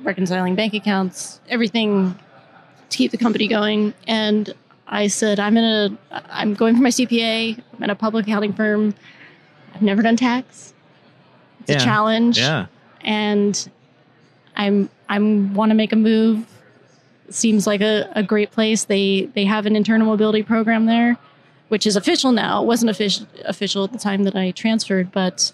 reconciling 0.02 0.56
bank 0.56 0.74
accounts, 0.74 1.40
everything 1.48 2.18
to 2.90 2.98
keep 2.98 3.10
the 3.10 3.18
company 3.18 3.48
going. 3.48 3.94
And 4.06 4.52
I 4.88 5.06
said, 5.06 5.40
I'm 5.40 5.56
in 5.56 5.64
a, 5.64 5.98
I'm 6.28 6.52
going 6.52 6.76
for 6.76 6.82
my 6.82 6.90
CPA. 6.90 7.58
I'm 7.74 7.82
at 7.82 7.88
a 7.88 7.94
public 7.94 8.26
accounting 8.26 8.52
firm. 8.52 8.94
I've 9.74 9.82
never 9.82 10.02
done 10.02 10.16
tax. 10.16 10.72
It's 11.60 11.70
Yeah. 11.70 11.76
a 11.76 11.80
challenge, 11.80 12.38
Yeah. 12.38 12.66
and 13.02 13.68
I'm 14.56 14.88
I'm 15.08 15.54
want 15.54 15.70
to 15.70 15.74
make 15.74 15.92
a 15.92 15.96
move. 15.96 16.46
Seems 17.30 17.66
like 17.66 17.80
a, 17.80 18.10
a 18.14 18.22
great 18.22 18.50
place. 18.50 18.84
They 18.84 19.28
they 19.34 19.44
have 19.44 19.64
an 19.66 19.76
internal 19.76 20.06
mobility 20.06 20.42
program 20.42 20.86
there, 20.86 21.16
which 21.68 21.86
is 21.86 21.96
official 21.96 22.32
now. 22.32 22.62
It 22.62 22.66
wasn't 22.66 22.90
official 22.90 23.26
official 23.44 23.84
at 23.84 23.92
the 23.92 23.98
time 23.98 24.24
that 24.24 24.36
I 24.36 24.50
transferred, 24.50 25.12
but 25.12 25.52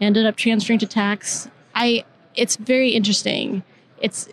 ended 0.00 0.26
up 0.26 0.36
transferring 0.36 0.78
to 0.80 0.86
tax. 0.86 1.48
I 1.74 2.04
it's 2.34 2.56
very 2.56 2.90
interesting. 2.90 3.62
It's 4.00 4.28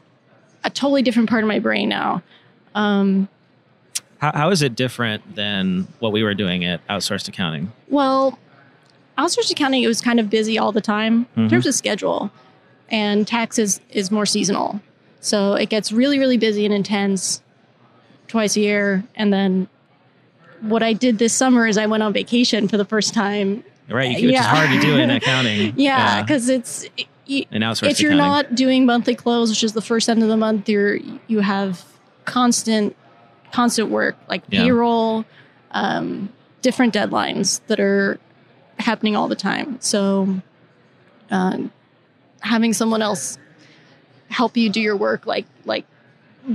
a 0.63 0.69
totally 0.69 1.01
different 1.01 1.29
part 1.29 1.43
of 1.43 1.47
my 1.47 1.59
brain 1.59 1.89
now. 1.89 2.21
Um, 2.75 3.27
How, 4.19 4.31
how 4.33 4.49
is 4.51 4.61
it 4.61 4.75
different 4.75 5.35
than 5.35 5.87
what 5.99 6.11
we 6.13 6.23
were 6.23 6.33
doing 6.33 6.63
at 6.65 6.85
outsourced 6.87 7.27
accounting? 7.27 7.71
Well, 7.89 8.37
accounting 9.17 9.83
it 9.83 9.87
was 9.87 10.01
kind 10.01 10.19
of 10.19 10.29
busy 10.29 10.57
all 10.57 10.71
the 10.71 10.81
time 10.81 11.27
in 11.35 11.47
Mhm. 11.47 11.49
terms 11.49 11.65
of 11.67 11.73
schedule, 11.75 12.31
and 12.89 13.27
tax 13.27 13.57
is, 13.59 13.79
is 13.91 14.11
more 14.11 14.25
seasonal. 14.25 14.81
So 15.19 15.53
it 15.53 15.69
gets 15.69 15.91
really, 15.91 16.19
really 16.19 16.37
busy 16.37 16.65
and 16.65 16.73
intense 16.73 17.41
twice 18.27 18.55
a 18.57 18.59
year. 18.61 19.03
And 19.15 19.31
then 19.31 19.67
what 20.61 20.83
I 20.83 20.93
did 20.93 21.17
this 21.19 21.33
summer 21.33 21.67
is 21.67 21.77
I 21.77 21.85
went 21.85 22.03
on 22.03 22.13
vacation 22.13 22.67
for 22.67 22.77
the 22.77 22.85
first 22.85 23.13
time. 23.13 23.63
Right, 23.89 24.09
you, 24.19 24.27
which 24.27 24.35
is 24.35 24.41
Yeah. 24.41 24.43
hard 24.43 24.69
to 24.71 24.79
do 24.85 24.95
in 24.97 25.09
accounting. 25.19 25.73
Yeah, 25.75 26.21
because 26.21 26.49
it's 26.49 26.85
y- 27.29 27.45
outsourced 27.51 27.91
if 27.91 27.99
you're 28.01 28.11
accounting. 28.13 28.17
not 28.49 28.55
doing 28.55 28.85
monthly 28.85 29.15
close, 29.15 29.49
which 29.49 29.63
is 29.63 29.73
the 29.73 29.81
first 29.81 30.09
end 30.09 30.23
of 30.23 30.29
the 30.29 30.37
month, 30.37 30.67
you're 30.69 30.97
you 31.27 31.39
have 31.41 31.83
constant 32.25 32.95
constant 33.51 33.89
work 33.89 34.15
like 34.29 34.41
Yeah. 34.49 34.63
payroll, 34.63 35.25
um, 35.71 36.29
different 36.61 36.93
deadlines 36.93 37.59
that 37.67 37.79
are 37.79 38.19
happening 38.79 39.15
all 39.15 39.27
the 39.27 39.35
time. 39.35 39.77
So 39.81 40.41
um, 41.31 41.71
having 42.41 42.73
someone 42.73 43.01
else 43.01 43.37
help 44.29 44.57
you 44.57 44.69
do 44.69 44.81
your 44.81 44.95
work 44.97 45.25
like 45.27 45.45
like 45.65 45.85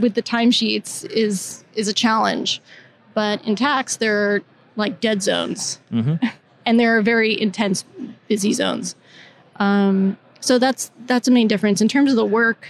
with 0.00 0.14
the 0.14 0.22
timesheets 0.22 1.04
is 1.10 1.64
is 1.74 1.88
a 1.88 1.92
challenge. 1.92 2.60
But 3.14 3.44
in 3.44 3.56
tax 3.56 3.96
there 3.96 4.16
are 4.34 4.42
like 4.76 5.00
dead 5.00 5.22
zones 5.22 5.80
Mhm. 5.92 6.32
and 6.66 6.78
there 6.78 6.96
are 6.98 7.02
very 7.02 7.40
intense 7.40 7.84
busy 8.28 8.52
zones. 8.52 8.94
Um, 9.56 10.16
so 10.40 10.58
that's 10.58 10.90
that's 11.06 11.26
the 11.26 11.32
main 11.32 11.48
difference 11.48 11.80
in 11.80 11.88
terms 11.88 12.10
of 12.10 12.16
the 12.16 12.24
work. 12.24 12.68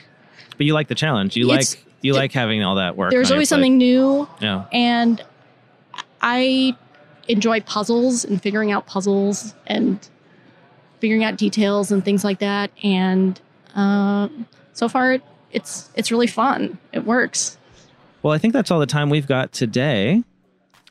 But 0.57 0.67
you 0.67 0.75
like 0.75 0.89
the 0.89 0.95
challenge. 0.95 1.37
You 1.37 1.47
like 1.47 1.85
you 2.01 2.13
like 2.15 2.33
having 2.33 2.63
all 2.63 2.77
that 2.77 2.97
work. 2.97 3.11
There's 3.11 3.31
always 3.33 3.49
something 3.49 3.77
new, 3.77 4.29
Yeah. 4.41 4.65
and 4.73 5.23
I 6.23 6.77
enjoy 7.29 7.61
puzzles 7.61 8.25
and 8.25 8.43
figuring 8.43 8.73
out 8.73 8.87
puzzles 8.87 9.55
and 9.67 10.09
figuring 11.01 11.25
out 11.25 11.37
details 11.37 11.93
and 11.93 12.05
things 12.05 12.25
like 12.25 12.41
that. 12.41 12.71
And 12.83 13.41
uh, 13.75 14.29
so 14.73 14.89
far, 14.89 15.19
it's 15.53 15.91
it's 15.95 16.11
really 16.11 16.27
fun. 16.27 16.79
It 16.93 17.05
works. 17.05 17.59
Well, 18.23 18.33
I 18.33 18.39
think 18.39 18.53
that's 18.53 18.71
all 18.71 18.81
the 18.81 18.87
time 18.87 19.11
we've 19.11 19.29
got 19.29 19.53
today. 19.53 20.25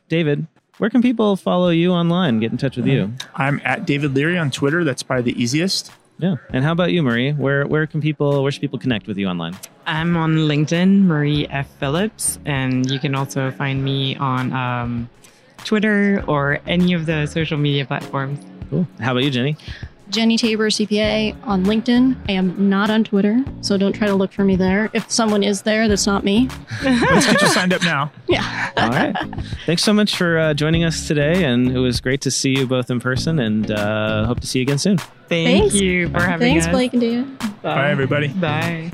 David, 0.07 0.47
where 0.77 0.89
can 0.89 1.01
people 1.01 1.35
follow 1.35 1.69
you 1.69 1.91
online? 1.91 2.39
Get 2.39 2.51
in 2.51 2.57
touch 2.57 2.77
with 2.77 2.87
you. 2.87 3.13
I'm 3.35 3.59
at 3.65 3.85
David 3.85 4.15
Leary 4.15 4.37
on 4.37 4.51
Twitter. 4.51 4.83
That's 4.83 5.03
probably 5.03 5.33
the 5.33 5.41
easiest. 5.41 5.91
Yeah. 6.19 6.35
And 6.49 6.63
how 6.63 6.71
about 6.71 6.91
you, 6.91 7.03
Marie? 7.03 7.31
Where 7.33 7.67
where 7.67 7.85
can 7.85 8.01
people 8.01 8.41
where 8.41 8.51
should 8.51 8.61
people 8.61 8.79
connect 8.79 9.07
with 9.07 9.17
you 9.17 9.27
online? 9.27 9.55
I'm 9.85 10.17
on 10.17 10.35
LinkedIn, 10.35 11.03
Marie 11.03 11.47
F. 11.47 11.69
Phillips, 11.79 12.39
and 12.45 12.89
you 12.89 12.99
can 12.99 13.15
also 13.15 13.51
find 13.51 13.83
me 13.83 14.15
on 14.15 14.51
um, 14.53 15.09
Twitter 15.63 16.23
or 16.27 16.59
any 16.67 16.93
of 16.93 17.05
the 17.05 17.25
social 17.25 17.57
media 17.57 17.85
platforms. 17.85 18.39
Cool. 18.69 18.87
How 18.99 19.11
about 19.11 19.23
you, 19.23 19.31
Jenny? 19.31 19.57
Jenny 20.09 20.37
Tabor, 20.37 20.69
CPA 20.69 21.35
on 21.43 21.65
LinkedIn. 21.65 22.15
I 22.29 22.31
am 22.31 22.69
not 22.69 22.89
on 22.89 23.03
Twitter, 23.03 23.43
so 23.59 23.77
don't 23.77 23.91
try 23.91 24.07
to 24.07 24.15
look 24.15 24.31
for 24.31 24.45
me 24.45 24.55
there. 24.55 24.89
If 24.93 25.11
someone 25.11 25.43
is 25.43 25.63
there, 25.63 25.89
that's 25.89 26.05
not 26.07 26.23
me. 26.23 26.47
Let's 26.83 27.25
get 27.25 27.41
you 27.41 27.47
signed 27.49 27.73
up 27.73 27.83
now. 27.83 28.11
Yeah. 28.29 28.71
All 28.77 28.89
right. 28.89 29.15
Thanks 29.65 29.83
so 29.83 29.93
much 29.93 30.17
for 30.17 30.37
uh, 30.37 30.53
joining 30.53 30.83
us 30.83 31.07
today, 31.07 31.45
and 31.45 31.71
it 31.71 31.79
was 31.79 32.01
great 32.01 32.21
to 32.21 32.31
see 32.31 32.57
you 32.57 32.67
both 32.67 32.89
in 32.91 32.99
person. 32.99 33.39
And 33.39 33.71
uh, 33.71 34.25
hope 34.25 34.41
to 34.41 34.47
see 34.47 34.59
you 34.59 34.63
again 34.63 34.77
soon. 34.77 34.97
Thank 34.97 35.61
Thanks. 35.61 35.75
you 35.75 36.09
for 36.09 36.21
having 36.21 36.39
Thanks, 36.53 36.65
us. 36.67 36.71
Thanks, 36.71 36.75
Blake 36.75 36.93
and 36.93 37.01
David. 37.01 37.61
Bye, 37.61 37.89
everybody. 37.89 38.27
Bye. 38.27 38.91